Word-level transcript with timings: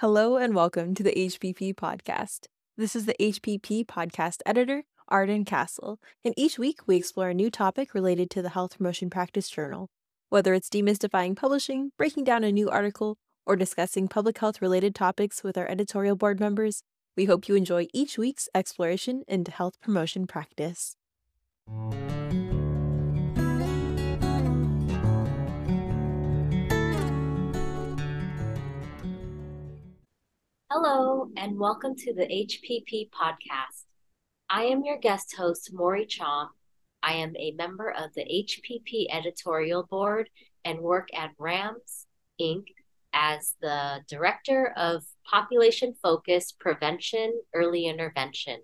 Hello 0.00 0.36
and 0.36 0.56
welcome 0.56 0.92
to 0.96 1.04
the 1.04 1.14
HPP 1.16 1.72
podcast. 1.76 2.48
This 2.76 2.96
is 2.96 3.06
the 3.06 3.14
HPP 3.20 3.86
podcast 3.86 4.40
editor, 4.44 4.82
Arden 5.06 5.44
Castle, 5.44 6.00
and 6.24 6.34
each 6.36 6.58
week 6.58 6.80
we 6.88 6.96
explore 6.96 7.28
a 7.28 7.34
new 7.34 7.48
topic 7.48 7.94
related 7.94 8.28
to 8.30 8.42
the 8.42 8.48
Health 8.48 8.76
Promotion 8.76 9.08
Practice 9.08 9.48
Journal. 9.48 9.88
Whether 10.30 10.52
it's 10.52 10.68
demystifying 10.68 11.36
publishing, 11.36 11.92
breaking 11.96 12.24
down 12.24 12.42
a 12.42 12.50
new 12.50 12.68
article, 12.68 13.18
or 13.46 13.54
discussing 13.54 14.08
public 14.08 14.36
health 14.38 14.60
related 14.60 14.96
topics 14.96 15.44
with 15.44 15.56
our 15.56 15.68
editorial 15.68 16.16
board 16.16 16.40
members, 16.40 16.82
we 17.16 17.26
hope 17.26 17.48
you 17.48 17.54
enjoy 17.54 17.86
each 17.94 18.18
week's 18.18 18.48
exploration 18.52 19.22
into 19.28 19.52
health 19.52 19.80
promotion 19.80 20.26
practice. 20.26 20.96
Hello, 30.76 31.28
and 31.36 31.56
welcome 31.56 31.94
to 31.94 32.12
the 32.12 32.26
HPP 32.26 33.08
podcast. 33.10 33.84
I 34.50 34.64
am 34.64 34.82
your 34.84 34.98
guest 34.98 35.36
host, 35.36 35.70
Mory 35.72 36.04
Chhom. 36.04 36.48
I 37.00 37.12
am 37.12 37.32
a 37.36 37.52
member 37.52 37.92
of 37.92 38.12
the 38.16 38.24
HPP 38.24 39.06
editorial 39.08 39.84
board 39.84 40.28
and 40.64 40.80
work 40.80 41.10
at 41.16 41.30
RAMS 41.38 42.08
Inc. 42.40 42.64
as 43.12 43.54
the 43.62 44.00
Director 44.08 44.74
of 44.76 45.04
Population 45.24 45.94
Focused 46.02 46.58
Prevention 46.58 47.40
Early 47.54 47.86
Intervention. 47.86 48.58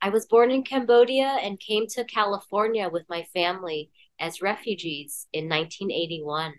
I 0.00 0.10
was 0.10 0.26
born 0.26 0.52
in 0.52 0.62
Cambodia 0.62 1.36
and 1.42 1.58
came 1.58 1.88
to 1.88 2.04
California 2.04 2.88
with 2.88 3.06
my 3.08 3.24
family 3.34 3.90
as 4.20 4.40
refugees 4.40 5.26
in 5.32 5.48
1981. 5.48 6.52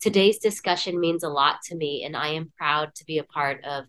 Today's 0.00 0.38
discussion 0.38 1.00
means 1.00 1.22
a 1.22 1.28
lot 1.28 1.62
to 1.64 1.74
me, 1.74 2.04
and 2.04 2.16
I 2.16 2.28
am 2.28 2.52
proud 2.58 2.94
to 2.96 3.04
be 3.06 3.18
a 3.18 3.24
part 3.24 3.64
of 3.64 3.84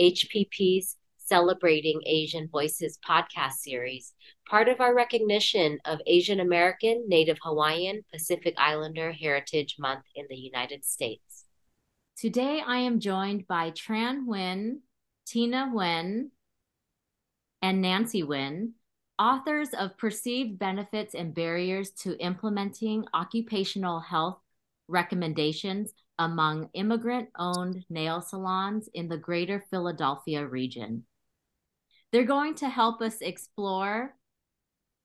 HPP's 0.00 0.96
Celebrating 1.18 2.00
Asian 2.06 2.48
Voices 2.48 2.98
podcast 3.06 3.52
series, 3.58 4.14
part 4.48 4.68
of 4.68 4.80
our 4.80 4.94
recognition 4.94 5.78
of 5.84 6.00
Asian 6.06 6.40
American, 6.40 7.04
Native 7.06 7.38
Hawaiian, 7.42 8.02
Pacific 8.10 8.54
Islander 8.58 9.12
Heritage 9.12 9.76
Month 9.78 10.04
in 10.16 10.26
the 10.28 10.36
United 10.36 10.84
States. 10.84 11.44
Today 12.16 12.62
I 12.66 12.78
am 12.78 12.98
joined 12.98 13.46
by 13.46 13.70
Tran 13.70 14.26
Huynh, 14.26 14.78
Tina 15.26 15.70
Nguyen, 15.72 16.30
and 17.62 17.80
Nancy 17.80 18.22
Nguyen, 18.22 18.72
authors 19.18 19.68
of 19.78 19.96
Perceived 19.98 20.58
Benefits 20.58 21.14
and 21.14 21.34
Barriers 21.34 21.90
to 22.02 22.18
Implementing 22.18 23.04
Occupational 23.14 24.00
Health 24.00 24.38
recommendations 24.90 25.92
among 26.18 26.68
immigrant 26.74 27.28
owned 27.38 27.84
nail 27.88 28.20
salons 28.20 28.88
in 28.92 29.08
the 29.08 29.16
greater 29.16 29.64
Philadelphia 29.70 30.46
region. 30.46 31.04
They're 32.12 32.24
going 32.24 32.56
to 32.56 32.68
help 32.68 33.00
us 33.00 33.20
explore 33.20 34.14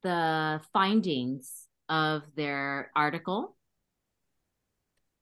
the 0.03 0.61
findings 0.73 1.67
of 1.87 2.23
their 2.35 2.91
article. 2.95 3.55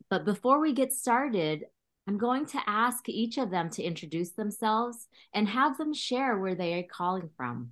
But 0.10 0.26
before 0.26 0.60
we 0.60 0.74
get 0.74 0.94
started, 0.94 1.66
I'm 2.08 2.18
going 2.18 2.46
to 2.48 2.62
ask 2.68 3.08
each 3.08 3.38
of 3.38 3.50
them 3.50 3.70
to 3.72 3.84
introduce 3.84 4.32
themselves 4.32 5.08
and 5.34 5.48
have 5.48 5.78
them 5.78 5.94
share 5.94 6.38
where 6.38 6.56
they 6.56 6.74
are 6.74 6.84
calling 6.84 7.30
from. 7.38 7.72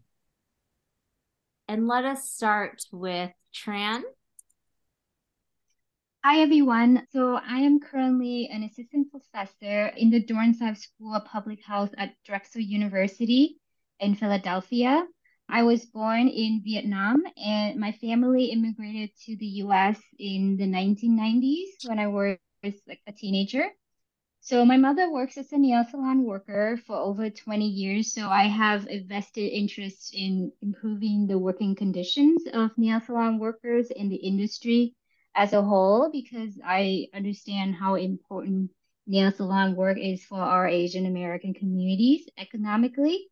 And 1.67 1.88
let 1.88 2.06
us 2.06 2.30
start 2.30 2.84
with 2.92 3.31
Tran. 3.53 4.02
Hi, 6.24 6.42
everyone. 6.42 7.08
So 7.12 7.34
I 7.34 7.62
am 7.62 7.80
currently 7.80 8.48
an 8.54 8.62
assistant 8.62 9.10
professor 9.10 9.88
in 9.98 10.12
the 10.12 10.24
Dornsife 10.24 10.78
School 10.78 11.16
of 11.16 11.26
Public 11.26 11.64
Health 11.66 11.96
at 11.98 12.14
Drexel 12.24 12.62
University 12.62 13.58
in 14.00 14.14
Philadelphia. 14.14 15.08
I 15.50 15.64
was 15.64 15.88
born 15.88 16.28
in 16.28 16.62
Vietnam 16.64 17.24
and 17.44 17.80
my 17.80 17.94
family 17.94 18.52
immigrated 18.52 19.10
to 19.26 19.36
the 19.38 19.48
US 19.66 20.00
in 20.20 20.58
the 20.58 20.68
1990s 20.68 21.88
when 21.88 21.98
I 21.98 22.06
was 22.06 22.38
like 22.88 23.02
a 23.08 23.12
teenager. 23.12 23.66
So 24.42 24.64
my 24.64 24.78
mother 24.78 25.12
works 25.12 25.38
as 25.38 25.52
a 25.52 25.58
nail 25.58 25.84
salon 25.90 26.24
worker 26.24 26.80
for 26.86 26.98
over 26.98 27.31
20 27.31 27.66
years. 27.66 28.14
So 28.14 28.30
I 28.30 28.44
have 28.44 28.88
a 28.88 29.00
vested 29.00 29.52
interest 29.52 30.14
in 30.14 30.52
improving 30.62 31.26
the 31.26 31.40
working 31.40 31.74
conditions 31.74 32.44
of 32.54 32.78
nail 32.78 33.02
salon 33.02 33.40
workers 33.40 33.90
in 33.90 34.08
the 34.08 34.18
industry 34.18 34.94
as 35.36 35.53
a 35.53 35.62
whole 35.62 36.09
because 36.12 36.59
I 36.64 37.08
understand 37.14 37.75
how 37.75 37.96
important 37.96 38.72
nail 39.08 39.31
salon 39.31 39.75
work 39.75 39.97
is 39.97 40.24
for 40.24 40.40
our 40.40 40.68
Asian 40.68 41.06
American 41.06 41.53
communities 41.53 42.28
economically. 42.38 43.28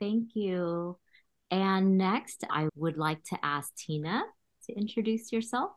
Thank 0.00 0.30
you. 0.34 0.98
And 1.50 1.98
next, 1.98 2.44
I 2.48 2.68
would 2.76 2.96
like 2.96 3.22
to 3.24 3.38
ask 3.42 3.74
Tina 3.76 4.22
to 4.66 4.72
introduce 4.72 5.32
yourself. 5.32 5.72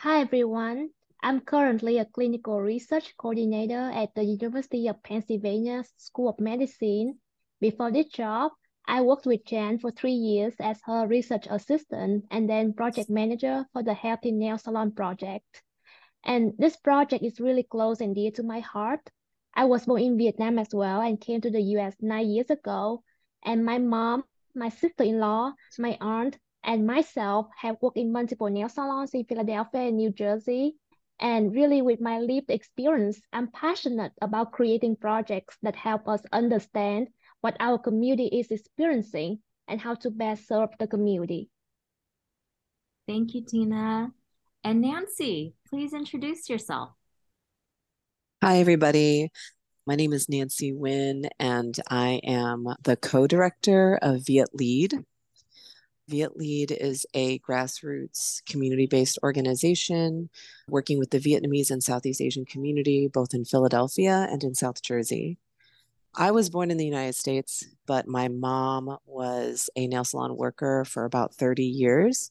Hi, 0.00 0.20
everyone. 0.20 0.90
I'm 1.22 1.40
currently 1.40 1.98
a 1.98 2.04
clinical 2.04 2.60
research 2.60 3.14
coordinator 3.16 3.90
at 3.90 4.14
the 4.14 4.22
University 4.22 4.86
of 4.88 5.02
Pennsylvania 5.02 5.84
School 5.96 6.28
of 6.28 6.38
Medicine. 6.38 7.18
Before 7.60 7.90
this 7.90 8.06
job, 8.06 8.52
I 8.88 9.02
worked 9.02 9.26
with 9.26 9.44
Tran 9.44 9.80
for 9.80 9.90
three 9.90 10.12
years 10.12 10.54
as 10.60 10.80
her 10.84 11.06
research 11.08 11.46
assistant 11.50 12.26
and 12.30 12.48
then 12.48 12.72
project 12.72 13.10
manager 13.10 13.66
for 13.72 13.82
the 13.82 13.94
Healthy 13.94 14.30
Nail 14.30 14.58
Salon 14.58 14.92
project. 14.92 15.62
And 16.24 16.52
this 16.58 16.76
project 16.76 17.24
is 17.24 17.40
really 17.40 17.64
close 17.64 18.00
and 18.00 18.14
dear 18.14 18.30
to 18.32 18.42
my 18.44 18.60
heart. 18.60 19.10
I 19.54 19.64
was 19.64 19.86
born 19.86 20.02
in 20.02 20.18
Vietnam 20.18 20.58
as 20.58 20.68
well 20.72 21.00
and 21.00 21.20
came 21.20 21.40
to 21.40 21.50
the 21.50 21.62
US 21.76 21.96
nine 22.00 22.30
years 22.30 22.50
ago. 22.50 23.02
And 23.44 23.64
my 23.64 23.78
mom, 23.78 24.24
my 24.54 24.68
sister-in-law, 24.68 25.52
my 25.78 25.98
aunt, 26.00 26.38
and 26.62 26.86
myself 26.86 27.48
have 27.56 27.76
worked 27.80 27.96
in 27.96 28.12
multiple 28.12 28.48
nail 28.48 28.68
salons 28.68 29.14
in 29.14 29.24
Philadelphia 29.24 29.82
and 29.82 29.96
New 29.96 30.10
Jersey. 30.10 30.76
And 31.18 31.54
really, 31.54 31.80
with 31.82 32.00
my 32.00 32.18
lived 32.18 32.50
experience, 32.50 33.20
I'm 33.32 33.50
passionate 33.50 34.12
about 34.20 34.52
creating 34.52 34.96
projects 34.96 35.56
that 35.62 35.74
help 35.74 36.06
us 36.06 36.22
understand 36.32 37.08
what 37.40 37.56
our 37.60 37.78
community 37.78 38.26
is 38.26 38.50
experiencing 38.50 39.38
and 39.68 39.80
how 39.80 39.94
to 39.94 40.10
best 40.10 40.46
serve 40.46 40.70
the 40.78 40.86
community. 40.86 41.48
Thank 43.06 43.34
you, 43.34 43.44
Tina. 43.44 44.12
And 44.64 44.80
Nancy, 44.80 45.54
please 45.68 45.92
introduce 45.92 46.48
yourself. 46.48 46.90
Hi, 48.42 48.58
everybody. 48.58 49.30
My 49.86 49.94
name 49.94 50.12
is 50.12 50.28
Nancy 50.28 50.72
Nguyen, 50.72 51.28
and 51.38 51.78
I 51.88 52.20
am 52.24 52.66
the 52.82 52.96
co 52.96 53.28
director 53.28 53.98
of 54.02 54.26
Viet 54.26 54.48
Lead. 54.52 55.04
Viet 56.08 56.36
Lead 56.36 56.72
is 56.72 57.06
a 57.14 57.38
grassroots 57.40 58.44
community 58.44 58.86
based 58.86 59.18
organization 59.22 60.28
working 60.68 60.98
with 60.98 61.10
the 61.10 61.20
Vietnamese 61.20 61.70
and 61.70 61.82
Southeast 61.82 62.20
Asian 62.20 62.44
community, 62.44 63.08
both 63.08 63.34
in 63.34 63.44
Philadelphia 63.44 64.26
and 64.30 64.42
in 64.42 64.54
South 64.54 64.82
Jersey. 64.82 65.38
I 66.18 66.30
was 66.30 66.48
born 66.48 66.70
in 66.70 66.78
the 66.78 66.86
United 66.86 67.14
States, 67.14 67.62
but 67.86 68.08
my 68.08 68.28
mom 68.28 68.96
was 69.04 69.68
a 69.76 69.86
nail 69.86 70.04
salon 70.04 70.34
worker 70.34 70.86
for 70.86 71.04
about 71.04 71.34
30 71.34 71.64
years. 71.64 72.30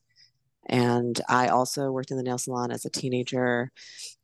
And 0.65 1.21
I 1.29 1.49
also 1.49 1.91
worked 1.91 2.09
in 2.09 2.17
the 2.17 2.23
nail 2.23 2.39
salon 2.39 2.71
as 2.71 2.85
a 2.85 2.89
teenager. 2.89 3.71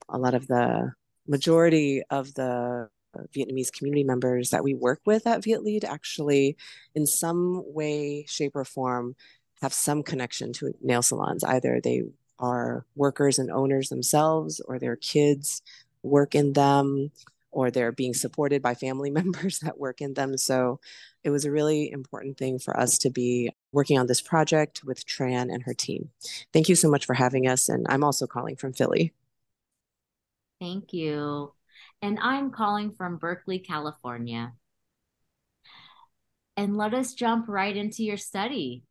A 0.10 0.18
lot 0.18 0.34
of 0.34 0.48
the 0.48 0.94
majority 1.28 2.02
of 2.10 2.34
the 2.34 2.90
Vietnamese 3.38 3.72
community 3.72 4.04
members 4.04 4.50
that 4.50 4.64
we 4.64 4.74
work 4.74 5.02
with 5.06 5.28
at 5.28 5.44
Viet 5.44 5.64
Lead 5.64 5.86
actually, 5.86 6.58
in 6.96 7.06
some 7.06 7.62
way, 7.68 8.26
shape, 8.28 8.56
or 8.56 8.66
form, 8.66 9.16
have 9.62 9.74
some 9.74 10.02
connection 10.02 10.54
to 10.54 10.74
nail 10.82 11.04
salons. 11.04 11.44
Either 11.44 11.80
they 11.84 12.02
are 12.40 12.88
workers 12.96 13.38
and 13.38 13.52
owners 13.52 13.90
themselves, 13.90 14.60
or 14.68 14.80
their 14.80 14.96
kids 14.96 15.62
work 16.02 16.34
in 16.34 16.54
them, 16.54 17.12
or 17.52 17.70
they're 17.70 17.92
being 17.92 18.14
supported 18.14 18.62
by 18.62 18.74
family 18.74 19.10
members 19.20 19.60
that 19.60 19.78
work 19.78 20.02
in 20.02 20.14
them. 20.14 20.38
So 20.38 20.80
it 21.24 21.30
was 21.30 21.46
a 21.46 21.52
really 21.52 21.92
important 21.92 22.38
thing 22.38 22.60
for 22.60 22.78
us 22.78 22.98
to 23.00 23.10
be 23.10 23.52
working 23.72 24.00
on 24.00 24.08
this 24.08 24.22
project 24.22 24.84
with 24.84 25.06
Tran 25.06 25.54
and 25.54 25.64
her 25.64 25.74
team. 25.74 26.10
Thank 26.54 26.70
you 26.70 26.76
so 26.76 26.90
much 26.90 27.06
for 27.06 27.14
having 27.14 27.48
us. 27.48 27.70
And 27.70 27.86
I'm 27.90 28.04
also 28.04 28.28
calling 28.28 28.56
from 28.56 28.74
Philly. 28.74 29.14
Thank 30.60 30.94
you. 30.94 31.54
And 32.02 32.20
I'm 32.22 32.52
calling 32.52 32.92
from 32.92 33.18
Berkeley, 33.18 33.60
California. 33.60 34.54
And 36.58 36.78
let 36.78 36.94
us 36.94 37.14
jump 37.14 37.48
right 37.48 37.76
into 37.76 38.04
your 38.04 38.18
study. 38.18 38.84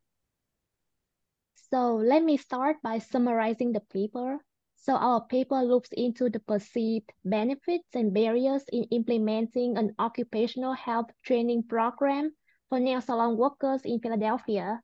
So 1.71 1.95
let 1.95 2.23
me 2.23 2.35
start 2.35 2.77
by 2.83 2.99
summarizing 2.99 3.71
the 3.71 3.79
paper 3.79 4.39
so 4.81 4.95
our 4.95 5.23
paper 5.27 5.61
looks 5.61 5.89
into 5.91 6.27
the 6.27 6.39
perceived 6.39 7.13
benefits 7.23 7.87
and 7.93 8.11
barriers 8.15 8.63
in 8.73 8.83
implementing 8.85 9.77
an 9.77 9.93
occupational 9.99 10.73
health 10.73 11.05
training 11.23 11.61
program 11.69 12.31
for 12.67 12.79
nail 12.79 12.99
salon 12.99 13.37
workers 13.37 13.81
in 13.85 13.99
Philadelphia. 13.99 14.81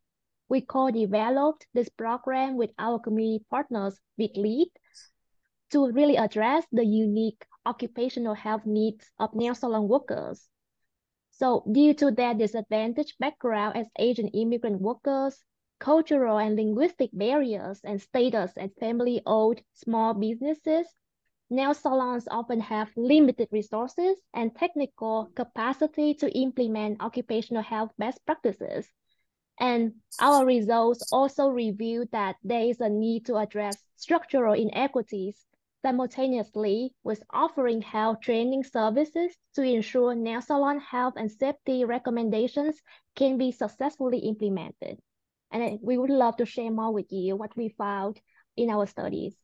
We 0.49 0.61
co-developed 0.61 1.65
this 1.73 1.89
program 1.89 2.57
with 2.57 2.69
our 2.77 2.99
community 2.99 3.43
partners, 3.49 3.97
Viet 4.19 4.37
Lead, 4.37 4.69
to 5.71 5.89
really 5.91 6.15
address 6.15 6.63
the 6.71 6.85
unique 6.85 7.43
occupational 7.65 8.35
health 8.35 8.67
needs 8.67 9.09
of 9.17 9.33
nail 9.33 9.55
salon 9.55 9.87
workers. 9.87 10.47
So 11.31 11.65
due 11.71 11.95
to 11.95 12.11
their 12.11 12.35
disadvantaged 12.35 13.15
background 13.19 13.77
as 13.77 13.87
Asian 13.97 14.27
immigrant 14.27 14.79
workers, 14.79 15.43
cultural 15.79 16.37
and 16.37 16.55
linguistic 16.55 17.09
barriers, 17.13 17.81
and 17.83 18.01
status 18.01 18.51
as 18.57 18.71
family-owned 18.79 19.61
small 19.73 20.13
businesses, 20.13 20.87
nail 21.49 21.73
salons 21.73 22.27
often 22.29 22.59
have 22.59 22.89
limited 22.95 23.47
resources 23.51 24.19
and 24.33 24.55
technical 24.55 25.31
capacity 25.35 26.13
to 26.15 26.29
implement 26.37 27.01
occupational 27.01 27.63
health 27.63 27.91
best 27.97 28.25
practices. 28.25 28.87
And 29.59 29.93
our 30.19 30.45
results 30.45 31.03
also 31.11 31.49
reveal 31.49 32.05
that 32.11 32.35
there 32.43 32.61
is 32.61 32.79
a 32.79 32.89
need 32.89 33.25
to 33.25 33.37
address 33.37 33.83
structural 33.95 34.53
inequities 34.53 35.45
simultaneously 35.81 36.93
with 37.03 37.23
offering 37.31 37.81
health 37.81 38.19
training 38.21 38.63
services 38.63 39.35
to 39.55 39.61
ensure 39.61 40.13
nail 40.15 40.41
salon 40.41 40.79
health 40.79 41.13
and 41.17 41.31
safety 41.31 41.85
recommendations 41.85 42.81
can 43.15 43.37
be 43.37 43.51
successfully 43.51 44.19
implemented. 44.19 44.99
And 45.51 45.79
we 45.81 45.97
would 45.97 46.09
love 46.09 46.37
to 46.37 46.45
share 46.45 46.71
more 46.71 46.91
with 46.91 47.11
you 47.11 47.35
what 47.35 47.55
we 47.55 47.69
found 47.69 48.19
in 48.55 48.69
our 48.69 48.85
studies. 48.85 49.35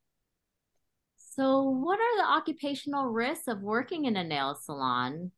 So, 1.35 1.63
what 1.63 1.99
are 1.99 2.17
the 2.17 2.31
occupational 2.39 3.09
risks 3.09 3.47
of 3.47 3.61
working 3.61 4.05
in 4.05 4.15
a 4.15 4.23
nail 4.23 4.55
salon? 4.55 5.31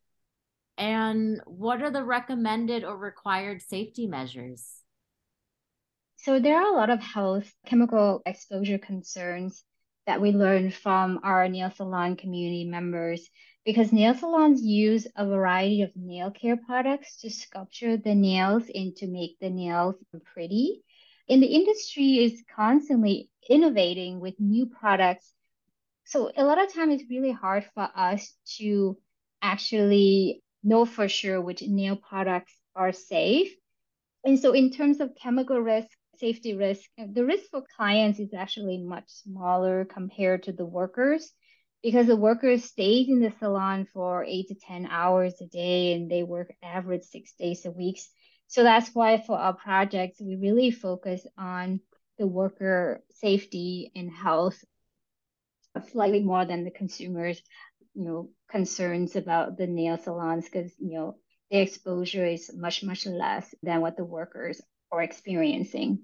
And 0.77 1.39
what 1.45 1.81
are 1.81 1.91
the 1.91 2.03
recommended 2.03 2.83
or 2.83 2.97
required 2.97 3.61
safety 3.61 4.07
measures? 4.07 4.81
So, 6.17 6.39
there 6.39 6.57
are 6.59 6.73
a 6.73 6.75
lot 6.75 6.89
of 6.89 7.01
health 7.01 7.49
chemical 7.65 8.21
exposure 8.25 8.77
concerns 8.77 9.63
that 10.05 10.21
we 10.21 10.31
learned 10.31 10.73
from 10.73 11.19
our 11.23 11.47
nail 11.47 11.71
salon 11.71 12.15
community 12.15 12.65
members 12.65 13.29
because 13.65 13.91
nail 13.91 14.13
salons 14.13 14.61
use 14.61 15.07
a 15.15 15.25
variety 15.25 15.81
of 15.81 15.95
nail 15.95 16.29
care 16.29 16.55
products 16.55 17.17
to 17.21 17.29
sculpture 17.31 17.97
the 17.97 18.13
nails 18.13 18.63
and 18.73 18.95
to 18.97 19.07
make 19.07 19.37
the 19.39 19.49
nails 19.49 19.95
pretty. 20.33 20.83
And 21.27 21.41
the 21.41 21.47
industry 21.47 22.23
is 22.23 22.43
constantly 22.55 23.31
innovating 23.49 24.19
with 24.19 24.39
new 24.39 24.67
products. 24.67 25.33
So 26.03 26.31
a 26.37 26.45
lot 26.45 26.63
of 26.63 26.71
time 26.71 26.91
it's 26.91 27.09
really 27.09 27.31
hard 27.31 27.65
for 27.73 27.89
us 27.95 28.31
to 28.57 28.97
actually 29.41 30.43
know 30.63 30.85
for 30.85 31.07
sure 31.07 31.41
which 31.41 31.63
nail 31.63 31.95
products 31.95 32.53
are 32.75 32.91
safe. 32.91 33.51
And 34.23 34.39
so 34.39 34.53
in 34.53 34.69
terms 34.69 34.99
of 34.99 35.15
chemical 35.19 35.59
risk, 35.59 35.89
safety 36.17 36.55
risk, 36.55 36.83
the 36.97 37.25
risk 37.25 37.45
for 37.49 37.63
clients 37.75 38.19
is 38.19 38.33
actually 38.35 38.77
much 38.77 39.05
smaller 39.07 39.85
compared 39.85 40.43
to 40.43 40.51
the 40.51 40.65
workers 40.65 41.31
because 41.85 42.07
the 42.07 42.15
workers 42.15 42.63
stayed 42.63 43.09
in 43.09 43.19
the 43.19 43.31
salon 43.37 43.85
for 43.93 44.25
eight 44.25 44.47
to 44.47 44.55
10 44.55 44.87
hours 44.89 45.39
a 45.39 45.45
day 45.45 45.93
and 45.93 46.09
they 46.09 46.23
work 46.23 46.51
average 46.63 47.03
six 47.03 47.33
days 47.33 47.63
a 47.63 47.69
week. 47.69 47.99
So 48.47 48.63
that's 48.63 48.89
why 48.95 49.21
for 49.21 49.37
our 49.37 49.53
projects, 49.53 50.19
we 50.19 50.35
really 50.35 50.71
focus 50.71 51.27
on 51.37 51.81
the 52.17 52.25
worker 52.25 53.03
safety 53.11 53.91
and 53.95 54.09
health 54.11 54.57
slightly 55.91 56.21
more 56.21 56.43
than 56.43 56.63
the 56.63 56.71
consumers, 56.71 57.39
you 57.93 58.05
know, 58.05 58.29
concerns 58.49 59.15
about 59.15 59.55
the 59.55 59.67
nail 59.67 59.99
salons 59.99 60.45
because, 60.45 60.73
you 60.79 60.97
know, 60.97 61.17
the 61.51 61.59
exposure 61.59 62.25
is 62.25 62.49
much, 62.55 62.81
much 62.83 63.05
less 63.05 63.53
than 63.61 63.81
what 63.81 63.95
the 63.95 64.05
workers 64.05 64.59
are 64.91 65.03
experiencing. 65.03 65.99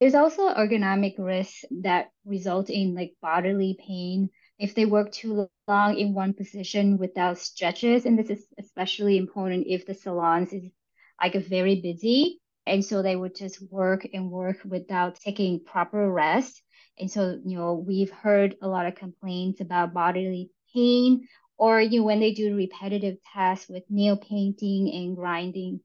There's 0.00 0.14
also 0.14 0.48
ergonomic 0.54 1.14
risks 1.18 1.64
that 1.82 2.10
result 2.24 2.70
in 2.70 2.94
like 2.94 3.14
bodily 3.22 3.76
pain 3.78 4.30
if 4.58 4.74
they 4.74 4.86
work 4.86 5.12
too 5.12 5.48
long 5.66 5.96
in 5.98 6.14
one 6.14 6.34
position 6.34 6.98
without 6.98 7.38
stretches. 7.38 8.04
And 8.06 8.18
this 8.18 8.30
is 8.30 8.46
especially 8.58 9.16
important 9.16 9.66
if 9.68 9.86
the 9.86 9.94
salons 9.94 10.52
is 10.52 10.64
like 11.20 11.34
very 11.34 11.80
busy. 11.80 12.40
And 12.66 12.84
so 12.84 13.02
they 13.02 13.16
would 13.16 13.34
just 13.34 13.60
work 13.70 14.06
and 14.12 14.30
work 14.30 14.58
without 14.64 15.16
taking 15.16 15.64
proper 15.64 16.10
rest. 16.10 16.62
And 16.98 17.10
so, 17.10 17.38
you 17.44 17.56
know, 17.58 17.74
we've 17.74 18.10
heard 18.10 18.56
a 18.62 18.68
lot 18.68 18.86
of 18.86 18.94
complaints 18.94 19.60
about 19.60 19.94
bodily 19.94 20.50
pain 20.74 21.26
or 21.56 21.80
you 21.80 22.00
know, 22.00 22.06
when 22.06 22.20
they 22.20 22.32
do 22.32 22.54
repetitive 22.56 23.16
tasks 23.32 23.68
with 23.68 23.84
nail 23.90 24.16
painting 24.16 24.90
and 24.92 25.16
grinding 25.16 25.80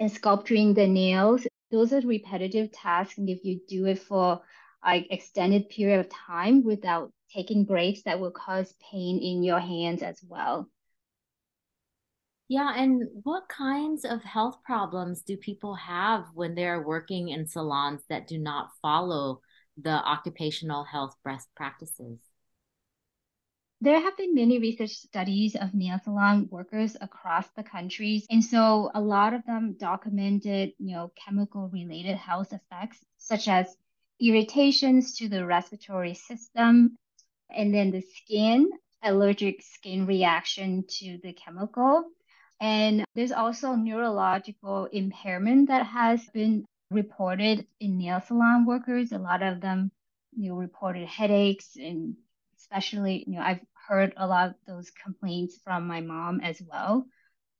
and 0.00 0.10
sculpturing 0.10 0.74
the 0.74 0.86
nails, 0.86 1.46
those 1.74 1.92
are 1.92 2.00
repetitive 2.06 2.70
tasks. 2.70 3.18
And 3.18 3.28
if 3.28 3.44
you 3.44 3.60
do 3.68 3.86
it 3.86 3.98
for 3.98 4.40
like 4.84 5.08
extended 5.10 5.68
period 5.68 5.98
of 5.98 6.08
time 6.08 6.62
without 6.62 7.12
taking 7.32 7.64
breaks, 7.64 8.02
that 8.04 8.20
will 8.20 8.30
cause 8.30 8.74
pain 8.92 9.18
in 9.18 9.42
your 9.42 9.58
hands 9.58 10.00
as 10.02 10.22
well. 10.28 10.70
Yeah, 12.46 12.72
and 12.76 13.08
what 13.24 13.48
kinds 13.48 14.04
of 14.04 14.22
health 14.22 14.62
problems 14.64 15.22
do 15.22 15.36
people 15.36 15.74
have 15.74 16.26
when 16.34 16.54
they're 16.54 16.82
working 16.86 17.30
in 17.30 17.48
salons 17.48 18.02
that 18.08 18.28
do 18.28 18.38
not 18.38 18.70
follow 18.80 19.40
the 19.76 19.90
occupational 19.90 20.84
health 20.84 21.16
best 21.24 21.48
practices? 21.56 22.20
There 23.80 24.00
have 24.00 24.16
been 24.16 24.34
many 24.34 24.58
research 24.58 24.92
studies 24.92 25.56
of 25.56 25.74
nail 25.74 25.98
salon 26.02 26.48
workers 26.50 26.96
across 27.00 27.48
the 27.50 27.62
countries. 27.62 28.26
And 28.30 28.42
so 28.42 28.90
a 28.94 29.00
lot 29.00 29.34
of 29.34 29.44
them 29.44 29.76
documented, 29.78 30.72
you 30.78 30.94
know, 30.94 31.12
chemical 31.16 31.68
related 31.68 32.16
health 32.16 32.52
effects 32.52 32.98
such 33.18 33.48
as 33.48 33.76
irritations 34.20 35.16
to 35.18 35.28
the 35.28 35.44
respiratory 35.44 36.14
system 36.14 36.96
and 37.50 37.74
then 37.74 37.90
the 37.90 38.00
skin, 38.00 38.70
allergic 39.02 39.62
skin 39.62 40.06
reaction 40.06 40.84
to 40.88 41.18
the 41.22 41.32
chemical. 41.32 42.04
And 42.60 43.04
there's 43.14 43.32
also 43.32 43.74
neurological 43.74 44.86
impairment 44.86 45.68
that 45.68 45.84
has 45.86 46.24
been 46.32 46.64
reported 46.90 47.66
in 47.80 47.98
nail 47.98 48.20
salon 48.20 48.64
workers. 48.64 49.12
A 49.12 49.18
lot 49.18 49.42
of 49.42 49.60
them, 49.60 49.90
you 50.36 50.50
know, 50.50 50.56
reported 50.56 51.06
headaches 51.06 51.76
and 51.76 52.16
especially, 52.64 53.24
you 53.26 53.34
know, 53.34 53.42
I've 53.42 53.60
heard 53.88 54.14
a 54.16 54.26
lot 54.26 54.48
of 54.48 54.54
those 54.66 54.90
complaints 54.90 55.58
from 55.62 55.86
my 55.86 56.00
mom 56.00 56.40
as 56.40 56.62
well. 56.62 57.06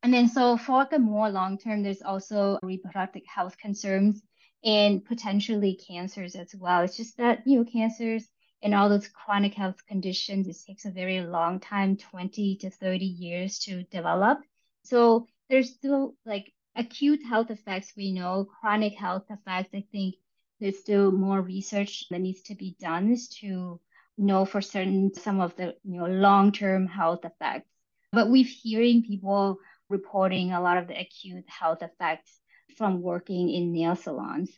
And 0.03 0.13
then 0.13 0.29
so 0.29 0.57
for 0.57 0.87
the 0.91 0.99
more 0.99 1.31
long 1.31 1.59
term, 1.59 1.83
there's 1.83 2.03
also 2.03 2.59
reproductive 2.63 3.23
health 3.27 3.57
concerns 3.59 4.23
and 4.65 5.05
potentially 5.05 5.79
cancers 5.87 6.35
as 6.35 6.55
well. 6.55 6.83
It's 6.83 6.97
just 6.97 7.19
that, 7.19 7.43
you 7.47 7.59
know, 7.59 7.65
cancers 7.71 8.27
and 8.63 8.75
all 8.75 8.89
those 8.89 9.09
chronic 9.09 9.53
health 9.55 9.77
conditions, 9.87 10.49
it 10.49 10.57
takes 10.67 10.87
a 10.87 10.91
very 10.91 11.21
long 11.21 11.61
time, 11.61 11.99
20 11.99 12.57
to 12.57 12.71
30 12.71 13.05
years 13.05 13.59
to 13.61 13.83
develop. 13.85 14.39
So 14.85 15.27
there's 15.51 15.75
still 15.75 16.15
like 16.25 16.51
acute 16.77 17.23
health 17.23 17.51
effects 17.51 17.93
we 17.95 18.13
know, 18.13 18.47
chronic 18.47 18.95
health 18.95 19.25
effects, 19.29 19.75
I 19.75 19.85
think 19.93 20.15
there's 20.61 20.79
still 20.79 21.13
more 21.13 21.43
research 21.43 22.07
that 22.11 22.21
needs 22.21 22.41
to 22.43 22.55
be 22.55 22.77
done 22.81 23.15
to 23.41 23.81
know 24.17 24.45
for 24.45 24.61
certain 24.61 25.13
some 25.15 25.41
of 25.41 25.57
the 25.57 25.75
you 25.85 26.01
know 26.01 26.07
long-term 26.07 26.87
health 26.87 27.25
effects. 27.25 27.69
But 28.13 28.31
we've 28.31 28.49
hearing 28.49 29.03
people 29.03 29.59
reporting 29.89 30.53
a 30.53 30.61
lot 30.61 30.79
of 30.79 30.89
the 30.89 30.99
acute 30.99 31.45
health 31.49 31.83
effects 31.83 32.41
from 32.77 33.03
working 33.03 33.51
in 33.51 33.73
nail 33.73 33.97
salons. 33.97 34.51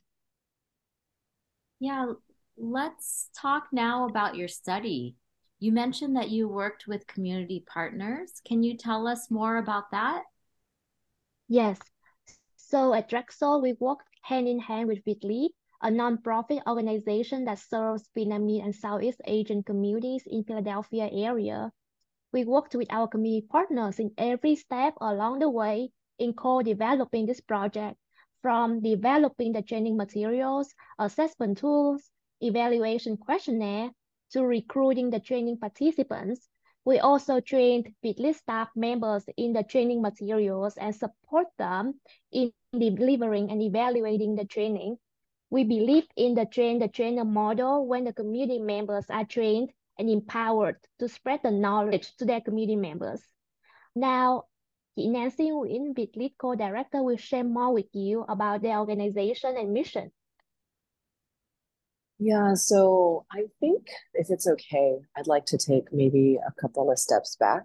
Yeah, 1.78 2.12
let's 2.56 3.30
talk 3.36 3.68
now 3.72 4.08
about 4.08 4.36
your 4.36 4.48
study. 4.48 5.16
You 5.58 5.72
mentioned 5.72 6.16
that 6.16 6.30
you 6.30 6.48
worked 6.48 6.86
with 6.86 7.06
community 7.06 7.64
partners. 7.66 8.40
Can 8.46 8.62
you 8.62 8.76
tell 8.76 9.06
us 9.06 9.30
more 9.30 9.56
about 9.56 9.90
that? 9.90 10.22
Yes. 11.48 11.78
So 12.56 12.92
at 12.92 13.08
Drexel, 13.08 13.62
we 13.62 13.74
worked 13.74 14.08
hand 14.22 14.48
in 14.48 14.58
hand 14.58 14.88
with 14.88 15.04
Viet 15.04 15.52
a 15.82 15.88
nonprofit 15.88 16.60
organization 16.66 17.44
that 17.44 17.58
serves 17.58 18.08
Vietnamese 18.16 18.64
and 18.64 18.74
Southeast 18.74 19.20
Asian 19.24 19.62
communities 19.62 20.22
in 20.26 20.44
Philadelphia 20.44 21.08
area. 21.12 21.70
We 22.32 22.44
worked 22.44 22.74
with 22.74 22.88
our 22.90 23.08
community 23.08 23.46
partners 23.50 23.98
in 23.98 24.12
every 24.18 24.56
step 24.56 24.94
along 25.00 25.38
the 25.38 25.50
way 25.50 25.90
in 26.18 26.32
co-developing 26.32 27.26
this 27.26 27.40
project, 27.40 27.96
from 28.42 28.80
developing 28.80 29.52
the 29.52 29.62
training 29.62 29.96
materials, 29.96 30.74
assessment 30.98 31.58
tools, 31.58 32.10
evaluation 32.40 33.16
questionnaire, 33.16 33.90
to 34.30 34.44
recruiting 34.44 35.10
the 35.10 35.20
training 35.20 35.58
participants. 35.58 36.48
We 36.84 37.00
also 37.00 37.40
trained 37.40 37.92
Viet 38.02 38.18
Lead 38.18 38.36
staff 38.36 38.68
members 38.76 39.24
in 39.36 39.52
the 39.52 39.64
training 39.64 40.02
materials 40.02 40.76
and 40.76 40.94
support 40.94 41.48
them 41.58 42.00
in 42.30 42.52
delivering 42.72 43.50
and 43.50 43.60
evaluating 43.60 44.36
the 44.36 44.44
training 44.44 44.96
we 45.50 45.64
believe 45.64 46.04
in 46.16 46.34
the 46.34 46.44
train 46.44 46.78
the 46.78 46.88
trainer 46.88 47.24
model 47.24 47.86
when 47.86 48.04
the 48.04 48.12
community 48.12 48.58
members 48.58 49.06
are 49.08 49.24
trained 49.24 49.70
and 49.98 50.10
empowered 50.10 50.76
to 50.98 51.08
spread 51.08 51.40
the 51.42 51.50
knowledge 51.50 52.14
to 52.16 52.24
their 52.24 52.40
community 52.40 52.76
members. 52.76 53.20
Now, 53.94 54.44
Nancy 54.96 55.50
Nguyen, 55.50 55.94
Lead 56.16 56.32
Co-Director, 56.38 57.02
will 57.02 57.16
share 57.16 57.44
more 57.44 57.72
with 57.72 57.86
you 57.92 58.24
about 58.28 58.62
the 58.62 58.76
organization 58.76 59.56
and 59.56 59.72
mission. 59.72 60.10
Yeah, 62.18 62.54
so 62.54 63.26
I 63.30 63.44
think 63.60 63.88
if 64.14 64.30
it's 64.30 64.48
okay, 64.48 64.96
I'd 65.16 65.26
like 65.26 65.44
to 65.46 65.58
take 65.58 65.92
maybe 65.92 66.38
a 66.46 66.60
couple 66.60 66.90
of 66.90 66.98
steps 66.98 67.36
back 67.36 67.64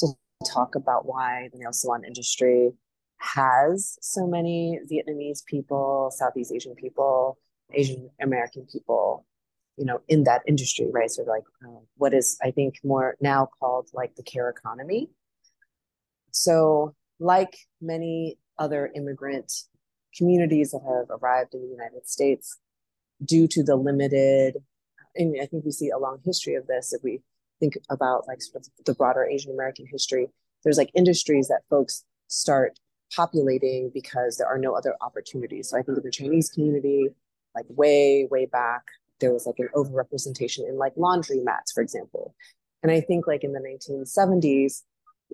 to 0.00 0.08
talk 0.44 0.74
about 0.74 1.06
why 1.06 1.48
the 1.52 1.58
nail 1.58 1.72
salon 1.72 2.04
industry 2.04 2.72
has 3.18 3.98
so 4.00 4.26
many 4.26 4.80
Vietnamese 4.90 5.44
people, 5.44 6.10
Southeast 6.14 6.52
Asian 6.52 6.74
people, 6.74 7.38
Asian 7.72 8.10
American 8.20 8.66
people, 8.70 9.24
you 9.76 9.84
know, 9.84 10.00
in 10.08 10.24
that 10.24 10.42
industry, 10.46 10.88
right? 10.92 11.10
So 11.10 11.22
like 11.22 11.44
uh, 11.64 11.80
what 11.96 12.14
is 12.14 12.38
I 12.42 12.50
think 12.50 12.76
more 12.84 13.16
now 13.20 13.48
called 13.58 13.88
like 13.92 14.14
the 14.16 14.22
care 14.22 14.48
economy. 14.48 15.10
So 16.30 16.94
like 17.18 17.56
many 17.80 18.38
other 18.58 18.90
immigrant 18.94 19.52
communities 20.16 20.70
that 20.70 20.82
have 20.86 21.20
arrived 21.20 21.54
in 21.54 21.62
the 21.62 21.68
United 21.68 22.08
States, 22.08 22.58
due 23.24 23.48
to 23.48 23.62
the 23.62 23.76
limited, 23.76 24.56
and 25.14 25.36
I 25.40 25.46
think 25.46 25.64
we 25.64 25.72
see 25.72 25.90
a 25.90 25.98
long 25.98 26.18
history 26.24 26.54
of 26.54 26.66
this 26.66 26.92
if 26.92 27.02
we 27.02 27.20
think 27.60 27.78
about 27.88 28.28
like 28.28 28.42
sort 28.42 28.56
of 28.56 28.84
the 28.84 28.94
broader 28.94 29.24
Asian 29.24 29.52
American 29.52 29.86
history. 29.90 30.28
There's 30.62 30.76
like 30.76 30.90
industries 30.94 31.48
that 31.48 31.62
folks 31.70 32.04
start 32.28 32.78
populating 33.14 33.90
because 33.92 34.36
there 34.36 34.46
are 34.46 34.58
no 34.58 34.74
other 34.74 34.96
opportunities. 35.00 35.70
So 35.70 35.78
I 35.78 35.82
think 35.82 35.98
in 35.98 36.04
the 36.04 36.10
Chinese 36.10 36.50
community, 36.50 37.08
like 37.54 37.66
way, 37.68 38.26
way 38.30 38.46
back, 38.46 38.82
there 39.20 39.32
was 39.32 39.46
like 39.46 39.58
an 39.58 39.68
overrepresentation 39.74 40.68
in 40.68 40.76
like 40.76 40.92
laundry 40.96 41.40
mats, 41.40 41.72
for 41.72 41.82
example. 41.82 42.34
And 42.82 42.92
I 42.92 43.00
think 43.00 43.26
like 43.26 43.44
in 43.44 43.52
the 43.52 43.60
1970s, 43.60 44.82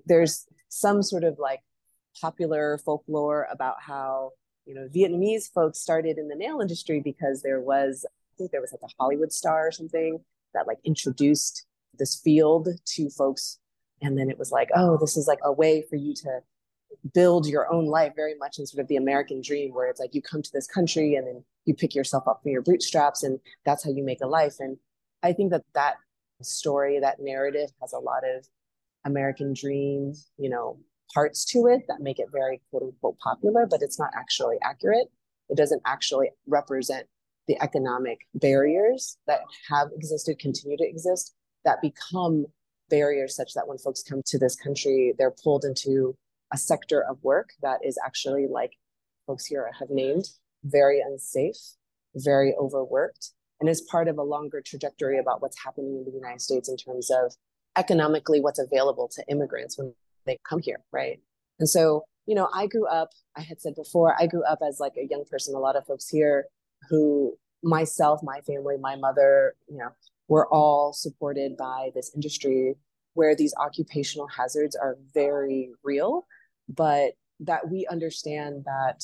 there's 0.05 0.45
some 0.69 1.03
sort 1.03 1.23
of 1.23 1.37
like 1.39 1.59
popular 2.19 2.79
folklore 2.85 3.47
about 3.51 3.75
how, 3.81 4.31
you 4.65 4.73
know, 4.73 4.87
Vietnamese 4.87 5.51
folks 5.51 5.79
started 5.79 6.17
in 6.17 6.29
the 6.29 6.35
nail 6.35 6.61
industry 6.61 7.01
because 7.03 7.41
there 7.41 7.59
was, 7.59 8.05
I 8.15 8.37
think 8.37 8.51
there 8.51 8.61
was 8.61 8.71
like 8.71 8.89
a 8.89 8.93
Hollywood 8.99 9.31
star 9.31 9.67
or 9.67 9.71
something 9.71 10.19
that 10.53 10.67
like 10.67 10.79
introduced 10.83 11.65
this 11.97 12.15
field 12.15 12.69
to 12.85 13.09
folks. 13.09 13.59
And 14.01 14.17
then 14.17 14.29
it 14.29 14.39
was 14.39 14.51
like, 14.51 14.69
oh, 14.75 14.97
this 14.97 15.17
is 15.17 15.27
like 15.27 15.39
a 15.43 15.51
way 15.51 15.83
for 15.89 15.95
you 15.95 16.13
to 16.15 16.39
build 17.13 17.47
your 17.47 17.71
own 17.71 17.85
life 17.85 18.13
very 18.15 18.35
much 18.35 18.59
in 18.59 18.65
sort 18.65 18.81
of 18.81 18.87
the 18.87 18.95
American 18.95 19.41
dream, 19.41 19.73
where 19.73 19.89
it's 19.89 19.99
like 19.99 20.13
you 20.13 20.21
come 20.21 20.41
to 20.41 20.51
this 20.53 20.67
country 20.67 21.15
and 21.15 21.27
then 21.27 21.43
you 21.65 21.73
pick 21.73 21.95
yourself 21.95 22.27
up 22.27 22.41
from 22.41 22.51
your 22.51 22.61
bootstraps, 22.61 23.23
and 23.23 23.39
that's 23.65 23.83
how 23.83 23.91
you 23.91 24.03
make 24.03 24.21
a 24.21 24.27
life. 24.27 24.55
And 24.59 24.77
I 25.21 25.33
think 25.33 25.51
that 25.51 25.63
that 25.73 25.95
story, 26.41 26.99
that 26.99 27.19
narrative, 27.19 27.69
has 27.81 27.93
a 27.93 27.99
lot 27.99 28.23
of 28.23 28.45
American 29.05 29.53
dream, 29.53 30.13
you 30.37 30.49
know, 30.49 30.77
parts 31.13 31.45
to 31.45 31.67
it 31.67 31.83
that 31.87 32.01
make 32.01 32.19
it 32.19 32.27
very 32.31 32.61
quote 32.69 32.83
unquote 32.83 33.19
popular, 33.19 33.65
but 33.65 33.81
it's 33.81 33.99
not 33.99 34.11
actually 34.15 34.57
accurate. 34.63 35.07
It 35.49 35.57
doesn't 35.57 35.81
actually 35.85 36.29
represent 36.47 37.07
the 37.47 37.61
economic 37.61 38.19
barriers 38.35 39.17
that 39.27 39.41
have 39.69 39.89
existed, 39.93 40.39
continue 40.39 40.77
to 40.77 40.87
exist, 40.87 41.35
that 41.65 41.81
become 41.81 42.45
barriers 42.89 43.35
such 43.35 43.53
that 43.53 43.67
when 43.67 43.77
folks 43.77 44.03
come 44.03 44.21
to 44.25 44.39
this 44.39 44.55
country, 44.55 45.13
they're 45.17 45.35
pulled 45.43 45.65
into 45.65 46.15
a 46.53 46.57
sector 46.57 47.03
of 47.03 47.17
work 47.23 47.49
that 47.61 47.79
is 47.83 47.97
actually 48.05 48.47
like 48.49 48.73
folks 49.25 49.45
here 49.45 49.69
have 49.79 49.89
named 49.89 50.25
very 50.63 51.01
unsafe, 51.01 51.57
very 52.15 52.53
overworked, 52.55 53.31
and 53.59 53.67
is 53.67 53.81
part 53.81 54.07
of 54.07 54.17
a 54.17 54.23
longer 54.23 54.61
trajectory 54.61 55.17
about 55.19 55.41
what's 55.41 55.61
happening 55.63 55.97
in 55.97 56.05
the 56.05 56.17
United 56.17 56.41
States 56.41 56.69
in 56.69 56.77
terms 56.77 57.09
of 57.09 57.33
economically 57.75 58.39
what's 58.39 58.59
available 58.59 59.09
to 59.13 59.23
immigrants 59.29 59.77
when 59.77 59.93
they 60.25 60.37
come 60.47 60.59
here, 60.61 60.81
right? 60.91 61.19
And 61.59 61.67
so, 61.67 62.03
you 62.27 62.35
know, 62.35 62.47
I 62.53 62.67
grew 62.67 62.87
up, 62.87 63.09
I 63.35 63.41
had 63.41 63.59
said 63.59 63.75
before, 63.75 64.15
I 64.19 64.27
grew 64.27 64.43
up 64.43 64.59
as 64.65 64.79
like 64.79 64.93
a 64.97 65.07
young 65.09 65.25
person. 65.29 65.55
A 65.55 65.59
lot 65.59 65.75
of 65.75 65.85
folks 65.85 66.07
here 66.07 66.45
who 66.89 67.35
myself, 67.63 68.21
my 68.21 68.41
family, 68.41 68.75
my 68.79 68.95
mother, 68.95 69.55
you 69.67 69.77
know, 69.77 69.89
we're 70.27 70.47
all 70.47 70.93
supported 70.93 71.57
by 71.57 71.91
this 71.95 72.11
industry 72.13 72.75
where 73.13 73.35
these 73.35 73.53
occupational 73.55 74.27
hazards 74.27 74.75
are 74.75 74.97
very 75.13 75.71
real 75.83 76.25
but 76.69 77.13
that 77.39 77.69
we 77.69 77.85
understand 77.87 78.65
that 78.65 79.03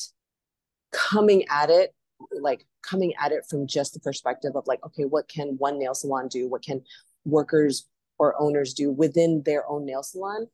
coming 0.91 1.45
at 1.49 1.69
it 1.69 1.93
like 2.41 2.65
coming 2.81 3.13
at 3.19 3.31
it 3.31 3.45
from 3.49 3.67
just 3.67 3.93
the 3.93 3.99
perspective 3.99 4.51
of 4.55 4.67
like 4.67 4.83
okay 4.85 5.03
what 5.03 5.27
can 5.27 5.55
one 5.57 5.79
nail 5.79 5.93
salon 5.93 6.27
do? 6.27 6.47
What 6.47 6.63
can 6.63 6.81
workers 7.25 7.87
or 8.17 8.39
owners 8.39 8.73
do 8.73 8.91
within 8.91 9.43
their 9.45 9.69
own 9.69 9.85
nail 9.85 10.03
salon 10.03 10.47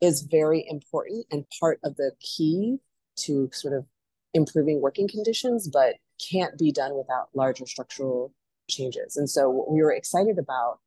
is 0.00 0.22
very 0.22 0.64
important 0.68 1.26
and 1.30 1.44
part 1.58 1.80
of 1.82 1.96
the 1.96 2.12
key 2.20 2.78
to 3.16 3.50
sort 3.52 3.74
of 3.74 3.84
improving 4.34 4.80
working 4.80 5.08
conditions 5.08 5.68
but 5.68 5.96
can't 6.30 6.56
be 6.58 6.70
done 6.70 6.96
without 6.96 7.28
larger 7.34 7.66
structural 7.66 8.32
changes. 8.70 9.16
And 9.16 9.28
so 9.28 9.50
what 9.50 9.70
we 9.70 9.82
were 9.82 9.92
excited 9.92 10.38
about 10.38 10.78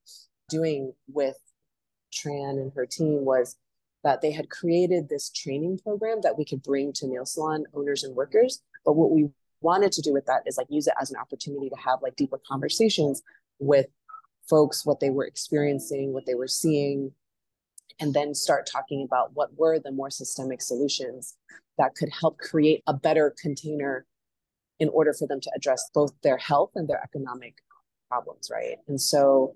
doing 0.50 0.94
with 1.08 1.38
tran 2.14 2.52
and 2.52 2.72
her 2.76 2.86
team 2.86 3.26
was 3.26 3.56
that 4.04 4.22
they 4.22 4.32
had 4.32 4.50
created 4.50 5.10
this 5.10 5.30
training 5.30 5.80
program 5.80 6.20
that 6.24 6.38
we 6.38 6.46
could 6.46 6.64
bring 6.64 6.92
to 6.94 7.08
nail 7.08 7.26
salon 7.26 7.66
owners 7.74 8.04
and 8.04 8.16
workers. 8.16 8.62
But 8.84 8.94
what 8.94 9.12
we 9.12 9.30
wanted 9.62 9.92
to 9.94 10.02
do 10.02 10.12
with 10.12 10.26
that 10.26 10.42
is 10.46 10.58
like 10.58 10.68
use 10.70 10.88
it 10.88 10.94
as 11.00 11.12
an 11.12 11.18
opportunity 11.18 11.70
to 11.70 11.76
have 11.76 12.02
like 12.02 12.16
deeper 12.16 12.40
conversations 12.48 13.22
with 13.60 13.88
folks, 14.50 14.86
what 14.86 15.00
they 15.00 15.12
were 15.12 15.26
experiencing, 15.26 16.14
what 16.14 16.26
they 16.26 16.34
were 16.34 16.48
seeing, 16.48 17.12
and 18.00 18.14
then 18.14 18.34
start 18.34 18.68
talking 18.72 19.04
about 19.04 19.32
what 19.36 19.56
were 19.56 19.80
the 19.80 19.92
more 19.92 20.10
systemic 20.10 20.62
solutions 20.62 21.36
that 21.78 21.96
could 21.96 22.10
help 22.10 22.38
create 22.40 22.84
a 22.88 22.94
better 22.94 23.34
container 23.40 24.06
in 24.80 24.90
order 24.90 25.14
for 25.14 25.28
them 25.28 25.40
to 25.40 25.52
address 25.56 25.90
both 25.94 26.12
their 26.24 26.38
health 26.38 26.72
and 26.76 26.88
their 26.88 27.02
economic 27.04 27.56
problems, 28.10 28.50
right? 28.52 28.78
And 28.88 29.00
so 29.00 29.56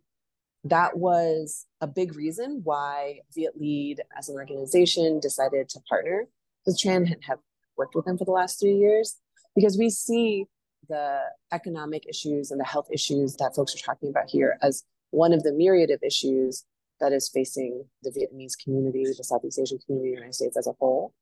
that 0.65 0.98
was 0.98 1.67
a 1.79 1.88
big 1.88 2.15
reason 2.15 2.62
why 2.63 3.19
Viet 3.34 3.60
Lead 3.60 4.01
as 4.17 4.29
an 4.29 4.36
organization 4.36 5.19
decided 5.19 5.69
to 5.69 5.79
partner 5.88 6.27
with 6.65 6.79
Tran 6.79 7.12
and 7.12 7.24
have 7.27 7.39
worked 7.77 7.95
with 7.95 8.05
them 8.05 8.17
for 8.17 8.25
the 8.25 8.31
last 8.31 8.60
three 8.60 8.75
years 8.75 9.17
because 9.55 9.77
we 9.77 9.89
see 9.89 10.45
the 10.89 11.22
economic 11.51 12.07
issues 12.07 12.51
and 12.51 12.60
the 12.60 12.65
health 12.65 12.88
issues 12.91 13.36
that 13.36 13.55
folks 13.55 13.75
are 13.75 13.79
talking 13.79 14.10
about 14.10 14.29
here 14.29 14.57
as 14.62 14.84
one 15.12 15.34
of 15.34 15.43
the 15.43 15.53
myriad 15.53 15.91
of 15.91 16.00
issues 16.03 16.65
that 17.00 17.13
is 17.13 17.29
facing 17.29 17.86
the 18.03 18.10
Vietnamese 18.10 18.53
community, 18.62 19.03
the 19.05 19.24
Southeast 19.24 19.60
Asian 19.60 19.77
community, 19.86 20.10
the 20.10 20.15
United 20.15 20.34
States 20.34 20.57
as 20.57 20.67
a 20.67 20.74
whole. 20.79 21.13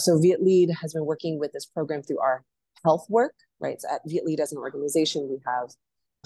So 0.00 0.18
Viet 0.18 0.42
Lead 0.42 0.70
has 0.80 0.94
been 0.94 1.04
working 1.04 1.38
with 1.38 1.52
this 1.52 1.66
program 1.66 2.02
through 2.02 2.20
our 2.20 2.44
health 2.84 3.06
work, 3.08 3.34
right? 3.60 3.80
So 3.80 3.88
at 3.92 4.02
Viet 4.06 4.24
Lead 4.24 4.40
as 4.40 4.52
an 4.52 4.58
organization, 4.58 5.28
we 5.28 5.38
have 5.46 5.70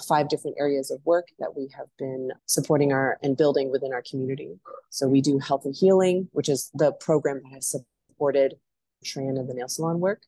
five 0.01 0.29
different 0.29 0.57
areas 0.59 0.91
of 0.91 0.99
work 1.05 1.27
that 1.39 1.55
we 1.55 1.69
have 1.75 1.87
been 1.97 2.31
supporting 2.45 2.91
our 2.91 3.17
and 3.23 3.37
building 3.37 3.71
within 3.71 3.93
our 3.93 4.03
community. 4.09 4.59
So 4.89 5.07
we 5.07 5.21
do 5.21 5.39
health 5.39 5.65
and 5.65 5.75
healing, 5.75 6.29
which 6.33 6.49
is 6.49 6.69
the 6.73 6.91
program 6.93 7.41
that 7.43 7.53
has 7.53 7.69
supported 7.69 8.55
Tran 9.03 9.39
and 9.39 9.49
the 9.49 9.53
nail 9.53 9.67
salon 9.67 9.99
work. 9.99 10.23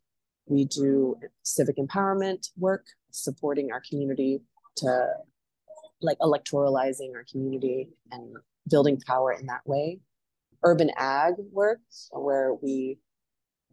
We 0.46 0.65
do 0.65 1.15
civic 1.44 1.77
empowerment 1.77 2.50
work, 2.58 2.86
supporting 3.12 3.72
our 3.72 3.82
community 3.88 4.42
to 4.77 5.08
like 6.01 6.18
electoralizing 6.20 7.13
our 7.15 7.25
community 7.32 7.89
and 8.12 8.36
building 8.70 9.00
power 9.08 9.32
in 9.32 9.46
that 9.48 9.62
way. 9.65 10.00
Urban 10.63 10.92
ag 10.98 11.36
work, 11.51 11.80
where 12.12 12.53
we 12.53 12.98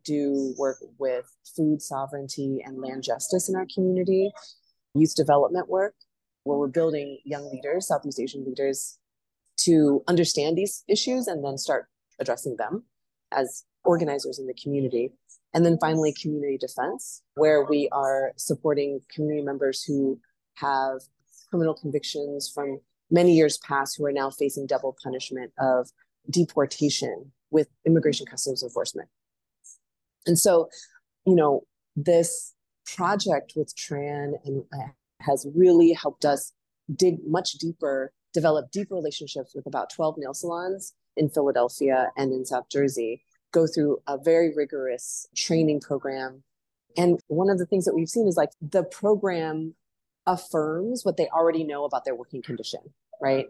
do 0.05 0.55
work 0.57 0.79
with 0.99 1.27
food 1.57 1.83
sovereignty 1.83 2.63
and 2.65 2.81
land 2.81 3.03
justice 3.03 3.49
in 3.49 3.57
our 3.57 3.67
community 3.73 4.33
youth 4.95 5.15
development 5.15 5.69
work 5.69 5.95
where 6.45 6.59
we're 6.59 6.69
building 6.69 7.19
young 7.25 7.51
leaders, 7.51 7.89
Southeast 7.89 8.21
Asian 8.21 8.45
leaders, 8.45 8.99
to 9.59 10.03
understand 10.09 10.57
these 10.57 10.85
issues 10.89 11.27
and 11.27 11.45
then 11.45 11.59
start 11.59 11.87
addressing 12.19 12.57
them 12.57 12.85
as 13.33 13.65
organizers 13.85 14.39
in 14.39 14.47
the 14.47 14.55
community. 14.55 15.13
And 15.53 15.67
then 15.67 15.79
finally, 15.81 16.15
community 16.21 16.59
defense, 16.59 17.23
where 17.35 17.65
we 17.65 17.89
are 17.93 18.33
supporting 18.37 19.01
community 19.15 19.45
members 19.45 19.83
who 19.83 20.19
have 20.55 21.01
criminal 21.51 21.75
convictions 21.75 22.51
from 22.53 22.81
many 23.11 23.35
years 23.35 23.59
past 23.59 23.97
who 23.97 24.05
are 24.07 24.13
now 24.13 24.31
facing 24.31 24.67
double 24.67 24.97
punishment 25.03 25.53
of 25.59 25.91
deportation 26.31 27.33
with 27.51 27.69
immigration 27.85 28.27
customs 28.27 28.63
enforcement. 28.63 29.09
And 30.27 30.39
so, 30.39 30.69
you 31.27 31.35
know, 31.35 31.63
this 31.97 32.55
project 32.97 33.53
with 33.57 33.75
Tran 33.77 34.35
and 34.45 34.65
uh, 34.73 34.89
has 35.21 35.47
really 35.55 35.93
helped 35.93 36.25
us 36.25 36.53
dig 36.95 37.19
much 37.27 37.53
deeper, 37.53 38.13
develop 38.33 38.71
deep 38.71 38.89
relationships 38.91 39.55
with 39.55 39.67
about 39.67 39.91
12 39.91 40.17
nail 40.19 40.35
salons 40.35 40.95
in 41.17 41.29
Philadelphia 41.29 42.11
and 42.17 42.33
in 42.33 42.45
South 42.45 42.69
Jersey, 42.71 43.25
go 43.53 43.67
through 43.67 43.99
a 44.07 44.17
very 44.19 44.55
rigorous 44.55 45.27
training 45.37 45.81
program. 45.81 46.43
And 46.97 47.21
one 47.29 47.51
of 47.51 47.59
the 47.59 47.67
things 47.67 47.85
that 47.85 47.95
we've 47.95 48.09
seen 48.09 48.27
is 48.27 48.37
like 48.37 48.51
the 48.61 48.85
program 48.85 49.75
affirms 50.27 51.05
what 51.05 51.17
they 51.17 51.29
already 51.29 51.65
know 51.65 51.85
about 51.85 52.05
their 52.05 52.15
working 52.15 52.43
condition, 52.43 52.81
right? 53.21 53.47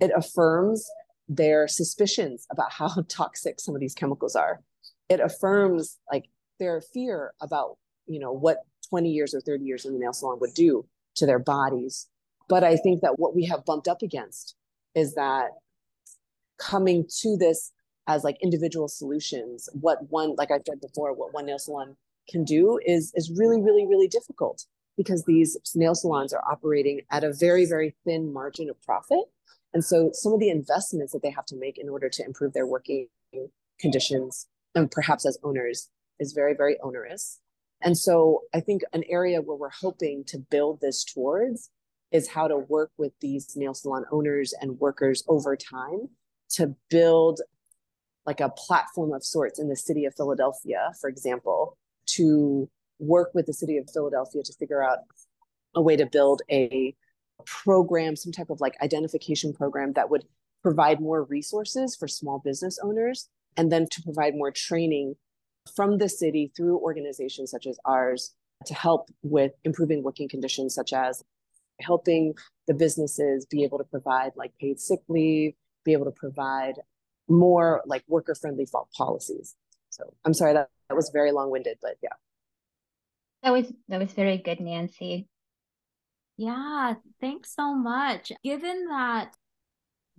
It 0.00 0.10
affirms 0.14 0.88
their 1.28 1.68
suspicions 1.68 2.46
about 2.50 2.72
how 2.72 2.88
toxic 3.08 3.60
some 3.60 3.74
of 3.74 3.80
these 3.80 3.94
chemicals 3.94 4.36
are. 4.36 4.60
It 5.08 5.20
affirms 5.20 5.98
like 6.10 6.26
their 6.58 6.80
fear 6.80 7.32
about, 7.40 7.78
you 8.06 8.20
know, 8.20 8.32
what 8.32 8.58
20 8.90 9.08
years 9.08 9.34
or 9.34 9.40
30 9.40 9.64
years 9.64 9.84
in 9.84 9.92
the 9.92 9.98
nail 9.98 10.12
salon 10.12 10.38
would 10.40 10.54
do 10.54 10.84
to 11.16 11.26
their 11.26 11.38
bodies. 11.38 12.08
But 12.48 12.64
I 12.64 12.76
think 12.76 13.00
that 13.00 13.18
what 13.18 13.34
we 13.34 13.46
have 13.46 13.64
bumped 13.64 13.88
up 13.88 14.02
against 14.02 14.56
is 14.94 15.14
that 15.14 15.50
coming 16.58 17.06
to 17.20 17.36
this 17.36 17.72
as 18.06 18.24
like 18.24 18.36
individual 18.42 18.88
solutions, 18.88 19.68
what 19.72 19.98
one, 20.10 20.34
like 20.36 20.50
I've 20.50 20.62
said 20.66 20.80
before, 20.80 21.12
what 21.14 21.32
one 21.32 21.46
nail 21.46 21.58
salon 21.58 21.96
can 22.28 22.44
do 22.44 22.78
is 22.84 23.12
is 23.14 23.30
really, 23.36 23.60
really, 23.60 23.86
really 23.86 24.08
difficult 24.08 24.64
because 24.96 25.24
these 25.24 25.56
nail 25.74 25.94
salons 25.94 26.32
are 26.32 26.42
operating 26.50 27.00
at 27.10 27.24
a 27.24 27.32
very, 27.32 27.66
very 27.66 27.94
thin 28.04 28.32
margin 28.32 28.68
of 28.68 28.80
profit. 28.82 29.24
And 29.72 29.84
so 29.84 30.10
some 30.12 30.32
of 30.32 30.40
the 30.40 30.50
investments 30.50 31.12
that 31.12 31.22
they 31.22 31.30
have 31.30 31.46
to 31.46 31.56
make 31.56 31.78
in 31.78 31.88
order 31.88 32.08
to 32.08 32.24
improve 32.24 32.52
their 32.52 32.66
working 32.66 33.06
conditions 33.78 34.46
and 34.74 34.90
perhaps 34.90 35.24
as 35.24 35.38
owners 35.42 35.88
is 36.18 36.32
very, 36.32 36.54
very 36.54 36.78
onerous. 36.82 37.38
And 37.82 37.96
so 37.96 38.42
I 38.54 38.60
think 38.60 38.82
an 38.92 39.04
area 39.08 39.40
where 39.40 39.56
we're 39.56 39.70
hoping 39.70 40.24
to 40.24 40.38
build 40.38 40.80
this 40.80 41.04
towards 41.04 41.70
is 42.12 42.28
how 42.28 42.48
to 42.48 42.58
work 42.58 42.90
with 42.98 43.12
these 43.20 43.56
nail 43.56 43.74
salon 43.74 44.04
owners 44.10 44.52
and 44.60 44.78
workers 44.78 45.24
over 45.28 45.56
time 45.56 46.08
to 46.50 46.74
build 46.90 47.40
like 48.26 48.40
a 48.40 48.50
platform 48.50 49.12
of 49.12 49.24
sorts 49.24 49.58
in 49.58 49.68
the 49.68 49.76
city 49.76 50.04
of 50.04 50.14
Philadelphia, 50.14 50.92
for 51.00 51.08
example, 51.08 51.76
to 52.06 52.68
work 52.98 53.30
with 53.34 53.46
the 53.46 53.52
city 53.52 53.78
of 53.78 53.88
Philadelphia 53.90 54.42
to 54.42 54.52
figure 54.54 54.82
out 54.82 54.98
a 55.74 55.80
way 55.80 55.96
to 55.96 56.06
build 56.06 56.42
a 56.50 56.94
program, 57.46 58.16
some 58.16 58.32
type 58.32 58.50
of 58.50 58.60
like 58.60 58.76
identification 58.82 59.52
program 59.52 59.92
that 59.94 60.10
would 60.10 60.24
provide 60.62 61.00
more 61.00 61.24
resources 61.24 61.96
for 61.96 62.06
small 62.06 62.40
business 62.44 62.78
owners 62.82 63.28
and 63.56 63.72
then 63.72 63.86
to 63.90 64.02
provide 64.02 64.34
more 64.34 64.50
training 64.50 65.14
from 65.74 65.98
the 65.98 66.08
city 66.08 66.52
through 66.56 66.78
organizations 66.78 67.50
such 67.50 67.66
as 67.66 67.78
ours 67.84 68.34
to 68.66 68.74
help 68.74 69.10
with 69.22 69.52
improving 69.64 70.02
working 70.02 70.28
conditions 70.28 70.74
such 70.74 70.92
as 70.92 71.22
helping 71.80 72.34
the 72.66 72.74
businesses 72.74 73.46
be 73.46 73.64
able 73.64 73.78
to 73.78 73.84
provide 73.84 74.32
like 74.36 74.52
paid 74.60 74.78
sick 74.78 75.00
leave 75.08 75.54
be 75.84 75.92
able 75.92 76.04
to 76.04 76.10
provide 76.10 76.74
more 77.28 77.82
like 77.86 78.02
worker 78.06 78.34
friendly 78.34 78.66
policies. 78.96 79.54
So 79.90 80.12
i'm 80.24 80.34
sorry 80.34 80.52
that, 80.54 80.68
that 80.88 80.94
was 80.94 81.10
very 81.12 81.32
long 81.32 81.50
winded 81.50 81.78
but 81.80 81.96
yeah. 82.02 82.10
That 83.42 83.52
was 83.52 83.72
that 83.88 83.98
was 83.98 84.12
very 84.12 84.36
good 84.36 84.60
nancy. 84.60 85.28
Yeah 86.36 86.94
thanks 87.20 87.54
so 87.54 87.74
much. 87.74 88.32
Given 88.44 88.86
that 88.88 89.34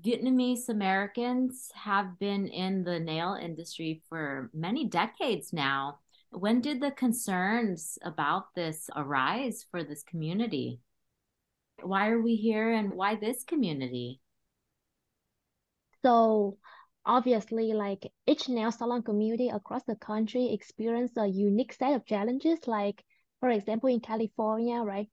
Vietnamese 0.03 0.70
Americans 0.70 1.70
have 1.75 2.17
been 2.17 2.48
in 2.48 2.84
the 2.84 3.00
nail 3.00 3.38
industry 3.39 4.01
for 4.10 4.50
many 4.53 4.88
decades 4.88 5.53
now. 5.53 6.00
When 6.31 6.62
did 6.62 6.81
the 6.81 6.91
concerns 6.91 8.00
about 8.01 8.55
this 8.55 8.89
arise 8.96 9.65
for 9.70 9.84
this 9.84 10.01
community? 10.01 10.79
Why 11.84 12.10
are 12.10 12.22
we 12.22 12.36
here 12.36 12.74
and 12.74 12.93
why 12.93 13.15
this 13.15 13.43
community? 13.43 14.22
So, 16.01 16.58
obviously, 17.05 17.74
like 17.74 18.12
each 18.25 18.50
nail 18.50 18.72
salon 18.72 19.03
community 19.03 19.50
across 19.50 19.84
the 19.84 19.96
country 19.96 20.51
experience 20.51 21.12
a 21.17 21.27
unique 21.27 21.74
set 21.74 21.93
of 21.93 22.05
challenges. 22.05 22.65
Like, 22.65 23.03
for 23.39 23.50
example, 23.50 23.89
in 23.89 24.00
California, 24.00 24.81
right, 24.81 25.10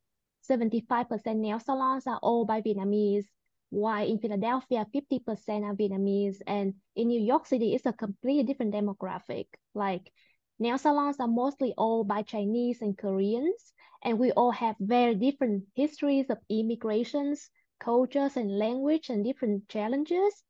75% 0.49 1.37
nail 1.37 1.61
salons 1.61 2.07
are 2.07 2.21
owned 2.23 2.47
by 2.47 2.63
Vietnamese 2.63 3.27
why 3.71 4.03
in 4.03 4.19
Philadelphia 4.19 4.87
50% 4.95 5.65
are 5.65 5.75
Vietnamese 5.75 6.41
and 6.47 6.75
in 6.97 7.09
New 7.09 7.21
York 7.21 7.47
City 7.47 7.75
it's 7.75 7.87
a 7.87 7.93
completely 7.93 8.43
different 8.43 8.75
demographic. 8.75 9.47
Like 9.75 10.11
nail 10.59 10.79
salons 10.79 11.17
are 11.21 11.29
mostly 11.29 11.75
owned 11.77 12.09
by 12.09 12.23
Chinese 12.23 12.81
and 12.81 12.97
Koreans 12.97 13.73
and 14.03 14.19
we 14.19 14.33
all 14.33 14.53
have 14.53 14.77
very 14.81 15.15
different 15.15 15.65
histories 15.75 16.31
of 16.31 16.39
immigrations, 16.49 17.51
cultures 17.79 18.37
and 18.37 18.59
language 18.59 19.11
and 19.11 19.25
different 19.25 19.69
challenges. 19.69 20.45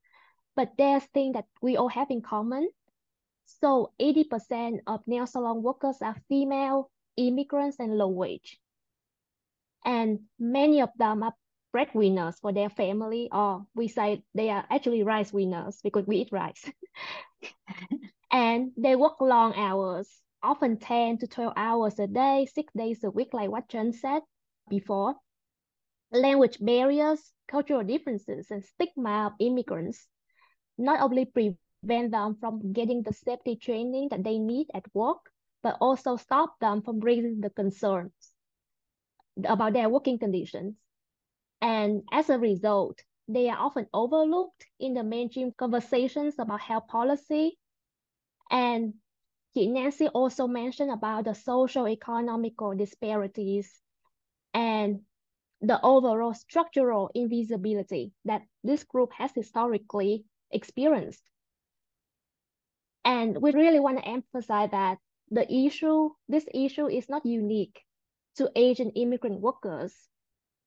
But 0.55 0.73
there's 0.77 1.05
things 1.15 1.35
that 1.35 1.47
we 1.63 1.77
all 1.77 1.89
have 1.89 2.11
in 2.11 2.23
common. 2.23 2.69
So 3.47 3.93
80% 4.01 4.81
of 4.87 5.07
nail 5.07 5.27
salon 5.27 5.63
workers 5.63 5.97
are 6.03 6.17
female, 6.29 6.91
immigrants 7.17 7.79
and 7.79 7.97
low 7.97 8.09
wage. 8.09 8.61
And 9.85 10.21
many 10.39 10.83
of 10.83 10.91
them 10.99 11.23
are 11.23 11.35
breadwinners 11.73 12.39
for 12.41 12.53
their 12.53 12.71
family, 12.71 13.29
or 13.33 13.67
we 13.75 13.89
say 13.89 14.23
they 14.35 14.51
are 14.51 14.65
actually 14.71 15.03
rice 15.03 15.33
winners 15.33 15.81
because 15.83 16.07
we 16.07 16.19
eat 16.19 16.33
rice. 16.33 16.71
and 18.31 18.73
they 18.77 18.97
work 18.97 19.21
long 19.21 19.55
hours, 19.55 20.09
often 20.43 20.79
10 20.79 21.19
to 21.19 21.27
12 21.27 21.53
hours 21.57 21.99
a 21.99 22.07
day, 22.07 22.47
six 22.53 22.73
days 22.75 23.05
a 23.05 23.11
week, 23.11 23.33
like 23.33 23.51
what 23.51 23.69
Tran 23.69 23.95
said 23.95 24.23
before. 24.69 25.15
Language 26.13 26.59
barriers, 26.61 27.33
cultural 27.49 27.85
differences, 27.85 28.51
and 28.51 28.65
stigma 28.65 29.27
of 29.27 29.33
immigrants 29.41 30.07
not 30.79 31.01
only 31.01 31.27
prevent 31.27 32.11
them 32.13 32.37
from 32.41 32.73
getting 32.73 33.03
the 33.03 33.13
safety 33.13 33.57
training 33.57 34.09
that 34.11 34.25
they 34.25 34.39
need 34.39 34.69
at 34.75 34.85
work, 34.95 35.31
but 35.63 35.77
also 35.81 36.17
stop 36.17 36.59
them 36.61 36.83
from 36.83 37.01
raising 37.01 37.41
the 37.41 37.51
concerns 37.51 38.13
about 39.45 39.73
their 39.73 39.89
working 39.89 40.19
conditions. 40.19 40.75
And 41.61 42.03
as 42.13 42.31
a 42.31 42.39
result, 42.39 43.03
they 43.29 43.49
are 43.51 43.59
often 43.59 43.89
overlooked 43.93 44.67
in 44.79 44.95
the 44.95 45.03
mainstream 45.03 45.53
conversations 45.53 46.39
about 46.39 46.61
health 46.61 46.89
policy. 46.89 47.59
And 48.51 48.95
Nancy 49.55 50.09
also 50.09 50.47
mentioned 50.47 50.91
about 50.91 51.25
the 51.25 51.35
social 51.35 51.89
economical 51.89 52.75
disparities 52.77 53.83
and 54.55 55.01
the 55.61 55.81
overall 55.83 56.35
structural 56.35 57.11
invisibility 57.15 58.13
that 58.25 58.43
this 58.63 58.85
group 58.85 59.13
has 59.15 59.33
historically 59.35 60.25
experienced. 60.51 61.23
And 63.05 63.41
we 63.43 63.53
really 63.53 63.81
want 63.81 63.99
to 63.99 64.07
emphasize 64.07 64.71
that 64.71 64.99
the 65.31 65.53
issue, 65.53 66.11
this 66.29 66.47
issue 66.55 66.87
is 66.87 67.09
not 67.09 67.27
unique 67.27 67.83
to 68.37 68.51
Asian 68.55 68.91
immigrant 68.91 69.41
workers 69.41 69.95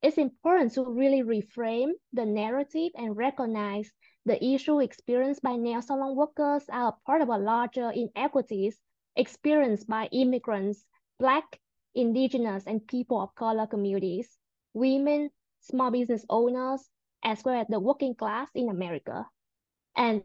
it's 0.02 0.18
important 0.18 0.74
to 0.74 0.84
really 0.84 1.22
reframe 1.22 1.92
the 2.14 2.26
narrative 2.26 2.92
and 2.96 3.16
recognize 3.16 3.92
the 4.26 4.44
issue 4.44 4.80
experienced 4.80 5.42
by 5.42 5.56
nail 5.56 5.82
salon 5.82 6.16
workers 6.16 6.64
are 6.72 6.96
part 7.06 7.22
of 7.22 7.30
a 7.30 7.38
larger 7.38 7.92
inequities 7.92 8.80
experienced 9.16 9.88
by 9.88 10.08
immigrants, 10.12 10.86
Black, 11.20 11.60
Indigenous, 11.94 12.64
and 12.66 12.86
people 12.88 13.22
of 13.22 13.36
color 13.36 13.68
communities, 13.68 14.38
women, 14.74 15.30
small 15.60 15.92
business 15.92 16.26
owners, 16.30 16.82
as 17.24 17.44
well 17.44 17.62
as 17.62 17.68
the 17.68 17.80
working 17.80 18.16
class 18.16 18.50
in 18.56 18.70
America. 18.70 19.26
And 19.96 20.24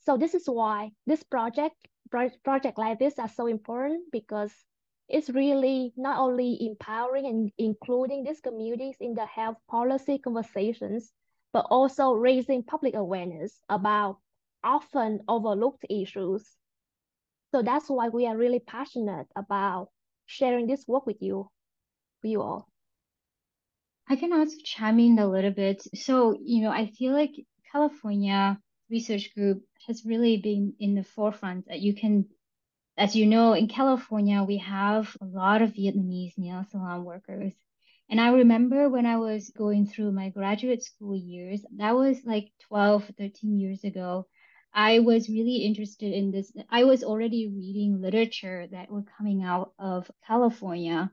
so 0.00 0.16
this 0.16 0.34
is 0.34 0.46
why 0.46 0.90
this 1.06 1.22
project, 1.22 1.76
project 2.10 2.78
like 2.78 2.98
this 2.98 3.18
are 3.18 3.28
so 3.28 3.46
important 3.46 4.10
because 4.10 4.52
it's 5.08 5.30
really 5.30 5.92
not 5.96 6.18
only 6.18 6.58
empowering 6.60 7.26
and 7.26 7.52
including 7.58 8.24
these 8.24 8.40
communities 8.40 8.96
in 9.00 9.14
the 9.14 9.26
health 9.26 9.58
policy 9.68 10.18
conversations, 10.18 11.12
but 11.52 11.66
also 11.70 12.12
raising 12.12 12.62
public 12.62 12.94
awareness 12.94 13.60
about 13.68 14.18
often 14.62 15.20
overlooked 15.28 15.84
issues. 15.90 16.56
So 17.52 17.62
that's 17.62 17.88
why 17.88 18.08
we 18.08 18.26
are 18.26 18.36
really 18.36 18.60
passionate 18.60 19.28
about 19.36 19.90
sharing 20.26 20.66
this 20.66 20.88
work 20.88 21.06
with 21.06 21.20
you, 21.20 21.50
with 22.22 22.32
you 22.32 22.42
all. 22.42 22.68
I 24.08 24.16
can 24.16 24.32
also 24.32 24.56
chime 24.64 24.98
in 24.98 25.18
a 25.18 25.28
little 25.28 25.50
bit. 25.52 25.82
So, 25.94 26.36
you 26.42 26.62
know, 26.62 26.70
I 26.70 26.86
feel 26.86 27.12
like 27.12 27.32
California 27.70 28.58
Research 28.90 29.34
Group 29.34 29.62
has 29.86 30.04
really 30.04 30.38
been 30.38 30.74
in 30.78 30.94
the 30.94 31.04
forefront 31.04 31.66
that 31.68 31.80
you 31.80 31.94
can 31.94 32.26
as 32.96 33.16
you 33.16 33.26
know, 33.26 33.54
in 33.54 33.68
California, 33.68 34.42
we 34.42 34.58
have 34.58 35.16
a 35.20 35.24
lot 35.24 35.62
of 35.62 35.72
Vietnamese 35.72 36.38
nail 36.38 36.64
salon 36.70 37.04
workers. 37.04 37.52
And 38.08 38.20
I 38.20 38.28
remember 38.28 38.88
when 38.88 39.06
I 39.06 39.16
was 39.16 39.50
going 39.50 39.86
through 39.86 40.12
my 40.12 40.28
graduate 40.28 40.82
school 40.84 41.16
years, 41.16 41.64
that 41.76 41.94
was 41.94 42.18
like 42.24 42.52
12, 42.68 43.10
13 43.18 43.58
years 43.58 43.82
ago. 43.82 44.26
I 44.72 44.98
was 45.00 45.28
really 45.28 45.56
interested 45.58 46.12
in 46.12 46.30
this. 46.30 46.52
I 46.68 46.84
was 46.84 47.02
already 47.02 47.48
reading 47.48 48.00
literature 48.00 48.66
that 48.72 48.90
were 48.90 49.04
coming 49.16 49.42
out 49.42 49.72
of 49.78 50.10
California. 50.26 51.10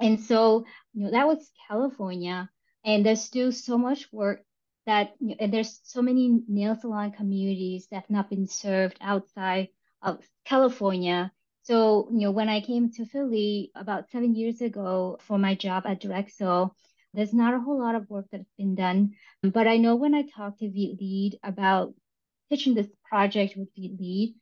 And 0.00 0.20
so, 0.20 0.64
you 0.92 1.04
know, 1.04 1.10
that 1.12 1.26
was 1.26 1.50
California. 1.68 2.50
And 2.84 3.06
there's 3.06 3.22
still 3.22 3.52
so 3.52 3.78
much 3.78 4.12
work 4.12 4.42
that, 4.86 5.14
and 5.38 5.52
there's 5.52 5.80
so 5.84 6.02
many 6.02 6.40
nail 6.48 6.76
salon 6.76 7.12
communities 7.12 7.86
that 7.90 7.96
have 7.96 8.10
not 8.10 8.28
been 8.28 8.48
served 8.48 8.98
outside 9.00 9.68
of 10.02 10.18
California. 10.44 11.32
So, 11.62 12.08
you 12.12 12.20
know, 12.20 12.30
when 12.32 12.48
I 12.48 12.60
came 12.60 12.90
to 12.92 13.06
Philly 13.06 13.70
about 13.74 14.10
seven 14.10 14.34
years 14.34 14.60
ago 14.60 15.18
for 15.20 15.38
my 15.38 15.54
job 15.54 15.84
at 15.86 16.00
Drexel, 16.00 16.74
there's 17.14 17.32
not 17.34 17.54
a 17.54 17.60
whole 17.60 17.78
lot 17.80 17.94
of 17.94 18.08
work 18.10 18.26
that's 18.32 18.50
been 18.58 18.74
done. 18.74 19.12
But 19.42 19.68
I 19.68 19.76
know 19.76 19.96
when 19.96 20.14
I 20.14 20.22
talked 20.22 20.60
to 20.60 20.70
Viet 20.70 20.98
Lead 21.00 21.38
about 21.42 21.94
pitching 22.50 22.74
this 22.74 22.88
project 23.08 23.56
with 23.56 23.68
Viet 23.76 24.00
Lead, 24.00 24.34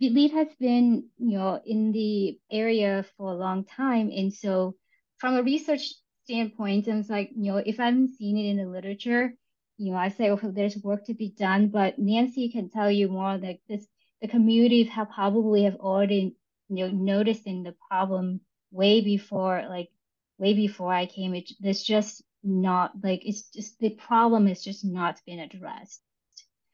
Viet 0.00 0.14
Lead 0.14 0.32
has 0.32 0.48
been, 0.58 1.08
you 1.18 1.38
know, 1.38 1.60
in 1.64 1.92
the 1.92 2.38
area 2.50 3.04
for 3.16 3.30
a 3.30 3.36
long 3.36 3.64
time. 3.64 4.10
And 4.10 4.32
so 4.32 4.74
from 5.18 5.36
a 5.36 5.42
research 5.42 5.92
standpoint, 6.24 6.88
it's 6.88 7.08
like, 7.08 7.30
you 7.36 7.52
know, 7.52 7.58
if 7.58 7.78
I 7.78 7.86
haven't 7.86 8.16
seen 8.16 8.36
it 8.36 8.48
in 8.50 8.56
the 8.56 8.66
literature, 8.66 9.34
you 9.76 9.92
know, 9.92 9.98
I 9.98 10.08
say, 10.08 10.30
okay, 10.30 10.48
there's 10.50 10.76
work 10.78 11.06
to 11.06 11.14
be 11.14 11.30
done, 11.30 11.68
but 11.68 11.98
Nancy 11.98 12.48
can 12.50 12.70
tell 12.70 12.90
you 12.90 13.08
more 13.08 13.36
like 13.36 13.60
this, 13.68 13.86
the 14.24 14.28
communities 14.28 14.88
have 14.88 15.10
probably 15.10 15.64
have 15.64 15.76
already, 15.76 16.34
you 16.70 16.76
know, 16.76 16.90
noticing 16.90 17.62
the 17.62 17.74
problem 17.90 18.40
way 18.70 19.02
before, 19.02 19.66
like 19.68 19.90
way 20.38 20.54
before 20.54 20.90
I 20.90 21.04
came. 21.04 21.34
It, 21.34 21.50
there's 21.60 21.82
just 21.82 22.22
not 22.42 22.92
like, 23.02 23.20
it's 23.26 23.50
just, 23.50 23.78
the 23.80 23.90
problem 23.90 24.48
is 24.48 24.64
just 24.64 24.82
not 24.82 25.20
been 25.26 25.40
addressed. 25.40 26.00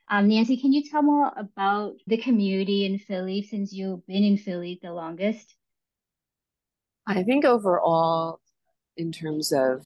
Um, 0.08 0.28
Nancy, 0.28 0.58
can 0.58 0.72
you 0.72 0.88
tell 0.88 1.02
more 1.02 1.32
about 1.36 1.96
the 2.06 2.18
community 2.18 2.84
in 2.84 3.00
Philly 3.00 3.42
since 3.42 3.72
you've 3.72 4.06
been 4.06 4.22
in 4.22 4.38
Philly 4.38 4.78
the 4.80 4.92
longest? 4.92 5.52
I 7.04 7.24
think 7.24 7.44
overall, 7.44 8.38
in 8.96 9.10
terms 9.10 9.52
of 9.52 9.84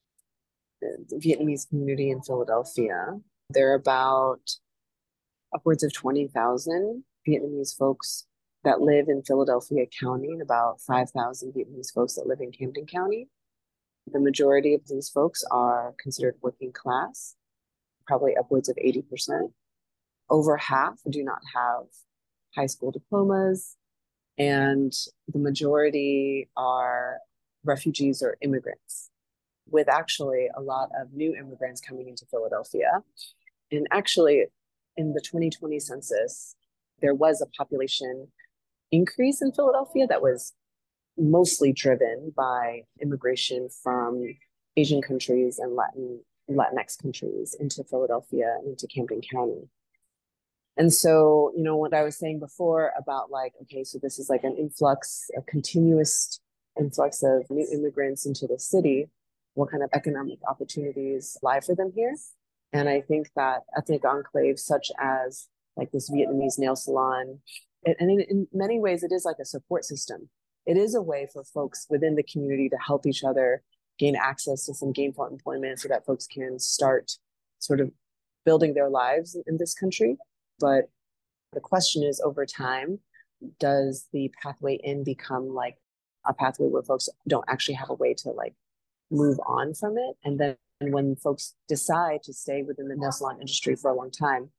the 0.82 1.16
Vietnamese 1.16 1.66
community 1.66 2.10
in 2.10 2.20
Philadelphia. 2.20 3.20
There 3.48 3.72
are 3.72 3.76
about 3.76 4.42
upwards 5.54 5.82
of 5.82 5.94
20,000 5.94 7.04
Vietnamese 7.26 7.76
folks 7.76 8.26
that 8.64 8.80
live 8.80 9.08
in 9.08 9.22
Philadelphia 9.22 9.84
County 10.00 10.28
and 10.28 10.42
about 10.42 10.80
5,000 10.80 11.52
Vietnamese 11.52 11.92
folks 11.92 12.14
that 12.14 12.26
live 12.26 12.40
in 12.40 12.50
Camden 12.50 12.86
County. 12.86 13.28
The 14.10 14.20
majority 14.20 14.74
of 14.74 14.86
these 14.88 15.08
folks 15.08 15.44
are 15.50 15.94
considered 15.98 16.36
working 16.42 16.72
class, 16.72 17.36
probably 18.06 18.36
upwards 18.36 18.68
of 18.68 18.76
80%. 18.76 19.52
Over 20.30 20.56
half 20.56 20.98
do 21.08 21.22
not 21.22 21.40
have 21.54 21.84
high 22.54 22.66
school 22.66 22.90
diplomas, 22.90 23.76
and 24.38 24.92
the 25.28 25.38
majority 25.38 26.48
are 26.56 27.18
refugees 27.64 28.22
or 28.22 28.36
immigrants 28.40 29.10
with 29.70 29.88
actually 29.88 30.48
a 30.54 30.60
lot 30.60 30.90
of 30.98 31.12
new 31.12 31.34
immigrants 31.34 31.80
coming 31.80 32.08
into 32.08 32.26
Philadelphia. 32.26 33.02
And 33.70 33.86
actually, 33.90 34.44
in 34.96 35.12
the 35.14 35.20
2020 35.20 35.78
census, 35.80 36.54
there 37.04 37.14
was 37.14 37.42
a 37.42 37.46
population 37.56 38.28
increase 38.90 39.42
in 39.42 39.52
Philadelphia 39.52 40.06
that 40.06 40.22
was 40.22 40.54
mostly 41.18 41.70
driven 41.72 42.32
by 42.34 42.82
immigration 43.02 43.68
from 43.82 44.24
Asian 44.78 45.02
countries 45.02 45.58
and 45.58 45.76
Latin 45.76 46.20
Latinx 46.50 47.00
countries 47.00 47.54
into 47.60 47.84
Philadelphia 47.84 48.56
and 48.60 48.70
into 48.70 48.86
Camden 48.86 49.20
County. 49.30 49.68
And 50.78 50.92
so, 50.92 51.52
you 51.54 51.62
know, 51.62 51.76
what 51.76 51.92
I 51.92 52.02
was 52.02 52.16
saying 52.16 52.40
before 52.40 52.92
about 52.98 53.30
like, 53.30 53.52
okay, 53.62 53.84
so 53.84 53.98
this 54.02 54.18
is 54.18 54.30
like 54.30 54.42
an 54.42 54.56
influx, 54.56 55.30
a 55.36 55.42
continuous 55.42 56.40
influx 56.80 57.22
of 57.22 57.44
new 57.50 57.68
immigrants 57.70 58.24
into 58.24 58.46
the 58.46 58.58
city 58.58 59.08
what 59.54 59.70
kind 59.70 59.82
of 59.82 59.90
economic 59.92 60.38
opportunities 60.48 61.38
lie 61.42 61.60
for 61.60 61.74
them 61.74 61.92
here. 61.94 62.14
And 62.72 62.88
I 62.88 63.00
think 63.00 63.30
that 63.36 63.62
ethnic 63.76 64.02
enclaves 64.02 64.60
such 64.60 64.90
as 65.00 65.46
like 65.76 65.90
this 65.92 66.10
Vietnamese 66.10 66.58
nail 66.58 66.76
salon, 66.76 67.40
and 67.86 68.10
in, 68.10 68.20
in 68.20 68.48
many 68.52 68.78
ways, 68.78 69.02
it 69.02 69.12
is 69.12 69.24
like 69.24 69.36
a 69.40 69.44
support 69.44 69.84
system. 69.84 70.28
It 70.66 70.76
is 70.76 70.94
a 70.94 71.02
way 71.02 71.28
for 71.32 71.44
folks 71.44 71.86
within 71.90 72.14
the 72.14 72.22
community 72.22 72.68
to 72.70 72.76
help 72.76 73.06
each 73.06 73.22
other 73.22 73.62
gain 73.98 74.16
access 74.16 74.64
to 74.66 74.74
some 74.74 74.92
gainful 74.92 75.26
employment 75.26 75.80
so 75.80 75.88
that 75.88 76.06
folks 76.06 76.26
can 76.26 76.58
start 76.58 77.12
sort 77.58 77.80
of 77.80 77.90
building 78.44 78.74
their 78.74 78.88
lives 78.88 79.36
in 79.46 79.58
this 79.58 79.74
country. 79.74 80.16
But 80.58 80.88
the 81.52 81.60
question 81.60 82.02
is 82.02 82.20
over 82.20 82.46
time, 82.46 83.00
does 83.60 84.06
the 84.12 84.32
pathway 84.42 84.78
in 84.82 85.04
become 85.04 85.54
like 85.54 85.76
a 86.26 86.32
pathway 86.32 86.68
where 86.68 86.82
folks 86.82 87.08
don't 87.28 87.44
actually 87.48 87.74
have 87.74 87.90
a 87.90 87.94
way 87.94 88.14
to 88.14 88.30
like 88.30 88.54
move 89.10 89.38
on 89.46 89.74
from 89.74 89.96
it. 89.98 90.16
And 90.24 90.40
then 90.40 90.56
when 90.80 91.16
folks 91.16 91.54
decide 91.68 92.22
to 92.24 92.32
stay 92.32 92.62
within 92.62 92.88
the 92.88 92.96
nail 92.96 93.12
salon 93.12 93.40
industry 93.40 93.76
for 93.76 93.90
a 93.90 93.94
long 93.94 94.10
time, 94.10 94.50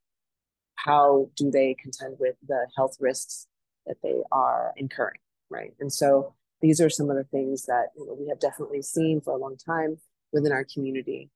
how 0.76 1.30
do 1.36 1.50
they 1.52 1.76
contend 1.82 2.18
with 2.20 2.36
the 2.48 2.68
health 2.76 2.98
risks 3.00 3.48
that 3.86 3.98
they 4.04 4.22
are 4.32 4.74
incurring, 4.78 5.20
right? 5.50 5.74
And 5.80 5.92
so 5.92 6.34
these 6.62 6.82
are 6.82 6.90
some 6.90 7.10
of 7.10 7.16
the 7.16 7.24
things 7.26 7.66
that 7.66 7.88
you 7.98 8.06
know, 8.06 8.14
we 8.14 8.28
have 8.28 8.40
definitely 8.40 8.82
seen 8.82 9.22
for 9.22 9.34
a 9.34 9.38
long 9.38 9.58
time 9.58 9.98
within 10.32 10.52
our 10.52 10.66
community. 10.66 11.30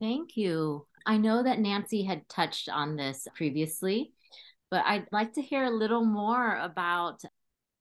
Thank 0.00 0.36
you. 0.36 0.86
I 1.06 1.16
know 1.16 1.42
that 1.42 1.58
Nancy 1.58 2.02
had 2.02 2.28
touched 2.28 2.68
on 2.68 2.96
this 2.96 3.26
previously, 3.34 4.12
but 4.70 4.84
I'd 4.86 5.06
like 5.12 5.34
to 5.34 5.42
hear 5.42 5.64
a 5.64 5.70
little 5.70 6.04
more 6.04 6.56
about. 6.56 7.20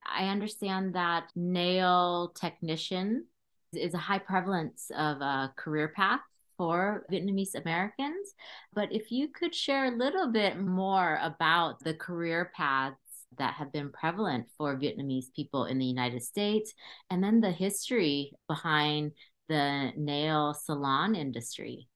I 0.06 0.30
understand 0.30 0.96
that 0.96 1.30
nail 1.36 2.34
technician 2.40 3.26
is 3.74 3.94
a 3.94 4.00
high 4.00 4.20
prevalence 4.20 4.90
of 4.96 5.22
a 5.22 5.54
career 5.56 5.90
path 5.90 6.22
for 6.60 7.06
Vietnamese 7.10 7.56
Americans. 7.56 8.36
But 8.74 8.92
if 8.92 9.14
you 9.14 9.30
could 9.30 9.56
share 9.56 9.86
a 9.86 9.98
little 9.98 10.28
bit 10.28 10.60
more 10.60 11.18
about 11.22 11.80
the 11.80 11.94
career 11.94 12.52
paths 12.54 12.98
that 13.38 13.54
have 13.54 13.72
been 13.72 13.92
prevalent 13.92 14.48
for 14.58 14.76
Vietnamese 14.76 15.34
people 15.34 15.64
in 15.64 15.80
the 15.80 15.86
United 15.86 16.22
States, 16.22 16.74
and 17.10 17.24
then 17.24 17.40
the 17.40 17.52
history 17.52 18.34
behind 18.50 19.14
the 19.48 19.94
nail 19.96 20.54
salon 20.54 21.16
industry. 21.16 21.88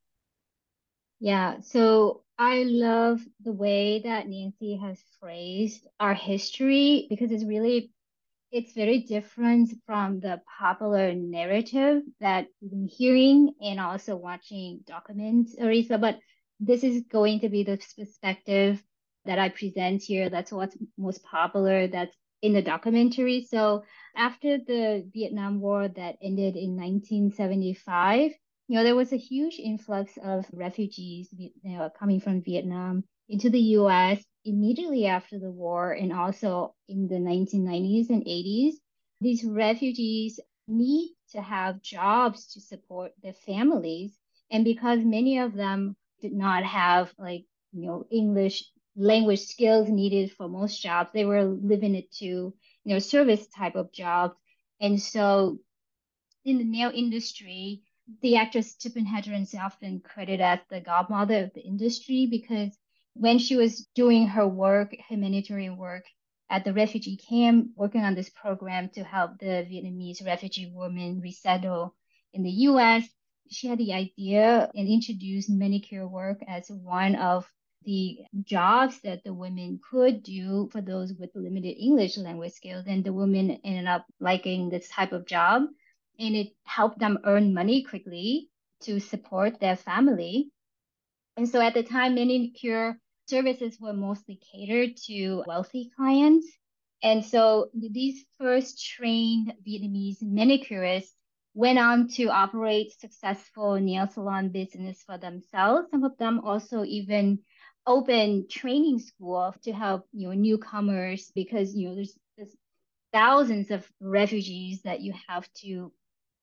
Yeah, 1.19 1.60
so 1.60 2.23
I 2.38 2.63
love 2.63 3.19
the 3.43 3.52
way 3.52 4.02
that 4.06 4.30
Nancy 4.30 4.78
has 4.78 5.04
phrased 5.19 5.88
our 5.99 6.13
history 6.13 7.08
because 7.10 7.32
it's 7.32 7.43
really 7.43 7.91
it's 8.54 8.74
very 8.74 9.00
different 9.00 9.74
from 9.88 10.20
the 10.20 10.39
popular 10.60 11.12
narrative 11.13 12.04
that 12.20 12.46
we've 12.62 12.70
been 12.70 12.88
hearing 12.88 13.52
and 13.60 13.80
also 13.80 14.16
watching 14.16 14.82
documents, 14.86 15.56
Arisa. 15.60 16.00
But 16.00 16.20
this 16.60 16.84
is 16.84 17.04
going 17.12 17.39
to 17.39 17.50
be 17.50 17.63
the 17.63 17.82
perspective 17.98 18.82
that 19.26 19.39
I 19.39 19.50
present 19.50 20.04
here. 20.04 20.30
That's 20.30 20.52
what's 20.52 20.78
most 21.00 21.24
popular. 21.24 21.88
That's 21.88 22.16
in 22.44 22.54
the 22.54 22.62
documentary. 22.62 23.48
So 23.50 23.86
after 24.16 24.60
the 24.60 25.10
Vietnam 25.12 25.60
War 25.60 25.88
that 25.88 26.18
ended 26.22 26.56
in 26.56 26.76
1975, 26.76 28.34
you 28.68 28.78
know, 28.78 28.84
there 28.84 28.96
was 28.96 29.13
a 29.13 29.18
huge 29.18 29.58
influx 29.58 30.12
of 30.24 30.46
refugees 30.54 31.28
you 31.36 31.50
know, 31.63 31.89
coming 31.98 32.20
from 32.20 32.44
Vietnam 32.44 33.04
into 33.28 33.50
the 33.50 33.60
US 33.78 34.24
immediately 34.45 35.06
after 35.06 35.39
the 35.39 35.51
war 35.51 35.91
and 35.93 36.12
also 36.13 36.75
in 36.88 37.08
the 37.08 37.19
1990s 37.19 38.10
and 38.10 38.23
80s. 38.25 38.75
These 39.21 39.43
refugees 39.45 40.39
need 40.67 41.15
to 41.32 41.41
have 41.41 41.82
jobs 41.82 42.53
to 42.53 42.62
support 42.62 43.13
their 43.21 43.34
families. 43.34 44.17
And 44.51 44.63
because 44.63 44.99
many 45.03 45.39
of 45.39 45.53
them 45.53 45.95
did 46.21 46.34
not 46.34 46.63
have 46.63 47.13
like, 47.17 47.45
you 47.71 47.88
know, 47.88 48.06
English 48.12 48.63
language 48.95 49.41
skills 49.41 49.89
needed 49.89 50.32
for 50.32 50.47
most 50.47 50.82
jobs, 50.82 51.12
they 51.13 51.25
were 51.25 51.43
living 51.43 51.95
it 51.95 52.12
to, 52.13 52.25
you 52.25 52.53
know, 52.86 52.99
service 52.99 53.47
type 53.47 53.75
of 53.75 53.91
jobs. 53.91 54.36
And 54.79 55.01
so 55.01 55.60
in 56.45 56.58
the 56.58 56.63
nail 56.63 56.91
industry, 56.93 57.82
the 58.21 58.36
actress 58.36 58.75
Tippi 58.75 59.06
Hedren 59.06 59.43
is 59.43 59.56
often 59.56 60.01
credited 60.01 60.41
as 60.41 60.60
the 60.69 60.82
godmother 60.82 61.45
of 61.45 61.53
the 61.53 61.62
industry 61.62 62.27
because 62.29 62.77
when 63.13 63.39
she 63.39 63.56
was 63.56 63.88
doing 63.95 64.28
her 64.28 64.47
work, 64.47 64.95
humanitarian 65.08 65.78
work 65.78 66.06
at 66.49 66.63
the 66.63 66.73
refugee 66.73 67.17
camp, 67.17 67.69
working 67.76 68.02
on 68.04 68.15
this 68.15 68.30
program 68.30 68.89
to 68.89 69.04
help 69.04 69.39
the 69.39 69.65
Vietnamese 69.69 70.26
refugee 70.26 70.71
women 70.73 71.21
resettle 71.21 71.95
in 72.34 72.43
the 72.43 72.52
US, 72.67 73.08
she 73.49 73.67
had 73.67 73.78
the 73.78 73.93
idea 73.93 74.69
and 74.76 74.88
introduced 74.88 75.49
manicure 75.49 76.08
work 76.08 76.39
as 76.47 76.69
one 76.69 77.15
of 77.15 77.47
the 77.86 78.19
jobs 78.43 78.99
that 79.02 79.23
the 79.23 79.34
women 79.34 79.80
could 79.89 80.23
do 80.23 80.69
for 80.71 80.82
those 80.82 81.13
with 81.13 81.30
limited 81.36 81.76
English 81.78 82.17
language 82.17 82.54
skills. 82.54 82.86
And 82.88 83.04
the 83.04 83.13
women 83.13 83.60
ended 83.63 83.88
up 83.88 84.06
liking 84.19 84.69
this 84.69 84.89
type 84.89 85.12
of 85.12 85.28
job. 85.28 85.63
And 86.19 86.36
it 86.36 86.49
helped 86.63 86.99
them 86.99 87.19
earn 87.26 87.54
money 87.54 87.84
quickly 87.84 88.49
to 88.84 88.99
support 88.99 89.60
their 89.60 89.76
family. 89.76 90.52
And 91.38 91.49
so 91.49 91.60
at 91.60 91.73
the 91.73 91.84
time, 91.84 92.15
manicure 92.15 92.97
services 93.34 93.80
were 93.82 93.93
mostly 93.93 94.39
catered 94.54 94.96
to 94.96 95.43
wealthy 95.48 95.89
clients. 95.96 96.46
And 97.02 97.26
so 97.26 97.69
these 97.74 98.24
first 98.38 98.80
trained 98.86 99.54
Vietnamese 99.67 100.22
manicurists 100.22 101.15
went 101.56 101.80
on 101.80 102.10
to 102.10 102.26
operate 102.26 102.93
successful 103.00 103.80
nail 103.80 104.08
salon 104.08 104.50
business 104.50 105.02
for 105.04 105.17
themselves. 105.17 105.88
Some 105.89 106.04
of 106.04 106.15
them 106.19 106.41
also 106.46 106.84
even 106.84 107.39
opened 107.88 108.52
training 108.52 109.00
school 109.00 109.56
to 109.63 109.72
help 109.74 110.06
you 110.13 110.28
know 110.28 110.36
newcomers 110.36 111.32
because 111.34 111.76
you 111.76 111.89
know 111.89 111.96
there's, 111.96 112.15
there's 112.38 112.56
thousands 113.12 113.72
of 113.72 113.86
refugees 114.00 114.84
that 114.84 115.02
you 115.02 115.12
have 115.28 115.46
to 115.63 115.91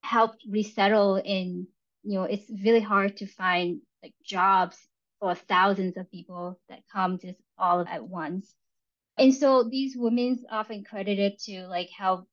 help 0.02 0.32
resettle 0.48 1.16
in 1.16 1.68
you 2.02 2.18
know 2.18 2.24
it's 2.24 2.50
really 2.64 2.80
hard 2.80 3.16
to 3.16 3.26
find 3.26 3.80
like 4.02 4.12
jobs 4.24 4.76
for 5.20 5.34
thousands 5.34 5.96
of 5.96 6.10
people 6.10 6.60
that 6.68 6.82
come 6.92 7.18
just 7.18 7.40
all 7.58 7.86
at 7.86 8.08
once. 8.08 8.54
And 9.18 9.34
so 9.34 9.64
these 9.64 9.96
women 9.96 10.44
often 10.50 10.84
credited 10.84 11.38
to 11.40 11.66
like 11.68 11.90
help 11.90 12.28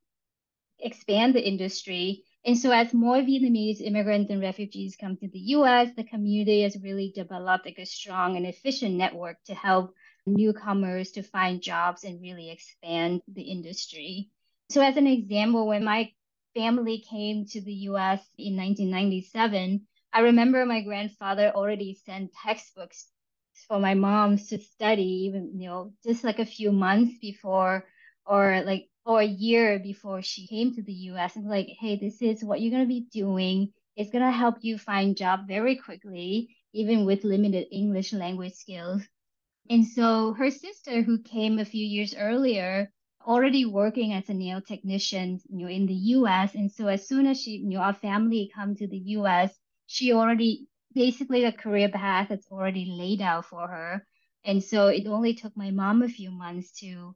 expand 0.80 1.36
the 1.36 1.47
industry 1.47 2.23
And 2.45 2.58
so 2.58 2.71
as 2.71 2.93
more 2.93 3.17
Vietnamese 3.17 3.82
immigrants 3.82 4.32
and 4.32 4.41
refugees 4.41 4.95
come 4.95 5.17
to 5.17 5.28
the 5.28 5.39
US, 5.58 5.93
the 5.95 6.04
community 6.04 6.62
has 6.63 6.78
really 6.82 7.12
developed 7.13 7.65
like 7.65 7.78
a 7.80 7.86
strong 7.86 8.38
and 8.38 8.45
efficient 8.47 8.95
network 8.95 9.38
to 9.45 9.54
help 9.54 9.93
newcomers 10.26 11.12
to 11.12 11.23
find 11.23 11.62
jobs 11.62 12.04
and 12.06 12.21
really 12.21 12.50
expand 12.50 13.21
the 13.28 13.43
industry. 13.43 14.32
So 14.69 14.82
as 14.82 14.97
an 14.97 15.08
example, 15.08 15.67
when 15.67 15.84
my 15.84 16.12
family 16.56 17.00
came 17.00 17.45
to 17.47 17.62
the 17.62 17.73
US 17.91 18.21
in 18.38 18.56
1997, 18.56 19.88
I 20.13 20.22
remember 20.22 20.65
my 20.65 20.82
grandfather 20.82 21.52
already 21.56 21.93
sent 21.93 22.34
textbooks 22.34 23.08
for 23.67 23.80
my 23.80 23.93
mom 23.93 24.38
to 24.38 24.58
study, 24.60 25.26
even, 25.28 25.60
you 25.60 25.67
know, 25.67 25.93
just 26.04 26.24
like 26.24 26.39
a 26.39 26.46
few 26.46 26.72
months 26.72 27.20
before 27.20 27.86
or 28.26 28.62
like 28.65 28.89
or 29.06 29.22
a 29.22 29.26
year 29.26 29.80
before 29.80 30.22
she 30.22 30.48
came 30.48 30.76
to 30.76 30.82
the 30.84 30.93
US 31.12 31.36
and 31.36 31.48
like, 31.50 31.67
hey, 31.80 31.96
this 31.96 32.22
is 32.22 32.43
what 32.43 32.62
you're 32.62 32.72
gonna 32.72 32.86
be 32.86 33.08
doing. 33.12 33.74
It's 33.96 34.12
gonna 34.12 34.32
help 34.32 34.58
you 34.62 34.78
find 34.78 35.15
job 35.17 35.48
very 35.48 35.76
quickly, 35.78 36.56
even 36.74 37.06
with 37.06 37.24
limited 37.24 37.67
English 37.72 38.13
language 38.13 38.54
skills. 38.54 39.04
And 39.70 39.86
so 39.88 40.34
her 40.34 40.50
sister, 40.52 41.02
who 41.02 41.22
came 41.22 41.60
a 41.60 41.65
few 41.65 41.86
years 41.86 42.15
earlier, 42.15 42.91
already 43.26 43.65
working 43.65 44.13
as 44.13 44.30
a 44.30 44.34
nail 44.34 44.62
technician, 44.62 45.39
you 45.50 45.58
know, 45.60 45.67
in 45.67 45.86
the 45.86 45.93
U.S. 46.20 46.56
And 46.56 46.72
so 46.72 46.88
as 46.88 47.08
soon 47.08 47.28
as 47.28 47.41
she, 47.41 47.52
you 47.58 47.70
know, 47.70 47.80
our 47.80 47.93
family 47.93 48.52
come 48.54 48.76
to 48.76 48.88
the 48.88 48.98
U.S., 49.20 49.58
she 49.88 50.13
already 50.13 50.67
basically 50.93 51.43
the 51.43 51.52
career 51.52 51.89
path 51.89 52.28
that's 52.30 52.47
already 52.52 52.86
laid 52.86 53.21
out 53.21 53.45
for 53.45 53.67
her. 53.67 54.06
And 54.43 54.63
so 54.63 54.88
it 54.88 55.08
only 55.08 55.34
took 55.34 55.56
my 55.58 55.71
mom 55.71 56.04
a 56.04 56.10
few 56.10 56.32
months 56.32 56.71
to 56.80 57.15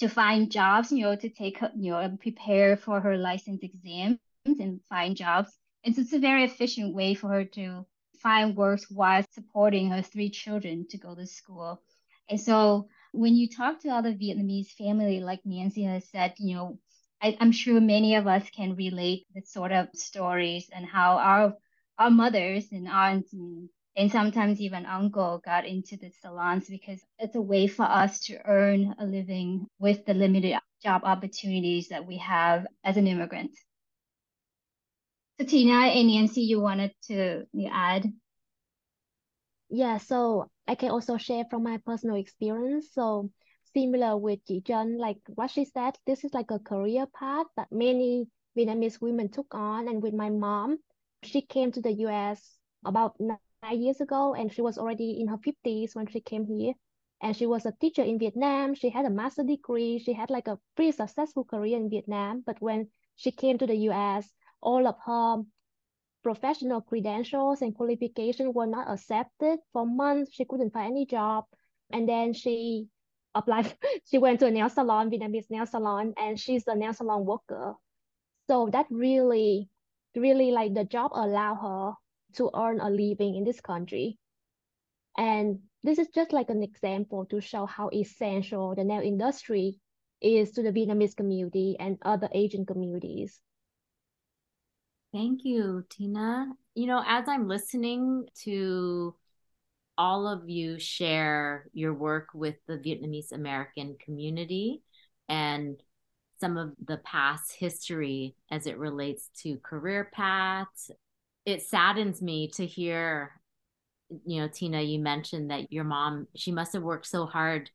to 0.00 0.08
find 0.08 0.50
jobs, 0.50 0.92
you 0.92 1.04
know, 1.04 1.16
to 1.16 1.28
take, 1.30 1.58
you 1.74 1.90
know, 1.90 1.98
and 1.98 2.20
prepare 2.20 2.76
for 2.76 3.00
her 3.00 3.16
license 3.16 3.62
exams 3.62 4.18
and 4.44 4.80
find 4.88 5.16
jobs. 5.16 5.56
And 5.84 5.94
so 5.94 6.02
it's 6.02 6.12
a 6.12 6.18
very 6.18 6.44
efficient 6.44 6.94
way 6.94 7.14
for 7.14 7.28
her 7.28 7.44
to 7.44 7.86
find 8.20 8.56
work 8.56 8.80
while 8.90 9.24
supporting 9.32 9.88
her 9.90 10.02
three 10.02 10.28
children 10.28 10.86
to 10.90 10.98
go 10.98 11.14
to 11.14 11.26
school. 11.26 11.80
And 12.28 12.40
so 12.40 12.88
when 13.12 13.34
you 13.34 13.48
talk 13.48 13.80
to 13.80 13.88
other 13.88 14.12
Vietnamese 14.12 14.68
family, 14.68 15.20
like 15.20 15.40
Nancy 15.44 15.84
has 15.84 16.08
said, 16.10 16.34
you 16.38 16.54
know, 16.54 16.78
I, 17.22 17.36
am 17.40 17.52
sure 17.52 17.80
many 17.80 18.16
of 18.16 18.26
us 18.26 18.48
can 18.50 18.76
relate 18.76 19.26
the 19.34 19.40
sort 19.42 19.72
of 19.72 19.88
stories 19.94 20.68
and 20.74 20.84
how 20.84 21.16
our 21.16 21.54
our 21.98 22.10
mothers 22.10 22.66
and 22.72 22.88
aunts 22.88 23.32
and, 23.32 23.68
and 23.96 24.10
sometimes 24.12 24.60
even 24.60 24.86
uncle 24.86 25.40
got 25.44 25.66
into 25.66 25.96
the 25.96 26.10
salons 26.20 26.68
because 26.68 27.00
it's 27.18 27.34
a 27.36 27.40
way 27.40 27.66
for 27.66 27.84
us 27.84 28.20
to 28.20 28.38
earn 28.44 28.94
a 28.98 29.06
living 29.06 29.66
with 29.78 30.04
the 30.06 30.14
limited 30.14 30.58
job 30.82 31.02
opportunities 31.04 31.88
that 31.88 32.06
we 32.06 32.18
have 32.18 32.66
as 32.84 32.96
an 32.96 33.06
immigrant. 33.06 33.50
So 35.38 35.46
Tina 35.46 35.88
and 35.88 36.08
Nancy, 36.08 36.42
you 36.42 36.60
wanted 36.60 36.92
to 37.08 37.44
add? 37.70 38.10
Yeah, 39.68 39.98
so 39.98 40.48
I 40.66 40.74
can 40.74 40.90
also 40.90 41.16
share 41.16 41.44
from 41.50 41.62
my 41.62 41.78
personal 41.78 42.16
experience. 42.16 42.88
So 42.92 43.30
similar 43.74 44.16
with 44.16 44.44
Ji 44.46 44.60
Jen, 44.60 44.96
like 44.98 45.18
what 45.34 45.50
she 45.50 45.64
said, 45.64 45.98
this 46.06 46.24
is 46.24 46.32
like 46.32 46.50
a 46.50 46.58
career 46.58 47.06
path 47.06 47.46
that 47.56 47.68
many 47.70 48.28
Vietnamese 48.56 49.00
women 49.00 49.28
took 49.28 49.54
on. 49.54 49.88
And 49.88 50.02
with 50.02 50.14
my 50.14 50.30
mom, 50.30 50.78
she 51.22 51.42
came 51.42 51.72
to 51.72 51.80
the 51.80 51.92
US 52.06 52.58
about 52.84 53.16
nine 53.20 53.38
years 53.72 54.00
ago, 54.00 54.34
and 54.34 54.52
she 54.52 54.62
was 54.62 54.78
already 54.78 55.20
in 55.20 55.28
her 55.28 55.38
50s 55.38 55.94
when 55.94 56.06
she 56.06 56.20
came 56.20 56.46
here. 56.46 56.74
And 57.22 57.34
she 57.34 57.46
was 57.46 57.64
a 57.64 57.72
teacher 57.72 58.02
in 58.02 58.18
Vietnam. 58.18 58.74
She 58.74 58.90
had 58.90 59.06
a 59.06 59.10
master 59.10 59.42
degree. 59.42 59.98
She 59.98 60.12
had 60.12 60.30
like 60.30 60.48
a 60.48 60.58
pretty 60.74 60.92
successful 60.92 61.44
career 61.44 61.76
in 61.76 61.88
Vietnam. 61.88 62.42
But 62.44 62.60
when 62.60 62.90
she 63.16 63.30
came 63.30 63.56
to 63.58 63.66
the 63.66 63.76
US, 63.88 64.30
all 64.60 64.86
of 64.86 64.96
her 65.06 65.42
professional 66.22 66.80
credentials 66.82 67.62
and 67.62 67.74
qualification 67.74 68.52
were 68.52 68.66
not 68.66 68.88
accepted 68.88 69.58
for 69.72 69.86
months. 69.86 70.32
She 70.34 70.44
couldn't 70.44 70.72
find 70.72 70.90
any 70.90 71.06
job. 71.06 71.44
And 71.90 72.08
then 72.08 72.32
she 72.34 72.88
applied, 73.34 73.74
she 74.10 74.18
went 74.18 74.40
to 74.40 74.46
a 74.46 74.50
nail 74.50 74.68
salon, 74.68 75.10
Vietnamese 75.10 75.50
nail 75.50 75.66
salon, 75.66 76.14
and 76.18 76.38
she's 76.38 76.66
a 76.66 76.74
nail 76.74 76.92
salon 76.92 77.24
worker. 77.24 77.74
So 78.48 78.68
that 78.72 78.86
really, 78.90 79.70
really 80.16 80.50
like 80.50 80.74
the 80.74 80.84
job 80.84 81.12
allow 81.14 81.54
her 81.54 81.92
to 82.36 82.50
earn 82.54 82.80
a 82.80 82.90
living 82.90 83.36
in 83.36 83.44
this 83.44 83.60
country. 83.60 84.18
And 85.16 85.60
this 85.82 85.98
is 85.98 86.08
just 86.08 86.32
like 86.32 86.50
an 86.50 86.62
example 86.62 87.24
to 87.26 87.40
show 87.40 87.66
how 87.66 87.90
essential 87.92 88.74
the 88.74 88.84
nail 88.84 89.02
industry 89.02 89.78
is 90.20 90.52
to 90.52 90.62
the 90.62 90.72
Vietnamese 90.72 91.16
community 91.16 91.76
and 91.78 91.98
other 92.02 92.28
Asian 92.32 92.66
communities. 92.66 93.40
Thank 95.12 95.44
you, 95.44 95.84
Tina. 95.88 96.48
You 96.74 96.86
know, 96.86 97.02
as 97.06 97.28
I'm 97.28 97.48
listening 97.48 98.26
to 98.44 99.14
all 99.96 100.28
of 100.28 100.48
you 100.48 100.78
share 100.78 101.68
your 101.72 101.94
work 101.94 102.28
with 102.34 102.56
the 102.66 102.74
Vietnamese 102.74 103.32
American 103.32 103.96
community 104.04 104.82
and 105.28 105.80
some 106.40 106.56
of 106.56 106.72
the 106.84 106.98
past 106.98 107.54
history 107.58 108.34
as 108.50 108.66
it 108.66 108.78
relates 108.78 109.30
to 109.42 109.58
career 109.58 110.10
paths, 110.12 110.90
it 111.44 111.62
saddens 111.62 112.20
me 112.20 112.48
to 112.54 112.66
hear, 112.66 113.32
you 114.24 114.40
know, 114.40 114.48
Tina, 114.48 114.82
you 114.82 114.98
mentioned 114.98 115.50
that 115.50 115.72
your 115.72 115.84
mom, 115.84 116.26
she 116.34 116.52
must 116.52 116.72
have 116.72 116.82
worked 116.82 117.06
so 117.06 117.26
hard 117.26 117.70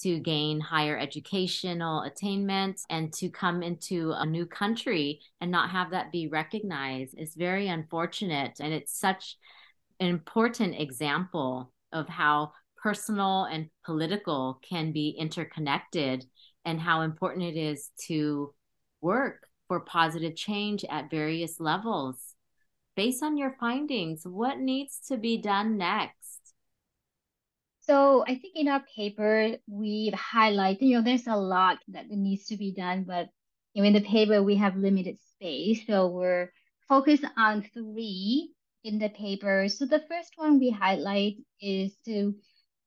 to 0.00 0.18
gain 0.18 0.60
higher 0.60 0.98
educational 0.98 2.02
attainment 2.02 2.80
and 2.90 3.12
to 3.14 3.30
come 3.30 3.62
into 3.62 4.12
a 4.12 4.26
new 4.26 4.44
country 4.44 5.20
and 5.40 5.50
not 5.50 5.70
have 5.70 5.90
that 5.90 6.12
be 6.12 6.28
recognized 6.28 7.18
is 7.18 7.34
very 7.34 7.68
unfortunate. 7.68 8.52
And 8.60 8.72
it's 8.74 8.98
such 8.98 9.36
an 9.98 10.08
important 10.08 10.78
example 10.78 11.72
of 11.92 12.08
how 12.08 12.52
personal 12.76 13.44
and 13.44 13.70
political 13.84 14.60
can 14.68 14.92
be 14.92 15.16
interconnected 15.18 16.24
and 16.66 16.80
how 16.80 17.02
important 17.02 17.44
it 17.44 17.56
is 17.56 17.90
to 18.08 18.52
work 19.00 19.46
for 19.68 19.80
positive 19.80 20.36
change 20.36 20.84
at 20.90 21.10
various 21.10 21.60
levels. 21.60 22.16
Based 22.96 23.22
on 23.22 23.38
your 23.38 23.56
findings, 23.58 24.26
what 24.26 24.58
needs 24.58 25.00
to 25.08 25.16
be 25.16 25.38
done 25.38 25.78
next? 25.78 26.40
So 27.80 28.24
I 28.26 28.34
think 28.34 28.56
in 28.56 28.68
our 28.68 28.82
paper, 28.96 29.56
we 29.68 30.12
highlight, 30.14 30.82
you 30.82 30.96
know, 30.96 31.02
there's 31.02 31.28
a 31.28 31.36
lot 31.36 31.78
that 31.88 32.10
needs 32.10 32.46
to 32.46 32.56
be 32.56 32.74
done, 32.74 33.04
but 33.04 33.28
you 33.74 33.82
know, 33.82 33.88
in 33.88 33.94
the 33.94 34.00
paper, 34.00 34.42
we 34.42 34.56
have 34.56 34.76
limited 34.76 35.18
space. 35.34 35.86
So 35.86 36.08
we're 36.08 36.50
focused 36.88 37.24
on 37.36 37.62
three 37.74 38.50
in 38.82 38.98
the 38.98 39.10
paper. 39.10 39.68
So 39.68 39.86
the 39.86 40.02
first 40.08 40.32
one 40.36 40.58
we 40.58 40.70
highlight 40.70 41.36
is 41.60 41.96
to 42.06 42.34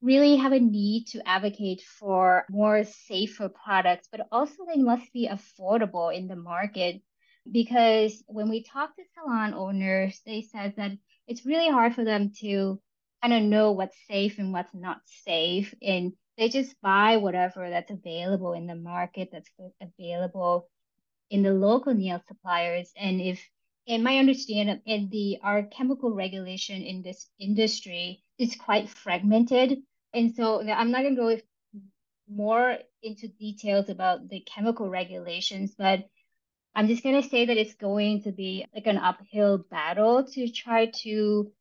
really 0.02 0.36
have 0.36 0.52
a 0.52 0.60
need 0.60 1.06
to 1.08 1.26
advocate 1.28 1.82
for 1.82 2.44
more 2.50 2.84
safer 2.84 3.48
products, 3.48 4.08
but 4.10 4.26
also 4.32 4.64
they 4.66 4.80
must 4.80 5.12
be 5.12 5.28
affordable 5.28 6.14
in 6.14 6.28
the 6.28 6.36
market. 6.36 7.02
Because 7.50 8.22
when 8.26 8.48
we 8.48 8.62
talk 8.62 8.94
to 8.96 9.02
salon 9.14 9.54
owners, 9.54 10.20
they 10.24 10.42
said 10.42 10.74
that 10.76 10.92
it's 11.26 11.46
really 11.46 11.70
hard 11.70 11.94
for 11.94 12.04
them 12.04 12.32
to 12.40 12.80
kind 13.22 13.34
of 13.34 13.42
know 13.42 13.72
what's 13.72 13.96
safe 14.08 14.38
and 14.38 14.52
what's 14.52 14.74
not 14.74 15.00
safe. 15.24 15.74
And 15.82 16.12
they 16.36 16.48
just 16.48 16.74
buy 16.80 17.18
whatever 17.18 17.68
that's 17.68 17.90
available 17.90 18.52
in 18.52 18.66
the 18.66 18.74
market, 18.74 19.30
that's 19.32 19.50
available 19.80 20.68
in 21.30 21.42
the 21.42 21.52
local 21.52 21.94
nail 21.94 22.22
suppliers. 22.26 22.92
And 22.96 23.20
if, 23.20 23.46
in 23.86 24.02
my 24.02 24.18
understanding, 24.18 24.80
in 24.86 25.08
the 25.10 25.38
our 25.42 25.62
chemical 25.62 26.14
regulation 26.14 26.82
in 26.82 27.02
this 27.02 27.28
industry 27.38 28.22
is 28.38 28.56
quite 28.56 28.88
fragmented. 28.88 29.78
And 30.12 30.34
so 30.34 30.60
I'm 30.68 30.90
not 30.90 31.02
going 31.02 31.16
to 31.16 31.20
go 31.20 31.40
more 32.28 32.78
into 33.02 33.28
details 33.28 33.88
about 33.88 34.28
the 34.28 34.40
chemical 34.40 34.88
regulations, 34.88 35.74
but 35.76 36.04
I'm 36.74 36.86
just 36.86 37.02
going 37.02 37.20
to 37.20 37.28
say 37.28 37.46
that 37.46 37.56
it's 37.56 37.74
going 37.74 38.22
to 38.22 38.32
be 38.32 38.66
like 38.74 38.86
an 38.86 38.98
uphill 38.98 39.58
battle 39.70 40.24
to 40.32 40.50
try 40.50 40.86
to 41.02 41.52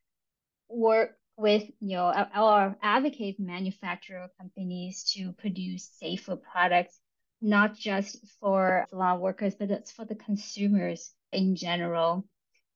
work 0.70 1.16
with 1.38 1.64
you 1.80 1.96
know 1.96 2.12
our 2.34 2.76
advocate 2.82 3.40
manufacturer 3.40 4.30
companies 4.38 5.06
to 5.16 5.32
produce 5.34 5.90
safer 5.98 6.36
products 6.36 7.00
not 7.42 7.74
just 7.76 8.18
for 8.40 8.86
salon 8.90 9.20
workers 9.22 9.56
but 9.56 9.72
it's 9.72 9.92
for 9.92 10.06
the 10.06 10.16
consumers 10.16 11.14
in 11.32 11.56
general. 11.56 12.26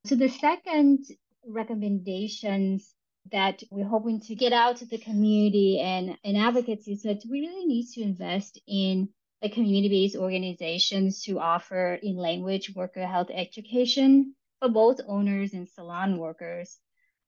So 0.05 0.15
the 0.15 0.29
second 0.29 1.05
recommendations 1.45 2.93
that 3.31 3.63
we're 3.71 3.88
hoping 3.88 4.19
to 4.21 4.36
get 4.36 4.53
out 4.53 4.77
to 4.77 4.86
the 4.86 4.97
community 4.97 5.79
and, 5.79 6.17
and 6.23 6.38
advocates 6.38 6.88
is 6.88 7.03
that 7.03 7.23
we 7.29 7.41
really 7.41 7.65
need 7.65 7.88
to 7.93 8.01
invest 8.01 8.59
in 8.67 9.09
the 9.41 9.49
community-based 9.49 10.15
organizations 10.15 11.23
to 11.23 11.39
offer 11.39 11.95
in 12.01 12.15
language 12.15 12.73
worker 12.75 13.05
health 13.05 13.29
education 13.33 14.36
for 14.59 14.69
both 14.69 14.99
owners 15.07 15.53
and 15.53 15.67
salon 15.69 16.17
workers. 16.17 16.77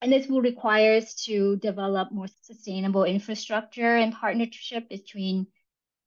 And 0.01 0.11
this 0.11 0.27
will 0.27 0.41
require 0.41 0.97
us 0.97 1.15
to 1.25 1.57
develop 1.57 2.11
more 2.11 2.27
sustainable 2.43 3.05
infrastructure 3.05 3.95
and 3.95 4.13
partnership 4.13 4.89
between 4.89 5.47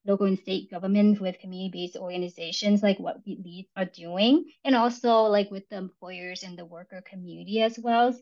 local 0.07 0.27
and 0.27 0.39
state 0.39 0.71
governments 0.71 1.21
with 1.21 1.39
community-based 1.41 1.97
organizations 1.97 2.83
like 2.83 2.99
what 2.99 3.23
Viet 3.25 3.45
Lead 3.45 3.69
are 3.77 3.85
doing 3.85 4.45
and 4.65 4.75
also 4.75 5.23
like 5.23 5.51
with 5.51 5.69
the 5.69 5.77
employers 5.77 6.43
and 6.43 6.59
the 6.59 6.65
worker 6.65 7.03
community 7.05 7.61
as 7.61 7.79
well 7.79 8.15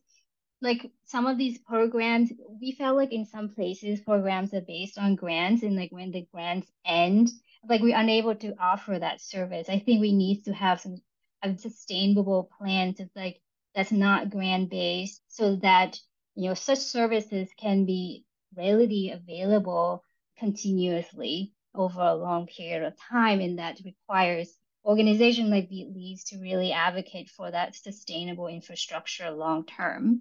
like 0.63 0.91
some 1.05 1.27
of 1.27 1.39
these 1.39 1.59
programs 1.59 2.33
we 2.61 2.73
felt 2.73 2.97
like 2.97 3.13
in 3.13 3.25
some 3.27 3.49
places 3.51 4.01
programs 4.01 4.55
are 4.55 4.63
based 4.63 4.99
on 4.99 5.15
grants 5.15 5.63
and 5.63 5.77
like 5.77 5.93
when 5.93 6.11
the 6.11 6.27
grants 6.33 6.71
end 6.85 7.29
like 7.69 7.81
we're 7.83 7.97
unable 7.97 8.35
to 8.35 8.55
offer 8.59 8.99
that 8.99 9.21
service 9.21 9.69
i 9.69 9.79
think 9.79 10.01
we 10.01 10.13
need 10.13 10.43
to 10.45 10.53
have 10.53 10.81
some 10.81 10.97
a 11.43 11.57
sustainable 11.59 12.51
plan 12.59 12.95
to 12.95 13.09
like 13.15 13.41
that's 13.75 13.93
not 13.93 14.31
grant 14.31 14.71
based 14.71 15.21
so 15.29 15.57
that 15.57 15.99
you 16.35 16.49
know 16.49 16.55
such 16.55 16.79
services 16.79 17.49
can 17.59 17.85
be 17.85 18.25
readily 18.57 19.11
available 19.11 20.03
continuously 20.39 21.53
over 21.75 22.01
a 22.01 22.15
long 22.15 22.47
period 22.47 22.83
of 22.83 22.95
time 23.11 23.41
and 23.41 23.59
that 23.59 23.79
requires 23.85 24.57
organization 24.85 25.51
like 25.51 25.69
Leads 25.71 26.25
to 26.25 26.39
really 26.39 26.73
advocate 26.73 27.29
for 27.29 27.51
that 27.51 27.75
sustainable 27.75 28.47
infrastructure 28.47 29.31
long 29.31 29.67
term. 29.67 30.21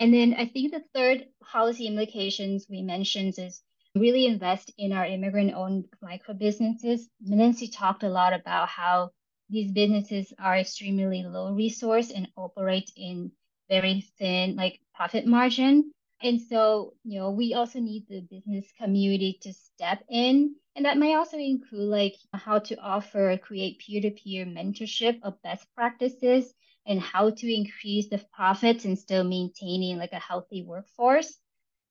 And 0.00 0.14
then 0.14 0.34
I 0.38 0.46
think 0.46 0.72
the 0.72 0.84
third 0.94 1.26
policy 1.42 1.86
implications 1.86 2.66
we 2.70 2.82
mentioned 2.82 3.34
is 3.38 3.62
really 3.94 4.26
invest 4.26 4.72
in 4.78 4.92
our 4.92 5.06
immigrant 5.06 5.54
owned 5.54 5.86
micro 6.00 6.34
businesses. 6.34 7.08
Nancy 7.20 7.68
talked 7.68 8.04
a 8.04 8.08
lot 8.08 8.32
about 8.32 8.68
how 8.68 9.10
these 9.50 9.72
businesses 9.72 10.32
are 10.38 10.56
extremely 10.56 11.22
low 11.24 11.52
resource 11.52 12.10
and 12.10 12.28
operate 12.36 12.90
in 12.96 13.32
very 13.68 14.04
thin 14.18 14.56
like 14.56 14.80
profit 14.94 15.26
margin. 15.26 15.90
And 16.22 16.40
so, 16.40 16.94
you 17.04 17.18
know, 17.18 17.30
we 17.30 17.54
also 17.54 17.80
need 17.80 18.06
the 18.08 18.20
business 18.20 18.66
community 18.78 19.38
to 19.42 19.52
step 19.52 20.04
in. 20.10 20.54
And 20.76 20.84
that 20.84 20.98
might 20.98 21.14
also 21.14 21.38
include 21.38 21.88
like 21.88 22.16
how 22.32 22.58
to 22.60 22.76
offer, 22.76 23.36
create 23.38 23.80
peer-to-peer 23.80 24.46
mentorship 24.46 25.18
of 25.22 25.42
best 25.42 25.66
practices 25.74 26.52
and 26.88 27.00
how 27.00 27.30
to 27.30 27.54
increase 27.54 28.08
the 28.08 28.20
profits 28.32 28.86
and 28.86 28.98
still 28.98 29.22
maintaining 29.22 29.98
like 29.98 30.12
a 30.12 30.18
healthy 30.18 30.64
workforce. 30.64 31.38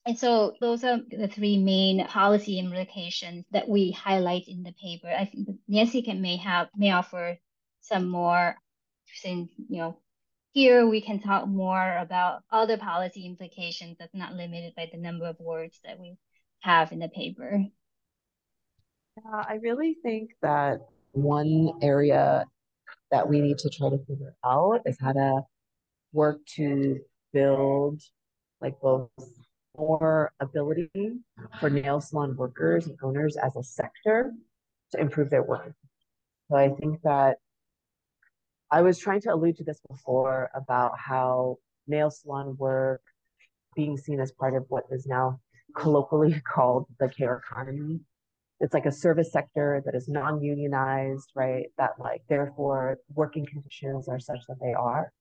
And 0.06 0.18
so 0.18 0.56
those 0.60 0.84
are 0.84 1.00
the 1.10 1.28
three 1.28 1.58
main 1.58 2.06
policy 2.08 2.60
implications 2.60 3.46
that 3.52 3.70
we 3.70 3.92
highlight 3.92 4.48
in 4.48 4.64
the 4.64 4.74
paper. 4.82 5.08
I 5.08 5.26
think 5.26 5.50
Nancy 5.68 6.02
can 6.02 6.22
may 6.22 6.38
have 6.38 6.70
may 6.76 6.92
offer 6.92 7.38
some 7.82 8.10
more 8.10 8.56
since 9.22 9.50
you 9.70 9.78
know 9.78 10.00
here 10.54 10.88
we 10.88 11.02
can 11.02 11.20
talk 11.20 11.48
more 11.48 11.98
about 11.98 12.42
other 12.52 12.78
policy 12.78 13.26
implications 13.26 13.98
that's 14.00 14.16
not 14.16 14.34
limited 14.34 14.74
by 14.76 14.90
the 14.92 14.98
number 14.98 15.26
of 15.26 15.40
words 15.40 15.80
that 15.86 16.00
we 16.00 16.18
have 16.62 16.92
in 16.92 17.00
the 17.00 17.10
paper. 17.10 17.64
Yeah, 19.18 19.44
I 19.48 19.56
really 19.62 19.98
think 20.02 20.32
that 20.42 20.80
one 21.12 21.74
area 21.82 22.46
that 23.12 23.28
we 23.28 23.42
need 23.42 23.58
to 23.60 23.70
try 23.70 23.90
to 23.90 23.98
figure 24.06 24.36
out 24.46 24.82
is 24.86 24.98
how 25.00 25.14
to 25.14 25.42
work 26.14 26.40
to 26.56 27.00
build 27.34 28.02
like 28.62 28.80
both 28.82 29.10
more 29.78 30.32
ability 30.40 30.90
for 31.60 31.70
nail 31.70 32.02
salon 32.02 32.36
workers 32.36 32.88
and 32.88 32.98
owners 33.04 33.38
as 33.38 33.56
a 33.56 33.64
sector 33.64 34.34
to 34.92 35.00
improve 35.00 35.30
their 35.30 35.44
work. 35.44 35.74
So 36.50 36.58
I 36.58 36.70
think 36.70 37.02
that 37.04 37.38
I 38.72 38.82
was 38.82 38.98
trying 38.98 39.22
to 39.22 39.34
allude 39.34 39.58
to 39.58 39.64
this 39.64 39.80
before 39.90 40.50
about 40.54 40.98
how 40.98 41.58
nail 41.88 42.10
salon 42.10 42.56
work 42.58 43.02
being 43.76 43.98
seen 43.98 44.20
as 44.20 44.32
part 44.32 44.56
of 44.56 44.66
what 44.70 44.86
is 44.92 45.06
now 45.06 45.40
colloquially 45.76 46.42
called 46.54 46.86
the 47.00 47.08
care 47.08 47.42
economy. 47.46 48.00
It's 48.60 48.74
like 48.74 48.86
a 48.86 48.92
service 48.92 49.32
sector 49.32 49.82
that 49.86 49.96
is 49.96 50.08
non-unionized, 50.08 51.32
right? 51.36 51.68
That 51.78 51.92
like 52.00 52.24
therefore 52.28 52.98
working 53.14 53.46
conditions 53.46 54.08
are 54.08 54.20
such 54.20 54.40
that 54.48 54.58
they 54.62 54.74
are. 54.74 55.12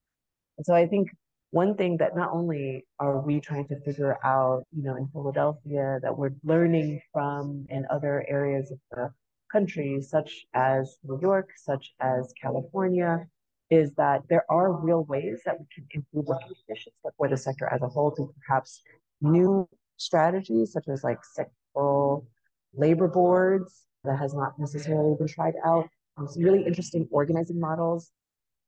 And 0.57 0.65
so 0.65 0.73
I 0.73 0.87
think 0.87 1.09
one 1.51 1.75
thing 1.75 1.97
that 1.97 2.15
not 2.15 2.31
only 2.33 2.85
are 2.99 3.21
we 3.21 3.39
trying 3.39 3.67
to 3.67 3.79
figure 3.81 4.17
out, 4.23 4.63
you 4.75 4.83
know, 4.83 4.95
in 4.95 5.07
Philadelphia 5.07 5.99
that 6.01 6.17
we're 6.17 6.33
learning 6.43 6.99
from 7.13 7.65
in 7.69 7.85
other 7.89 8.25
areas 8.27 8.71
of 8.71 8.79
the 8.91 9.11
country, 9.51 10.01
such 10.01 10.45
as 10.53 10.97
New 11.03 11.19
York, 11.21 11.49
such 11.55 11.93
as 12.01 12.33
California, 12.41 13.25
is 13.69 13.93
that 13.95 14.21
there 14.29 14.45
are 14.49 14.71
real 14.71 15.03
ways 15.05 15.41
that 15.45 15.59
we 15.59 15.65
can 15.73 15.85
improve 15.91 16.25
working 16.25 16.53
conditions 16.65 16.95
for 17.17 17.27
the 17.29 17.37
sector 17.37 17.67
as 17.67 17.81
a 17.81 17.87
whole 17.87 18.11
to 18.11 18.33
perhaps 18.45 18.81
new 19.21 19.67
strategies 19.97 20.71
such 20.71 20.87
as 20.87 21.03
like 21.03 21.19
sectoral 21.37 22.25
labor 22.73 23.07
boards 23.07 23.83
that 24.03 24.17
has 24.17 24.33
not 24.33 24.57
necessarily 24.59 25.15
been 25.17 25.27
tried 25.27 25.55
out. 25.65 25.87
Um, 26.17 26.27
some 26.27 26.43
really 26.43 26.65
interesting 26.65 27.07
organizing 27.11 27.59
models 27.59 28.11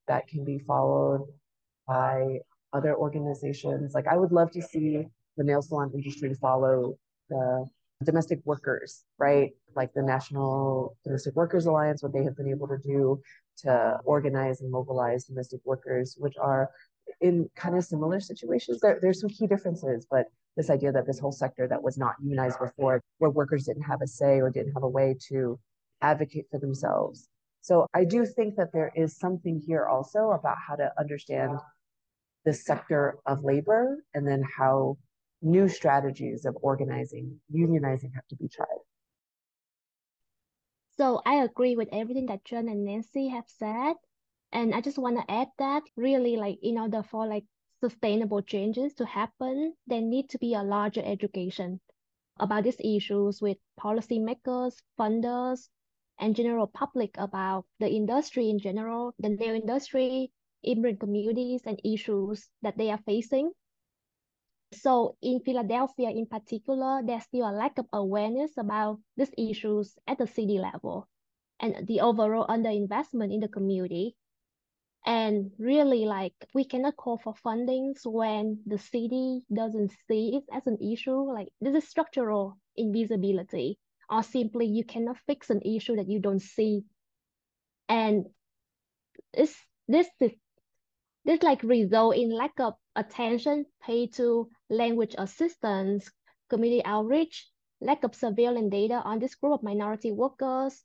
that 0.08 0.28
can 0.28 0.44
be 0.44 0.60
followed 0.60 1.26
by 1.88 2.40
other 2.74 2.96
organizations. 2.96 3.94
Like 3.94 4.08
I 4.08 4.18
would 4.18 4.32
love 4.32 4.52
to 4.52 4.62
see 4.62 5.06
the 5.38 5.44
nail 5.44 5.62
salon 5.62 5.92
industry 5.94 6.34
follow 6.36 6.98
the 7.30 7.66
domestic 8.04 8.40
workers, 8.46 9.04
right? 9.18 9.52
Like 9.76 9.94
the 9.94 10.02
National 10.02 10.96
Domestic 11.04 11.36
Workers 11.36 11.66
Alliance, 11.66 12.04
what 12.04 12.14
they 12.14 12.24
have 12.24 12.38
been 12.38 12.50
able 12.50 12.68
to 12.68 12.78
do 12.78 13.22
to 13.64 14.00
organize 14.06 14.62
and 14.62 14.72
mobilize 14.72 15.26
domestic 15.26 15.60
workers, 15.66 16.16
which 16.18 16.36
are 16.40 16.70
in 17.22 17.50
kind 17.56 17.76
of 17.76 17.84
similar 17.84 18.20
situations. 18.20 18.80
There, 18.80 19.00
there's 19.02 19.20
some 19.20 19.30
key 19.30 19.48
differences, 19.48 20.06
but 20.10 20.28
this 20.58 20.70
idea 20.70 20.92
that 20.92 21.06
this 21.06 21.20
whole 21.20 21.32
sector 21.32 21.68
that 21.68 21.82
was 21.82 21.98
not 21.98 22.16
unionized 22.22 22.60
before, 22.60 23.02
where 23.18 23.30
workers 23.30 23.66
didn't 23.66 23.84
have 23.84 24.02
a 24.02 24.08
say 24.08 24.40
or 24.42 24.50
didn't 24.50 24.74
have 24.74 24.84
a 24.84 24.88
way 24.88 25.16
to 25.30 25.60
advocate 26.02 26.46
for 26.52 26.60
themselves. 26.60 27.30
So 27.62 27.86
I 27.94 28.06
do 28.06 28.26
think 28.26 28.56
that 28.56 28.72
there 28.74 28.92
is 28.96 29.18
something 29.18 29.62
here 29.66 29.86
also 29.86 30.32
about 30.32 30.58
how 30.66 30.76
to 30.76 30.92
understand 30.98 31.60
this 32.46 32.66
sector 32.66 33.18
of 33.26 33.44
labor 33.44 33.98
and 34.14 34.28
then 34.28 34.44
how 34.58 34.98
new 35.42 35.68
strategies 35.68 36.46
of 36.46 36.58
organizing, 36.62 37.40
unionizing 37.54 38.14
have 38.16 38.28
to 38.30 38.36
be 38.36 38.48
tried. 38.48 38.68
So 40.98 41.22
I 41.26 41.36
agree 41.36 41.76
with 41.76 41.90
everything 41.92 42.26
that 42.28 42.44
Tran 42.44 42.70
and 42.72 42.84
Nancy 42.84 43.30
have 43.30 43.46
said. 43.48 43.96
And 44.52 44.74
I 44.74 44.82
just 44.82 44.98
want 44.98 45.18
to 45.18 45.32
add 45.32 45.48
that 45.60 45.84
really 45.96 46.36
like 46.36 46.60
in 46.62 46.78
order 46.78 47.04
for 47.04 47.28
like 47.28 47.46
sustainable 47.80 48.42
changes 48.42 48.94
to 48.96 49.06
happen, 49.06 49.74
there 49.88 50.02
need 50.02 50.30
to 50.30 50.38
be 50.38 50.54
a 50.54 50.64
larger 50.64 51.02
education 51.04 51.80
about 52.40 52.64
these 52.64 52.80
issues 52.80 53.42
with 53.42 53.58
policymakers, 53.80 54.76
funders, 54.98 55.70
and 56.20 56.36
general 56.36 56.68
public 56.68 57.16
about 57.18 57.66
the 57.80 57.90
industry 57.90 58.50
in 58.50 58.60
general, 58.60 59.14
the 59.20 59.30
nail 59.30 59.56
industry, 59.56 60.32
immigrant 60.64 61.00
communities, 61.00 61.62
and 61.66 61.80
issues 61.84 62.50
that 62.62 62.78
they 62.78 62.92
are 62.92 63.00
facing. 63.06 63.52
So 64.72 65.16
in 65.22 65.40
Philadelphia 65.40 66.10
in 66.10 66.28
particular, 66.28 67.02
there's 67.04 67.24
still 67.24 67.50
a 67.50 67.56
lack 67.56 67.78
of 67.78 67.88
awareness 67.92 68.52
about 68.58 69.00
these 69.18 69.34
issues 69.38 69.98
at 70.08 70.18
the 70.18 70.28
city 70.28 70.60
level 70.60 71.08
and 71.60 71.88
the 71.88 72.02
overall 72.02 72.46
underinvestment 72.48 73.34
in 73.34 73.40
the 73.40 73.48
community. 73.48 74.16
And 75.06 75.52
really 75.58 76.06
like 76.06 76.34
we 76.54 76.66
cannot 76.66 76.98
call 76.98 77.18
for 77.18 77.34
fundings 77.46 78.06
when 78.06 78.60
the 78.66 78.78
city 78.78 79.42
doesn't 79.52 79.92
see 80.08 80.36
it 80.36 80.44
as 80.54 80.68
an 80.68 80.78
issue. 80.82 81.32
Like 81.34 81.50
this 81.62 81.84
is 81.84 81.90
structural 81.90 82.58
invisibility 82.76 83.80
or 84.10 84.24
simply 84.24 84.66
you 84.66 84.84
cannot 84.84 85.18
fix 85.28 85.50
an 85.50 85.62
issue 85.62 85.96
that 85.96 86.10
you 86.10 86.20
don't 86.20 86.42
see. 86.42 86.84
And 87.88 88.26
this 89.34 89.56
this 89.88 90.08
is 90.20 90.32
this 91.26 91.44
like 91.44 91.64
result 91.64 92.16
in 92.16 92.32
lack 92.32 92.60
of 92.60 92.74
attention 92.96 93.66
paid 93.84 94.14
to 94.16 94.50
language 94.70 95.16
assistance, 95.18 96.10
community 96.50 96.84
outreach, 96.86 97.48
lack 97.82 98.04
of 98.04 98.16
surveillance 98.16 98.72
data 98.72 98.96
on 98.96 99.20
this 99.20 99.36
group 99.36 99.54
of 99.54 99.64
minority 99.64 100.12
workers, 100.12 100.84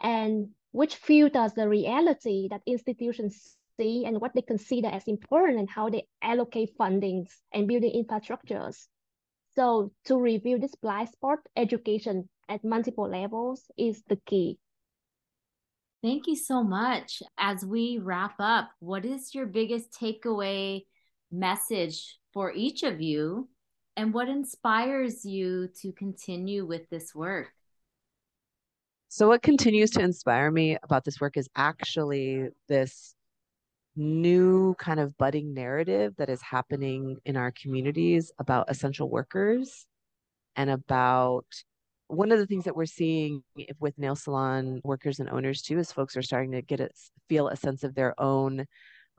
and 0.00 0.48
which 0.72 0.96
filters 0.96 1.52
the 1.54 1.68
reality 1.68 2.48
that 2.50 2.62
institutions 2.66 3.56
see 3.78 4.04
and 4.04 4.20
what 4.20 4.32
they 4.34 4.42
consider 4.42 4.88
as 4.88 5.06
important 5.06 5.58
and 5.58 5.70
how 5.70 5.88
they 5.88 6.06
allocate 6.22 6.76
fundings 6.78 7.28
and 7.52 7.68
building 7.68 8.04
infrastructures. 8.04 8.86
So 9.54 9.92
to 10.04 10.18
review 10.18 10.58
this 10.58 10.74
blind 10.74 11.08
spot, 11.08 11.38
education 11.56 12.28
at 12.48 12.64
multiple 12.64 13.08
levels 13.08 13.70
is 13.76 14.02
the 14.08 14.16
key. 14.26 14.58
Thank 16.02 16.28
you 16.28 16.36
so 16.36 16.62
much. 16.62 17.22
As 17.36 17.64
we 17.64 17.98
wrap 17.98 18.34
up, 18.38 18.70
what 18.78 19.04
is 19.04 19.34
your 19.34 19.46
biggest 19.46 19.90
takeaway 19.92 20.82
message 21.32 22.18
for 22.32 22.52
each 22.52 22.84
of 22.84 23.00
you 23.00 23.48
and 23.96 24.14
what 24.14 24.28
inspires 24.28 25.24
you 25.24 25.68
to 25.82 25.92
continue 25.92 26.64
with 26.64 26.88
this 26.88 27.14
work? 27.14 27.48
So, 29.10 29.28
what 29.28 29.42
continues 29.42 29.90
to 29.92 30.02
inspire 30.02 30.50
me 30.50 30.76
about 30.82 31.04
this 31.04 31.20
work 31.20 31.36
is 31.38 31.48
actually 31.56 32.48
this 32.68 33.14
new 33.96 34.74
kind 34.74 35.00
of 35.00 35.16
budding 35.18 35.54
narrative 35.54 36.14
that 36.18 36.28
is 36.28 36.42
happening 36.42 37.16
in 37.24 37.36
our 37.36 37.50
communities 37.52 38.30
about 38.38 38.70
essential 38.70 39.08
workers 39.10 39.86
and 40.56 40.70
about 40.70 41.46
one 42.08 42.32
of 42.32 42.38
the 42.38 42.46
things 42.46 42.64
that 42.64 42.76
we're 42.76 42.86
seeing 42.86 43.42
with 43.80 43.98
nail 43.98 44.14
salon 44.14 44.80
workers 44.84 45.20
and 45.20 45.30
owners 45.30 45.62
too 45.62 45.78
is 45.78 45.90
folks 45.90 46.16
are 46.16 46.22
starting 46.22 46.52
to 46.52 46.62
get 46.62 46.80
a 46.80 46.88
feel 47.28 47.48
a 47.48 47.56
sense 47.56 47.84
of 47.84 47.94
their 47.94 48.18
own 48.20 48.66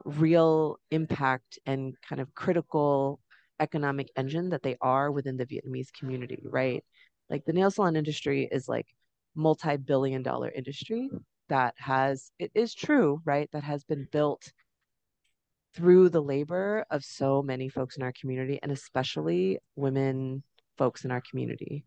real 0.04 0.78
impact 0.90 1.58
and 1.66 1.94
kind 2.00 2.20
of 2.20 2.34
critical 2.34 3.20
economic 3.60 4.08
engine 4.16 4.50
that 4.50 4.62
they 4.62 4.76
are 4.80 5.10
within 5.10 5.36
the 5.36 5.46
Vietnamese 5.46 5.92
community, 5.92 6.42
right? 6.44 6.84
Like 7.28 7.44
the 7.44 7.52
nail 7.52 7.70
salon 7.70 7.96
industry 7.96 8.48
is 8.50 8.68
like 8.68 8.86
multi-billion 9.34 10.22
dollar 10.22 10.50
industry 10.50 11.08
that 11.48 11.74
has 11.76 12.30
it 12.38 12.50
is 12.54 12.74
true, 12.74 13.20
right? 13.24 13.50
That 13.52 13.64
has 13.64 13.84
been 13.84 14.08
built 14.10 14.52
through 15.74 16.08
the 16.08 16.22
labor 16.22 16.84
of 16.90 17.04
so 17.04 17.42
many 17.42 17.68
folks 17.68 17.96
in 17.96 18.02
our 18.02 18.12
community 18.18 18.58
and 18.62 18.72
especially 18.72 19.58
women 19.76 20.42
folks 20.78 21.04
in 21.04 21.10
our 21.10 21.22
community. 21.28 21.84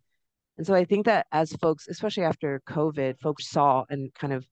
And 0.58 0.68
so 0.68 0.76
I 0.76 0.86
think 0.86 1.06
that 1.06 1.26
as 1.32 1.52
folks, 1.54 1.88
especially 1.88 2.24
after 2.24 2.62
COVID, 2.70 3.20
folks 3.20 3.50
saw 3.50 3.86
and 3.89 4.14
kind 4.14 4.34
of 4.34 4.46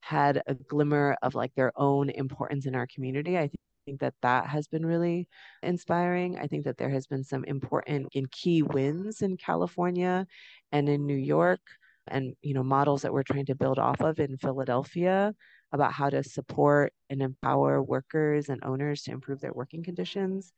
had 0.00 0.42
a 0.46 0.54
glimmer 0.54 1.16
of 1.22 1.34
like 1.34 1.54
their 1.54 1.72
own 1.76 2.08
importance 2.10 2.66
in 2.66 2.74
our 2.74 2.86
community. 2.86 3.36
I 3.36 3.50
think 3.84 4.00
that 4.00 4.14
that 4.22 4.46
has 4.46 4.68
been 4.68 4.86
really 4.86 5.28
inspiring. 5.62 6.38
I 6.38 6.46
think 6.46 6.64
that 6.64 6.78
there 6.78 6.90
has 6.90 7.06
been 7.06 7.24
some 7.24 7.44
important 7.44 8.08
and 8.14 8.30
key 8.30 8.62
wins 8.62 9.22
in 9.22 9.36
California 9.36 10.26
and 10.72 10.88
in 10.88 11.06
New 11.06 11.16
York 11.16 11.60
and 12.10 12.34
you 12.42 12.54
know 12.54 12.62
models 12.62 13.02
that 13.02 13.12
we're 13.12 13.22
trying 13.22 13.46
to 13.46 13.54
build 13.54 13.78
off 13.78 14.00
of 14.00 14.18
in 14.20 14.36
Philadelphia 14.38 15.34
about 15.72 15.92
how 15.92 16.10
to 16.10 16.22
support 16.24 16.92
and 17.10 17.22
empower 17.22 17.82
workers 17.82 18.48
and 18.48 18.62
owners 18.64 19.02
to 19.02 19.12
improve 19.12 19.40
their 19.40 19.52
working 19.52 19.82
conditions. 19.84 20.52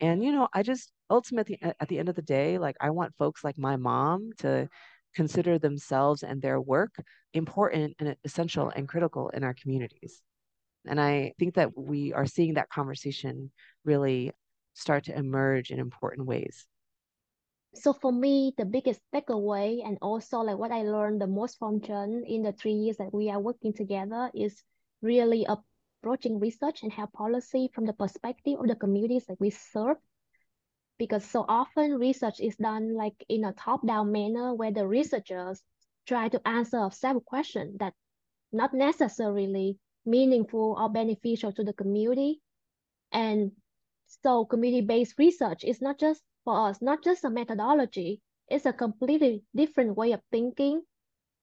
And 0.00 0.24
you 0.24 0.32
know, 0.32 0.48
I 0.54 0.62
just 0.62 0.92
ultimately 1.10 1.58
at 1.62 1.88
the 1.88 1.98
end 1.98 2.08
of 2.08 2.16
the 2.16 2.22
day, 2.22 2.58
like 2.58 2.76
I 2.80 2.90
want 2.90 3.14
folks 3.18 3.44
like 3.44 3.58
my 3.58 3.76
mom 3.76 4.30
to 4.38 4.68
consider 5.14 5.58
themselves 5.58 6.22
and 6.22 6.40
their 6.42 6.60
work 6.60 6.94
important 7.34 7.94
and 7.98 8.16
essential 8.24 8.70
and 8.74 8.88
critical 8.88 9.28
in 9.30 9.44
our 9.44 9.54
communities. 9.54 10.22
And 10.86 11.00
I 11.00 11.32
think 11.38 11.54
that 11.56 11.76
we 11.76 12.12
are 12.12 12.26
seeing 12.26 12.54
that 12.54 12.70
conversation 12.70 13.50
really 13.84 14.32
start 14.74 15.04
to 15.04 15.16
emerge 15.16 15.70
in 15.70 15.78
important 15.78 16.26
ways. 16.26 16.66
So 17.74 17.92
for 17.92 18.12
me, 18.12 18.52
the 18.56 18.64
biggest 18.64 19.00
takeaway 19.14 19.86
and 19.86 19.96
also 20.02 20.40
like 20.40 20.58
what 20.58 20.72
I 20.72 20.82
learned 20.82 21.20
the 21.20 21.26
most 21.26 21.58
from 21.58 21.80
Tran 21.80 22.22
in 22.26 22.42
the 22.42 22.52
three 22.52 22.72
years 22.72 22.96
that 22.96 23.14
we 23.14 23.30
are 23.30 23.40
working 23.40 23.72
together 23.72 24.30
is 24.34 24.62
really 25.02 25.46
approaching 25.46 26.40
research 26.40 26.82
and 26.82 26.92
health 26.92 27.12
policy 27.12 27.70
from 27.72 27.86
the 27.86 27.92
perspective 27.92 28.58
of 28.58 28.66
the 28.66 28.74
communities 28.74 29.26
that 29.26 29.40
we 29.40 29.50
serve 29.50 29.96
because 30.98 31.24
so 31.24 31.46
often 31.48 31.98
research 31.98 32.40
is 32.40 32.56
done 32.56 32.94
like 32.94 33.14
in 33.28 33.44
a 33.44 33.54
top-down 33.54 34.12
manner 34.12 34.52
where 34.54 34.70
the 34.70 34.86
researchers 34.86 35.62
try 36.06 36.28
to 36.28 36.46
answer 36.46 36.90
several 36.92 37.22
questions 37.22 37.78
that 37.78 37.94
not 38.52 38.74
necessarily 38.74 39.78
meaningful 40.04 40.76
or 40.78 40.90
beneficial 40.90 41.52
to 41.52 41.64
the 41.64 41.72
community. 41.72 42.42
And 43.12 43.52
so 44.22 44.44
community-based 44.44 45.14
research 45.18 45.64
is 45.64 45.80
not 45.80 45.98
just 45.98 46.22
for 46.44 46.68
us, 46.68 46.80
not 46.80 47.02
just 47.04 47.24
a 47.24 47.30
methodology, 47.30 48.20
it's 48.48 48.66
a 48.66 48.72
completely 48.72 49.44
different 49.54 49.96
way 49.96 50.12
of 50.12 50.20
thinking. 50.30 50.82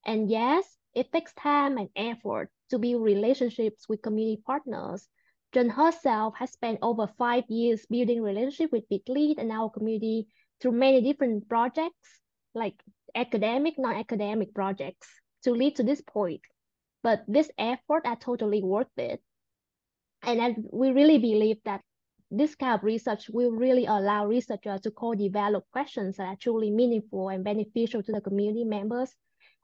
And 0.05 0.29
yes, 0.29 0.65
it 0.93 1.11
takes 1.11 1.33
time 1.33 1.77
and 1.77 1.89
effort 1.95 2.49
to 2.69 2.79
build 2.79 3.03
relationships 3.03 3.87
with 3.87 4.01
community 4.01 4.41
partners 4.45 5.07
Tran 5.53 5.71
herself 5.71 6.35
has 6.37 6.51
spent 6.51 6.79
over 6.81 7.07
five 7.17 7.45
years 7.47 7.85
building 7.85 8.21
relationship 8.21 8.71
with 8.71 8.87
Viet 8.89 9.07
Lead 9.07 9.39
and 9.39 9.51
our 9.51 9.69
community 9.69 10.27
through 10.59 10.73
many 10.73 11.01
different 11.01 11.47
projects, 11.47 12.19
like 12.53 12.75
academic, 13.15 13.75
non-academic 13.77 14.53
projects, 14.53 15.07
to 15.43 15.51
lead 15.51 15.77
to 15.77 15.83
this 15.83 16.01
point. 16.01 16.41
But 17.01 17.23
this 17.27 17.49
effort 17.57 18.05
are 18.05 18.17
totally 18.17 18.61
worth 18.61 18.91
it. 18.97 19.21
And 20.23 20.41
I, 20.41 20.55
we 20.71 20.91
really 20.91 21.17
believe 21.17 21.57
that 21.63 21.81
this 22.30 22.55
kind 22.55 22.73
of 22.73 22.84
research 22.84 23.30
will 23.30 23.51
really 23.51 23.86
allow 23.86 24.25
researchers 24.25 24.82
to 24.82 24.91
co-develop 24.91 25.63
questions 25.71 26.17
that 26.17 26.23
are 26.23 26.36
truly 26.36 26.69
meaningful 26.69 27.30
and 27.30 27.43
beneficial 27.43 28.03
to 28.03 28.11
the 28.11 28.21
community 28.21 28.63
members 28.63 29.13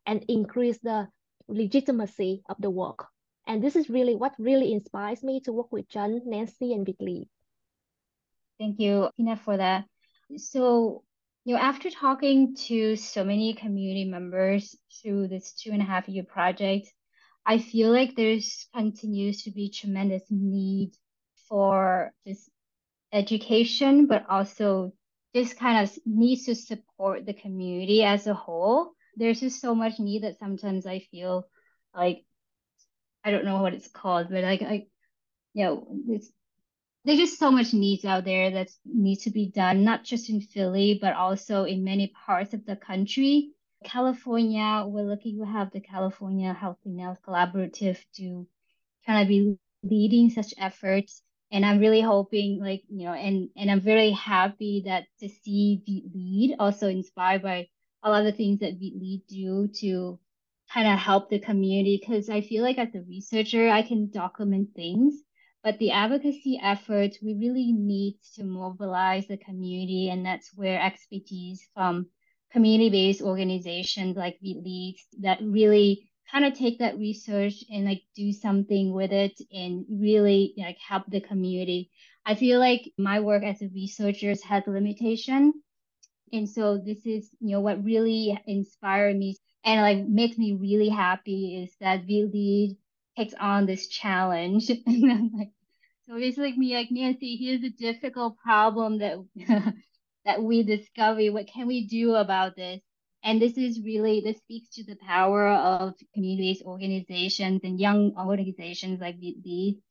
and 0.05 0.23
increase 0.27 0.79
the 0.79 1.07
legitimacy 1.47 2.41
of 2.47 2.57
the 2.59 2.69
work. 2.69 3.05
And 3.45 3.61
this 3.61 3.75
is 3.75 3.89
really 3.89 4.15
what 4.15 4.33
really 4.39 4.71
inspires 4.71 5.23
me 5.23 5.41
to 5.41 5.51
work 5.51 5.71
with 5.71 5.89
Tran, 5.89 6.21
Nancy, 6.25 6.73
and 6.73 6.85
Viet 6.85 7.01
Lead. 7.01 7.27
Thank 8.57 8.79
you, 8.79 9.09
Tina, 9.17 9.35
for 9.35 9.57
that. 9.57 9.85
So, 10.37 11.03
you 11.43 11.55
know, 11.55 11.61
after 11.61 11.89
talking 11.89 12.55
to 12.67 12.95
so 12.95 13.25
many 13.25 13.53
community 13.53 14.05
members 14.05 14.77
through 15.01 15.27
this 15.27 15.51
two 15.53 15.71
and 15.71 15.81
a 15.81 15.85
half 15.85 16.07
year 16.07 16.23
project, 16.23 16.87
I 17.45 17.57
feel 17.57 17.91
like 17.91 18.15
there's 18.15 18.67
continues 18.73 19.43
to 19.43 19.51
be 19.51 19.69
tremendous 19.69 20.23
need 20.29 20.93
for 21.49 22.13
this 22.25 22.49
education, 23.13 24.07
but 24.07 24.25
also 24.29 24.93
just 25.35 25.57
kind 25.57 25.83
of 25.83 25.97
needs 26.05 26.45
to 26.45 26.55
support 26.55 27.25
the 27.25 27.33
community 27.33 28.03
as 28.03 28.27
a 28.27 28.33
whole. 28.33 28.93
There's 29.15 29.39
just 29.39 29.61
so 29.61 29.75
much 29.75 29.99
need 29.99 30.23
that 30.23 30.39
sometimes 30.39 30.85
I 30.85 30.99
feel 30.99 31.47
like 31.95 32.25
I 33.23 33.31
don't 33.31 33.45
know 33.45 33.61
what 33.61 33.73
it's 33.73 33.87
called, 33.87 34.27
but 34.29 34.43
like 34.43 34.61
I, 34.61 34.87
you 35.53 35.65
know, 35.65 35.87
it's 36.09 36.29
there's 37.05 37.19
just 37.19 37.39
so 37.39 37.51
much 37.51 37.73
needs 37.73 38.05
out 38.05 38.23
there 38.23 38.51
that 38.51 38.69
needs 38.85 39.23
to 39.23 39.29
be 39.29 39.49
done, 39.49 39.83
not 39.83 40.03
just 40.03 40.29
in 40.29 40.39
Philly, 40.41 40.97
but 41.01 41.13
also 41.13 41.65
in 41.65 41.83
many 41.83 42.13
parts 42.25 42.53
of 42.53 42.65
the 42.65 42.75
country. 42.75 43.51
California, 43.83 44.85
we're 44.87 45.03
lucky 45.03 45.37
to 45.37 45.43
have 45.43 45.71
the 45.71 45.81
California 45.81 46.53
Healthy 46.53 46.89
Nails 46.89 47.17
Collaborative 47.27 47.99
to 48.15 48.47
kind 49.05 49.21
of 49.21 49.27
be 49.27 49.57
leading 49.83 50.29
such 50.29 50.53
efforts. 50.57 51.21
And 51.53 51.65
I'm 51.65 51.79
really 51.79 52.01
hoping, 52.01 52.59
like, 52.59 52.83
you 52.89 53.05
know, 53.05 53.13
and 53.13 53.49
and 53.55 53.71
I'm 53.71 53.81
very 53.81 54.11
happy 54.11 54.83
that 54.87 55.05
to 55.21 55.29
see 55.29 55.83
the 55.87 56.03
lead 56.13 56.57
also 56.59 56.89
inspired 56.89 57.43
by 57.43 57.67
a 58.03 58.09
lot 58.11 58.21
of 58.21 58.25
the 58.25 58.37
things 58.37 58.59
that 58.59 58.79
the 58.79 58.93
lead 58.95 59.23
do 59.29 59.69
to 59.81 60.19
kind 60.73 60.87
of 60.87 60.99
help 60.99 61.29
the 61.29 61.39
community 61.39 61.99
because 62.01 62.29
I 62.29 62.41
feel 62.41 62.63
like 62.63 62.79
as 62.79 62.95
a 62.95 63.03
researcher, 63.07 63.69
I 63.69 63.83
can 63.83 64.09
document 64.09 64.69
things, 64.75 65.15
but 65.63 65.79
the 65.79 65.91
advocacy 65.91 66.59
efforts, 66.61 67.19
we 67.21 67.35
really 67.35 67.71
need 67.71 68.17
to 68.35 68.43
mobilize 68.43 69.27
the 69.27 69.37
community. 69.37 70.09
And 70.09 70.25
that's 70.25 70.51
where 70.55 70.81
expertise 70.81 71.67
from 71.75 72.07
community-based 72.51 73.21
organizations 73.21 74.17
like 74.17 74.39
Viet 74.41 74.63
Lead 74.63 74.97
that 75.21 75.39
really 75.41 76.09
kind 76.33 76.45
of 76.45 76.53
take 76.55 76.79
that 76.79 76.97
research 76.97 77.63
and 77.71 77.85
like 77.85 78.01
do 78.15 78.31
something 78.31 78.91
with 78.91 79.11
it 79.11 79.39
and 79.51 79.85
really 79.89 80.53
like 80.57 80.77
help 80.79 81.03
the 81.07 81.21
community. 81.21 81.91
I 82.25 82.35
feel 82.35 82.59
like 82.59 82.91
my 82.97 83.19
work 83.19 83.43
as 83.43 83.61
a 83.61 83.69
researcher 83.73 84.33
has 84.49 84.63
limitation. 84.65 85.53
And 86.31 86.49
so 86.49 86.79
this 86.83 87.05
is, 87.05 87.29
you 87.39 87.51
know, 87.51 87.59
what 87.59 87.83
really 87.83 88.37
inspired 88.47 89.15
me 89.15 89.37
and 89.63 89.81
like 89.81 90.07
makes 90.07 90.37
me 90.37 90.53
really 90.53 90.89
happy 90.89 91.63
is 91.63 91.75
that 91.79 92.05
Viet 92.05 92.33
Lead 92.33 92.77
takes 93.15 93.35
on 93.39 93.67
this 93.67 93.87
challenge. 93.87 94.69
and 94.85 95.11
I'm 95.11 95.31
like, 95.37 95.51
so 96.07 96.15
it's 96.17 96.37
like 96.37 96.57
me, 96.57 96.75
like 96.75 96.89
Nancy, 96.89 97.37
here's 97.37 97.63
a 97.63 97.69
difficult 97.69 98.37
problem 98.43 98.99
that 98.99 99.17
that 100.25 100.41
we 100.41 100.63
discover. 100.63 101.21
What 101.31 101.47
can 101.47 101.67
we 101.67 101.85
do 101.87 102.15
about 102.15 102.55
this? 102.55 102.81
And 103.23 103.41
this 103.41 103.57
is 103.57 103.81
really 103.81 104.21
this 104.21 104.37
speaks 104.37 104.69
to 104.75 104.83
the 104.83 104.97
power 104.97 105.47
of 105.47 105.93
community-based 106.13 106.63
organizations 106.63 107.61
and 107.63 107.79
young 107.79 108.13
organizations 108.17 108.99
like 108.99 109.19
Viet 109.19 109.37
Lead 109.45 109.81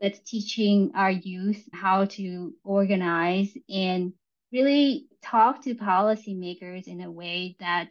that's 0.00 0.20
teaching 0.20 0.92
our 0.94 1.10
youth 1.10 1.62
how 1.72 2.06
to 2.06 2.54
organize 2.64 3.52
and 3.68 4.12
really 4.52 5.06
talk 5.22 5.62
to 5.62 5.74
policymakers 5.74 6.86
in 6.86 7.02
a 7.02 7.10
way 7.10 7.56
that 7.60 7.88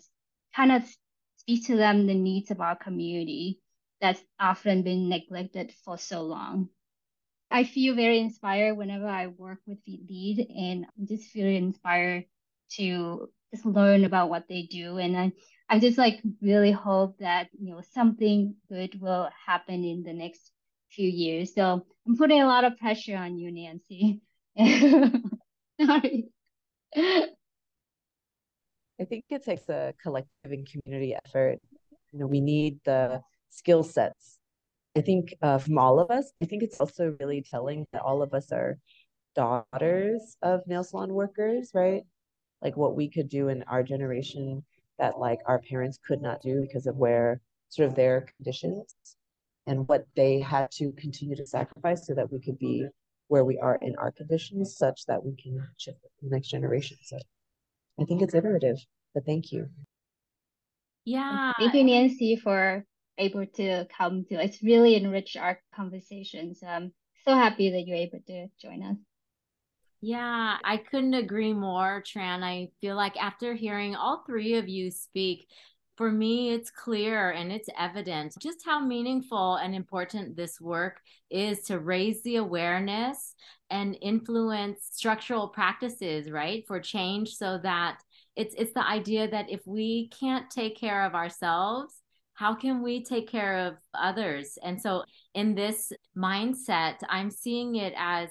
kind 0.55 0.71
of 0.71 0.83
speak 1.37 1.67
to 1.67 1.77
them 1.77 2.07
the 2.07 2.15
needs 2.15 2.49
of 2.49 2.61
our 2.61 2.75
community 2.75 3.59
that's 4.01 4.21
often 4.39 4.81
been 4.83 5.09
neglected 5.09 5.71
for 5.85 5.97
so 5.97 6.23
long. 6.23 6.69
I 7.49 7.63
feel 7.63 7.95
very 7.95 8.19
inspired 8.19 8.75
whenever 8.75 9.07
I 9.07 9.27
work 9.27 9.59
with 9.65 9.77
lead 9.87 10.47
and 10.49 10.85
just 11.07 11.25
feel 11.25 11.47
inspired 11.47 12.25
to 12.71 13.29
just 13.53 13.65
learn 13.65 14.05
about 14.05 14.29
what 14.29 14.47
they 14.47 14.63
do. 14.63 14.97
And 14.97 15.17
I, 15.17 15.31
I 15.69 15.79
just 15.79 15.97
like 15.97 16.21
really 16.41 16.71
hope 16.71 17.17
that, 17.19 17.49
you 17.59 17.73
know, 17.73 17.81
something 17.93 18.55
good 18.69 18.99
will 19.01 19.29
happen 19.45 19.83
in 19.83 20.03
the 20.03 20.13
next 20.13 20.51
few 20.89 21.09
years. 21.09 21.53
So 21.53 21.85
I'm 22.07 22.17
putting 22.17 22.41
a 22.41 22.47
lot 22.47 22.63
of 22.63 22.77
pressure 22.77 23.17
on 23.17 23.37
you, 23.37 23.51
Nancy. 23.51 24.21
Sorry. 25.85 26.29
I 28.99 29.05
think 29.05 29.25
it 29.29 29.43
takes 29.45 29.69
a 29.69 29.93
collective 30.01 30.51
and 30.51 30.67
community 30.67 31.15
effort. 31.25 31.59
You 32.11 32.19
know, 32.19 32.27
we 32.27 32.41
need 32.41 32.79
the 32.83 33.21
skill 33.49 33.83
sets. 33.83 34.39
I 34.95 35.01
think 35.01 35.35
uh, 35.41 35.59
from 35.59 35.77
all 35.77 35.99
of 35.99 36.09
us, 36.09 36.31
I 36.41 36.45
think 36.45 36.63
it's 36.63 36.79
also 36.79 37.15
really 37.19 37.43
telling 37.43 37.85
that 37.93 38.01
all 38.01 38.23
of 38.23 38.33
us 38.33 38.51
are 38.51 38.79
daughters 39.35 40.35
of 40.41 40.65
nail 40.65 40.83
salon 40.83 41.13
workers, 41.13 41.69
right? 41.75 42.03
Like 42.61 42.75
what 42.75 42.95
we 42.95 43.09
could 43.09 43.29
do 43.29 43.49
in 43.49 43.63
our 43.63 43.83
generation 43.83 44.63
that 44.97 45.19
like 45.19 45.39
our 45.45 45.59
parents 45.59 45.99
could 46.05 46.21
not 46.21 46.41
do 46.41 46.61
because 46.61 46.87
of 46.87 46.95
where 46.95 47.39
sort 47.69 47.87
of 47.87 47.95
their 47.95 48.25
conditions 48.37 48.95
and 49.67 49.87
what 49.87 50.05
they 50.15 50.39
had 50.39 50.71
to 50.71 50.91
continue 50.93 51.35
to 51.35 51.45
sacrifice 51.45 52.07
so 52.07 52.13
that 52.15 52.31
we 52.31 52.39
could 52.39 52.57
be 52.57 52.87
where 53.27 53.43
we 53.43 53.59
are 53.59 53.77
in 53.81 53.95
our 53.97 54.11
conditions 54.11 54.77
such 54.77 55.05
that 55.05 55.23
we 55.23 55.35
can 55.35 55.67
shift 55.77 55.99
the 56.21 56.29
next 56.29 56.47
generation. 56.47 56.97
So 57.03 57.17
I 57.99 58.05
think 58.05 58.21
it's 58.21 58.33
iterative, 58.33 58.77
but 59.13 59.25
thank 59.25 59.51
you. 59.51 59.67
Yeah. 61.05 61.53
Thank 61.59 61.73
you, 61.73 61.83
Nancy, 61.83 62.37
for 62.37 62.85
able 63.17 63.45
to 63.45 63.85
come 63.95 64.25
to. 64.29 64.43
It's 64.43 64.63
really 64.63 64.95
enriched 64.95 65.37
our 65.37 65.59
conversations. 65.75 66.63
I'm 66.65 66.93
so 67.25 67.33
happy 67.33 67.71
that 67.71 67.85
you're 67.85 67.97
able 67.97 68.19
to 68.27 68.47
join 68.61 68.83
us. 68.83 68.97
Yeah, 70.01 70.57
I 70.63 70.77
couldn't 70.77 71.15
agree 71.15 71.53
more, 71.53 72.03
Tran. 72.05 72.43
I 72.43 72.69
feel 72.81 72.95
like 72.95 73.17
after 73.17 73.53
hearing 73.55 73.95
all 73.95 74.23
three 74.25 74.55
of 74.55 74.67
you 74.69 74.91
speak, 74.91 75.47
for 75.95 76.11
me, 76.11 76.51
it's 76.51 76.69
clear 76.69 77.31
and 77.31 77.51
it's 77.51 77.69
evident 77.77 78.35
just 78.39 78.59
how 78.63 78.79
meaningful 78.79 79.55
and 79.55 79.73
important 79.73 80.35
this 80.35 80.61
work 80.61 80.99
is 81.31 81.63
to 81.63 81.79
raise 81.79 82.21
the 82.21 82.35
awareness 82.35 83.33
and 83.71 83.97
influence 83.99 84.87
structural 84.91 85.47
practices, 85.47 86.29
right, 86.29 86.63
for 86.67 86.79
change 86.79 87.33
so 87.33 87.57
that 87.63 87.99
it's 88.35 88.53
it's 88.59 88.73
the 88.73 88.85
idea 88.87 89.27
that 89.27 89.49
if 89.49 89.65
we 89.65 90.09
can't 90.09 90.51
take 90.51 90.77
care 90.79 91.03
of 91.03 91.15
ourselves, 91.15 91.95
how 92.35 92.53
can 92.53 92.83
we 92.83 93.03
take 93.03 93.27
care 93.27 93.65
of 93.65 93.73
others? 93.95 94.59
And 94.63 94.79
so 94.79 95.03
in 95.33 95.55
this 95.55 95.91
mindset, 96.15 96.97
I'm 97.09 97.31
seeing 97.31 97.75
it 97.77 97.93
as 97.97 98.29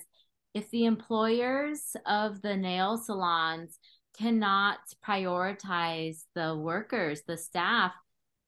if 0.57 0.71
the 0.71 0.87
employers 0.87 1.95
of 2.07 2.41
the 2.41 2.57
nail 2.57 2.97
salons 2.97 3.79
cannot 4.19 4.79
prioritize 5.07 6.23
the 6.35 6.57
workers, 6.57 7.21
the 7.27 7.37
staff, 7.37 7.93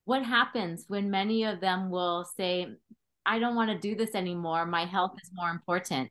what 0.05 0.25
happens 0.25 0.85
when 0.87 1.11
many 1.11 1.43
of 1.43 1.61
them 1.61 1.91
will 1.91 2.25
say, 2.35 2.65
I 3.27 3.37
don't 3.37 3.55
want 3.55 3.69
to 3.69 3.77
do 3.77 3.93
this 3.93 4.15
anymore. 4.15 4.65
My 4.65 4.85
health 4.85 5.11
is 5.21 5.29
more 5.35 5.51
important. 5.51 6.09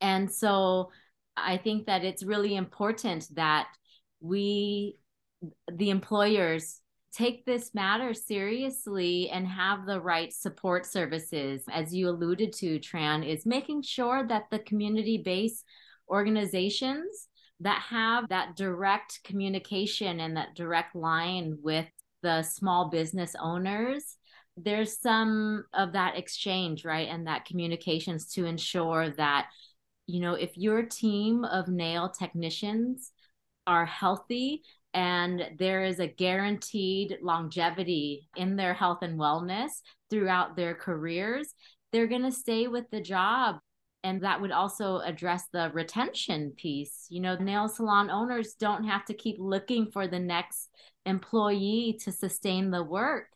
And 0.00 0.28
so 0.28 0.90
I 1.36 1.56
think 1.56 1.86
that 1.86 2.02
it's 2.02 2.24
really 2.24 2.56
important 2.56 3.28
that 3.36 3.68
we, 4.20 4.98
the 5.72 5.90
employers, 5.90 6.80
take 7.12 7.44
this 7.44 7.74
matter 7.74 8.14
seriously 8.14 9.28
and 9.30 9.46
have 9.46 9.86
the 9.86 10.00
right 10.00 10.32
support 10.32 10.86
services. 10.86 11.62
As 11.70 11.94
you 11.94 12.08
alluded 12.08 12.52
to, 12.54 12.78
Tran, 12.78 13.26
is 13.26 13.44
making 13.46 13.82
sure 13.82 14.26
that 14.28 14.44
the 14.50 14.60
community 14.60 15.18
based 15.18 15.64
organizations 16.08 17.28
that 17.60 17.80
have 17.82 18.28
that 18.28 18.56
direct 18.56 19.20
communication 19.24 20.20
and 20.20 20.36
that 20.36 20.54
direct 20.54 20.96
line 20.96 21.58
with 21.62 21.86
the 22.22 22.42
small 22.42 22.88
business 22.88 23.34
owners 23.40 24.16
there's 24.56 24.98
some 25.00 25.64
of 25.72 25.92
that 25.92 26.16
exchange 26.16 26.84
right 26.84 27.08
and 27.08 27.26
that 27.26 27.44
communications 27.44 28.26
to 28.32 28.44
ensure 28.44 29.10
that 29.10 29.46
you 30.06 30.20
know 30.20 30.34
if 30.34 30.56
your 30.56 30.82
team 30.82 31.44
of 31.44 31.68
nail 31.68 32.10
technicians 32.10 33.12
are 33.66 33.86
healthy 33.86 34.62
and 34.94 35.48
there 35.58 35.82
is 35.84 36.00
a 36.00 36.06
guaranteed 36.06 37.18
longevity 37.22 38.28
in 38.36 38.56
their 38.56 38.74
health 38.74 38.98
and 39.02 39.18
wellness 39.18 39.70
throughout 40.10 40.56
their 40.56 40.74
careers. 40.74 41.54
They're 41.92 42.06
going 42.06 42.24
to 42.24 42.32
stay 42.32 42.68
with 42.68 42.90
the 42.90 43.00
job. 43.00 43.56
And 44.04 44.22
that 44.22 44.40
would 44.40 44.50
also 44.50 44.98
address 44.98 45.44
the 45.52 45.70
retention 45.72 46.52
piece. 46.56 47.06
You 47.08 47.20
know 47.20 47.36
nail 47.36 47.68
salon 47.68 48.10
owners 48.10 48.54
don't 48.58 48.84
have 48.84 49.04
to 49.06 49.14
keep 49.14 49.36
looking 49.38 49.90
for 49.92 50.08
the 50.08 50.18
next 50.18 50.70
employee 51.06 51.98
to 52.02 52.12
sustain 52.12 52.70
the 52.70 52.82
work. 52.82 53.26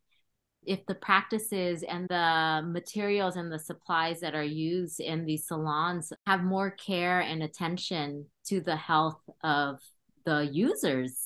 If 0.64 0.84
the 0.86 0.96
practices 0.96 1.84
and 1.84 2.08
the 2.08 2.62
materials 2.66 3.36
and 3.36 3.52
the 3.52 3.58
supplies 3.60 4.18
that 4.20 4.34
are 4.34 4.42
used 4.42 4.98
in 4.98 5.24
these 5.24 5.46
salons 5.46 6.12
have 6.26 6.42
more 6.42 6.72
care 6.72 7.20
and 7.20 7.44
attention 7.44 8.26
to 8.46 8.60
the 8.60 8.74
health 8.74 9.20
of 9.44 9.78
the 10.24 10.50
users 10.52 11.25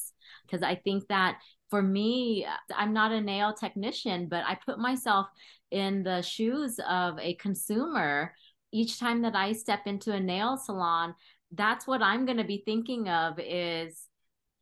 because 0.51 0.63
i 0.63 0.75
think 0.75 1.07
that 1.09 1.39
for 1.69 1.83
me 1.83 2.47
i'm 2.75 2.93
not 2.93 3.13
a 3.13 3.21
nail 3.21 3.53
technician 3.53 4.29
but 4.29 4.43
i 4.47 4.59
put 4.67 4.79
myself 4.79 5.27
in 5.71 6.03
the 6.03 6.21
shoes 6.23 6.81
of 6.89 7.19
a 7.21 7.35
consumer 7.35 8.33
each 8.73 8.99
time 8.99 9.23
that 9.23 9.35
I 9.35 9.53
step 9.53 9.87
into 9.87 10.13
a 10.13 10.21
nail 10.21 10.57
salon, 10.57 11.15
that's 11.53 11.87
what 11.87 12.03
I'm 12.03 12.25
going 12.27 12.39
to 12.39 12.45
be 12.45 12.63
thinking 12.65 13.09
of 13.09 13.39
is 13.39 14.07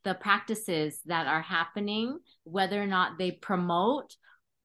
the 0.05 0.15
practices 0.15 1.01
that 1.07 1.27
are 1.27 1.43
happening, 1.43 2.19
whether 2.45 2.83
or 2.83 2.87
not 2.87 3.19
they 3.19 3.33
promote 3.33 4.17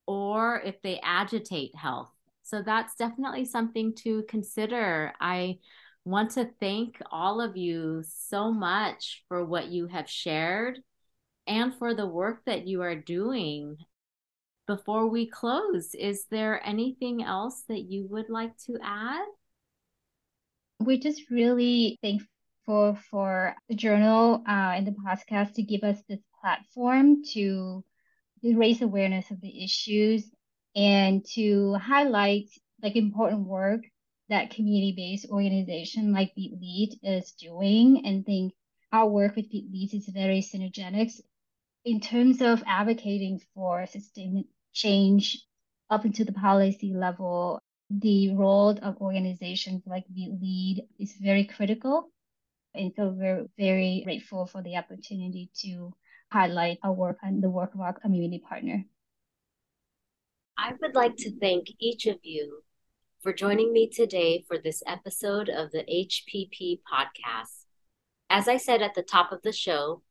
or 0.05 0.61
if 0.61 0.81
they 0.81 0.99
agitate 1.03 1.75
health. 1.75 2.11
So 2.43 2.61
that's 2.61 2.95
definitely 2.95 3.45
something 3.45 3.93
to 4.03 4.23
consider. 4.23 5.13
I 5.19 5.59
want 6.05 6.31
to 6.31 6.49
thank 6.59 7.01
all 7.11 7.41
of 7.41 7.57
you 7.57 8.03
so 8.05 8.51
much 8.51 9.23
for 9.27 9.45
what 9.45 9.67
you 9.67 9.87
have 9.87 10.09
shared 10.09 10.79
and 11.47 11.73
for 11.75 11.93
the 11.93 12.07
work 12.07 12.41
that 12.45 12.67
you 12.67 12.81
are 12.81 12.95
doing 12.95 13.77
before 14.67 15.07
we 15.07 15.27
close, 15.27 15.93
is 15.93 16.25
there 16.31 16.65
anything 16.65 17.23
else 17.23 17.63
that 17.67 17.81
you 17.81 18.07
would 18.09 18.29
like 18.29 18.55
to 18.65 18.77
add? 18.81 19.25
We're 20.79 20.99
just 20.99 21.29
really 21.29 21.99
thankful 22.01 22.97
for 23.09 23.55
the 23.67 23.75
journal 23.75 24.43
uh, 24.47 24.71
and 24.75 24.87
the 24.87 24.95
podcast 25.05 25.53
to 25.55 25.63
give 25.63 25.83
us 25.83 25.97
this 26.07 26.21
platform 26.41 27.23
to, 27.33 27.83
raise 28.45 28.81
awareness 28.81 29.31
of 29.31 29.39
the 29.39 29.63
issues 29.63 30.29
and 30.75 31.23
to 31.25 31.75
highlight 31.75 32.49
like 32.81 32.97
important 32.97 33.47
work 33.47 33.79
that 34.27 34.49
community-based 34.49 35.29
organization 35.29 36.11
like 36.11 36.33
Viet 36.35 36.59
Lead 36.59 36.99
is 37.03 37.31
doing 37.39 38.05
and 38.05 38.25
think 38.25 38.51
our 38.91 39.07
work 39.07 39.37
with 39.37 39.49
Viet 39.49 39.71
Lead 39.71 39.93
is 39.93 40.09
very 40.09 40.41
synergetic 40.41 41.09
in 41.85 41.99
terms 41.99 42.41
of 42.41 42.63
advocating 42.65 43.41
for 43.53 43.85
systemic 43.85 44.45
change 44.73 45.43
up 45.89 46.05
into 46.05 46.23
the 46.23 46.33
policy 46.33 46.93
level, 46.93 47.59
the 47.89 48.33
role 48.35 48.77
of 48.81 48.97
organizations 48.97 49.83
like 49.85 50.05
Viet 50.09 50.41
Lead 50.41 50.87
is 50.99 51.13
very 51.21 51.45
critical. 51.45 52.09
And 52.73 52.91
so 52.95 53.09
we're 53.09 53.45
very 53.57 54.01
grateful 54.03 54.47
for 54.47 54.63
the 54.63 54.77
opportunity 54.77 55.51
to 55.61 55.93
highlight 56.31 56.79
our 56.83 56.93
work 56.93 57.17
and 57.21 57.43
the 57.43 57.49
work 57.49 57.75
of 57.75 57.81
our 57.81 57.93
community 57.93 58.39
partner. 58.39 58.85
I 60.57 60.73
would 60.81 60.95
like 60.95 61.15
to 61.17 61.39
thank 61.39 61.67
each 61.79 62.07
of 62.07 62.17
you 62.23 62.63
for 63.21 63.33
joining 63.33 63.71
me 63.71 63.89
today 63.89 64.43
for 64.47 64.57
this 64.57 64.81
episode 64.87 65.49
of 65.49 65.71
the 65.71 65.83
HPP 65.83 66.79
podcast. 66.91 67.65
As 68.29 68.47
I 68.47 68.57
said 68.57 68.81
at 68.81 68.95
the 68.95 69.03
top 69.03 69.31
of 69.31 69.41
the 69.43 69.51
show, 69.51 70.01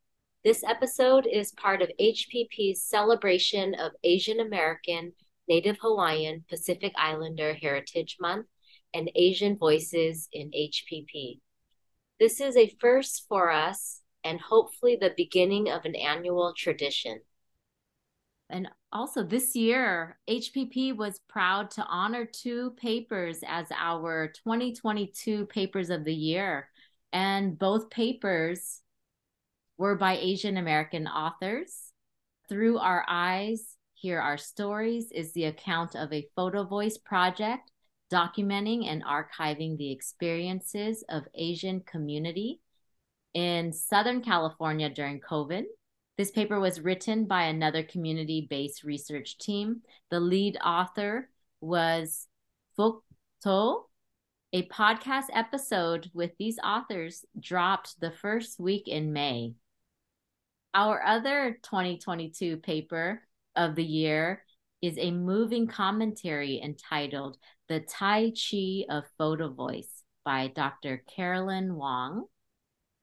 this 0.45 0.65
episode 0.65 1.27
is 1.27 1.53
part 1.53 1.83
of 1.83 1.91
HPP's 2.01 2.83
celebration 2.83 3.75
of 3.75 3.93
Asian 4.03 4.41
American, 4.41 5.13
Native 5.49 5.79
Hawaiian, 5.81 6.45
Pacific 6.49 6.93
Islander 6.97 7.55
Heritage 7.55 8.17
Month 8.21 8.47
and 8.93 9.11
Asian 9.15 9.57
Voices 9.57 10.29
in 10.33 10.51
HPP. 10.51 11.39
This 12.19 12.41
is 12.41 12.57
a 12.57 12.75
first 12.81 13.27
for 13.29 13.53
us 13.53 14.01
and 14.25 14.41
hopefully 14.41 14.97
the 15.01 15.15
beginning 15.17 15.71
of 15.71 15.85
an 15.85 15.95
annual 15.95 16.53
tradition. 16.57 17.21
And 18.51 18.69
also 18.93 19.23
this 19.23 19.55
year, 19.55 20.19
HPP 20.29 20.97
was 20.97 21.21
proud 21.29 21.71
to 21.73 21.85
honor 21.85 22.27
two 22.27 22.73
papers 22.73 23.39
as 23.47 23.67
our 23.75 24.33
2022 24.45 25.47
Papers 25.47 25.89
of 25.89 26.05
the 26.05 26.15
Year. 26.15 26.69
And 27.13 27.59
both 27.59 27.91
papers 27.91 28.83
were 29.79 29.97
by 29.97 30.17
Asian 30.17 30.57
American 30.57 31.07
authors. 31.07 31.93
Through 32.49 32.79
Our 32.79 33.05
Eyes, 33.09 33.77
Hear 33.95 34.21
Our 34.21 34.39
Stories 34.39 35.11
is 35.13 35.33
the 35.33 35.45
account 35.45 35.95
of 35.95 36.13
a 36.13 36.29
photo 36.35 36.65
voice 36.65 36.99
project 36.99 37.71
documenting 38.13 38.87
and 38.87 39.03
archiving 39.05 39.79
the 39.79 39.91
experiences 39.91 41.03
of 41.09 41.25
Asian 41.35 41.81
community 41.81 42.61
in 43.33 43.73
Southern 43.73 44.23
California 44.23 44.91
during 44.91 45.21
COVID. 45.21 45.65
This 46.19 46.31
paper 46.31 46.61
was 46.61 46.81
written 46.81 47.25
by 47.25 47.45
another 47.45 47.83
community 47.83 48.47
based 48.51 48.85
research 48.85 49.39
team. 49.39 49.81
The 50.11 50.21
lead 50.21 50.59
author 50.63 51.31
was 51.61 52.27
Phuc 52.79 53.01
To. 53.45 53.87
A 54.53 54.69
podcast 54.69 55.27
episode 55.33 56.11
with 56.13 56.33
these 56.39 56.59
authors 56.63 57.25
dropped 57.41 57.99
the 58.01 58.11
first 58.11 58.61
week 58.61 58.87
in 58.87 59.15
May. 59.15 59.55
Our 60.75 61.05
other 61.05 61.59
2022 61.63 62.57
paper 62.57 63.21
of 63.55 63.75
the 63.75 63.85
year 63.85 64.43
is 64.81 64.97
a 64.97 65.11
moving 65.11 65.67
commentary 65.67 66.63
entitled 66.63 67.37
The 67.69 67.81
Tai 67.81 68.31
Chi 68.31 68.87
of 68.89 69.05
Photo 69.19 69.51
Voice 69.51 70.03
by 70.25 70.49
Dr. 70.49 71.05
Carolyn 71.15 71.77
Wong. 71.77 72.25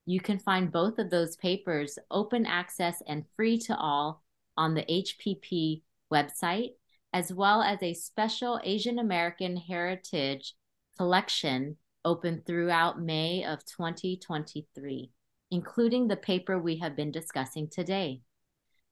You 0.08 0.20
can 0.20 0.40
find 0.40 0.72
both 0.72 0.98
of 0.98 1.12
those 1.12 1.36
papers 1.36 2.00
open 2.10 2.48
access 2.48 3.04
and 3.08 3.24
free 3.36 3.60
to 3.60 3.78
all 3.78 4.24
on 4.58 4.74
the 4.74 4.86
HPP 4.86 5.84
website, 6.12 6.72
as 7.14 7.32
well 7.32 7.62
as 7.62 7.84
a 7.84 7.94
special 7.94 8.60
Asian 8.64 8.98
American 8.98 9.56
Heritage 9.56 10.56
collection 10.98 11.78
open 12.04 12.42
throughout 12.48 13.00
May 13.00 13.46
of 13.46 13.64
2023, 13.66 15.12
including 15.52 16.08
the 16.08 16.18
paper 16.18 16.60
we 16.60 16.78
have 16.78 16.96
been 16.96 17.12
discussing 17.12 17.68
today. 17.70 18.22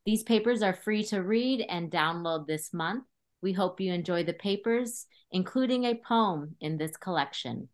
These 0.05 0.23
papers 0.23 0.61
are 0.61 0.73
free 0.73 1.03
to 1.05 1.21
read 1.21 1.65
and 1.67 1.91
download 1.91 2.47
this 2.47 2.73
month. 2.73 3.03
We 3.41 3.53
hope 3.53 3.79
you 3.79 3.93
enjoy 3.93 4.23
the 4.23 4.33
papers, 4.33 5.05
including 5.31 5.83
a 5.83 5.95
poem 5.95 6.55
in 6.61 6.77
this 6.77 6.95
collection. 6.97 7.69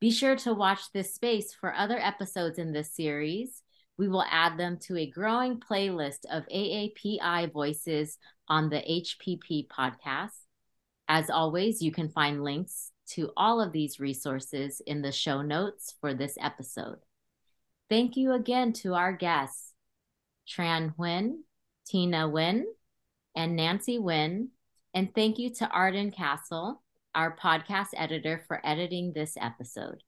Be 0.00 0.10
sure 0.10 0.36
to 0.36 0.54
watch 0.54 0.92
this 0.92 1.14
space 1.14 1.52
for 1.52 1.74
other 1.74 1.98
episodes 1.98 2.58
in 2.58 2.72
this 2.72 2.94
series. 2.94 3.62
We 3.96 4.08
will 4.08 4.24
add 4.30 4.58
them 4.58 4.78
to 4.82 4.96
a 4.96 5.10
growing 5.10 5.60
playlist 5.60 6.24
of 6.30 6.46
AAPI 6.52 7.52
voices 7.52 8.18
on 8.48 8.68
the 8.68 8.80
HPP 8.80 9.68
podcast. 9.68 10.38
As 11.08 11.30
always, 11.30 11.82
you 11.82 11.92
can 11.92 12.08
find 12.08 12.42
links 12.42 12.90
to 13.10 13.30
all 13.36 13.60
of 13.60 13.72
these 13.72 14.00
resources 14.00 14.80
in 14.86 15.02
the 15.02 15.12
show 15.12 15.42
notes 15.42 15.94
for 16.00 16.14
this 16.14 16.36
episode. 16.40 16.98
Thank 17.88 18.16
you 18.16 18.32
again 18.32 18.72
to 18.74 18.94
our 18.94 19.12
guests, 19.12 19.72
Tran 20.48 20.94
Huynh, 20.96 21.38
Tina 21.86 22.28
Nguyen, 22.28 22.64
and 23.34 23.56
Nancy 23.56 23.98
Nguyen. 23.98 24.48
And 24.94 25.14
thank 25.14 25.38
you 25.38 25.50
to 25.54 25.68
Arden 25.68 26.10
Castle 26.10 26.80
our 27.14 27.36
podcast 27.36 27.88
editor, 27.96 28.42
for 28.46 28.60
editing 28.66 29.12
this 29.12 29.36
episode. 29.40 30.02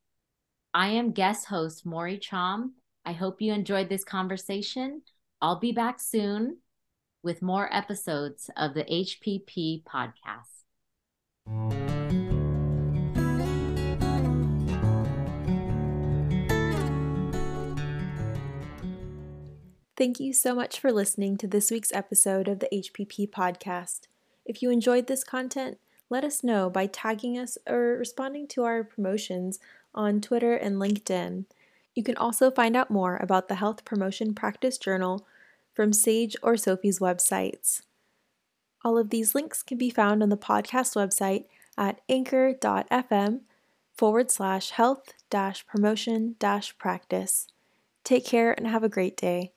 I 0.74 0.88
am 0.88 1.12
guest 1.12 1.46
host 1.46 1.86
Mory 1.86 2.18
Chhom. 2.18 2.70
I 3.04 3.12
hope 3.12 3.40
you 3.40 3.52
enjoyed 3.52 3.88
this 3.88 4.04
conversation. 4.04 5.02
I'll 5.40 5.60
be 5.60 5.72
back 5.72 6.00
soon 6.00 6.58
with 7.22 7.42
more 7.42 7.72
episodes 7.74 8.50
of 8.56 8.74
the 8.74 8.84
HPP 8.84 9.84
podcast. 9.84 10.64
Thank 19.96 20.20
you 20.20 20.34
so 20.34 20.54
much 20.54 20.78
for 20.78 20.92
listening 20.92 21.38
to 21.38 21.46
this 21.46 21.70
week's 21.70 21.90
episode 21.94 22.48
of 22.48 22.58
the 22.58 22.68
HPP 22.70 23.30
podcast. 23.30 24.00
If 24.44 24.60
you 24.60 24.70
enjoyed 24.70 25.06
this 25.06 25.24
content, 25.24 25.78
let 26.10 26.22
us 26.22 26.44
know 26.44 26.68
by 26.68 26.84
tagging 26.84 27.38
us 27.38 27.56
or 27.66 27.96
responding 27.96 28.46
to 28.48 28.64
our 28.64 28.84
promotions 28.84 29.58
on 29.94 30.20
Twitter 30.20 30.54
and 30.54 30.76
LinkedIn. 30.76 31.46
You 31.94 32.02
can 32.02 32.16
also 32.18 32.50
find 32.50 32.76
out 32.76 32.90
more 32.90 33.16
about 33.16 33.48
the 33.48 33.54
Health 33.54 33.86
Promotion 33.86 34.34
Practice 34.34 34.76
Journal 34.76 35.26
from 35.72 35.94
Sage 35.94 36.36
or 36.42 36.58
SOPHE's 36.58 36.98
websites. 36.98 37.80
All 38.84 38.98
of 38.98 39.08
these 39.08 39.34
links 39.34 39.62
can 39.62 39.78
be 39.78 39.88
found 39.88 40.22
on 40.22 40.28
the 40.28 40.36
podcast 40.36 40.94
website 40.94 41.46
at 41.78 42.02
anchor.fm 42.10 43.40
forward 43.96 44.30
slash 44.30 44.72
health 44.72 45.14
dash 45.30 45.66
promotion 45.66 46.36
dash 46.38 46.76
practice. 46.76 47.46
Take 48.04 48.26
care 48.26 48.52
and 48.52 48.66
have 48.66 48.84
a 48.84 48.90
great 48.90 49.16
day. 49.16 49.54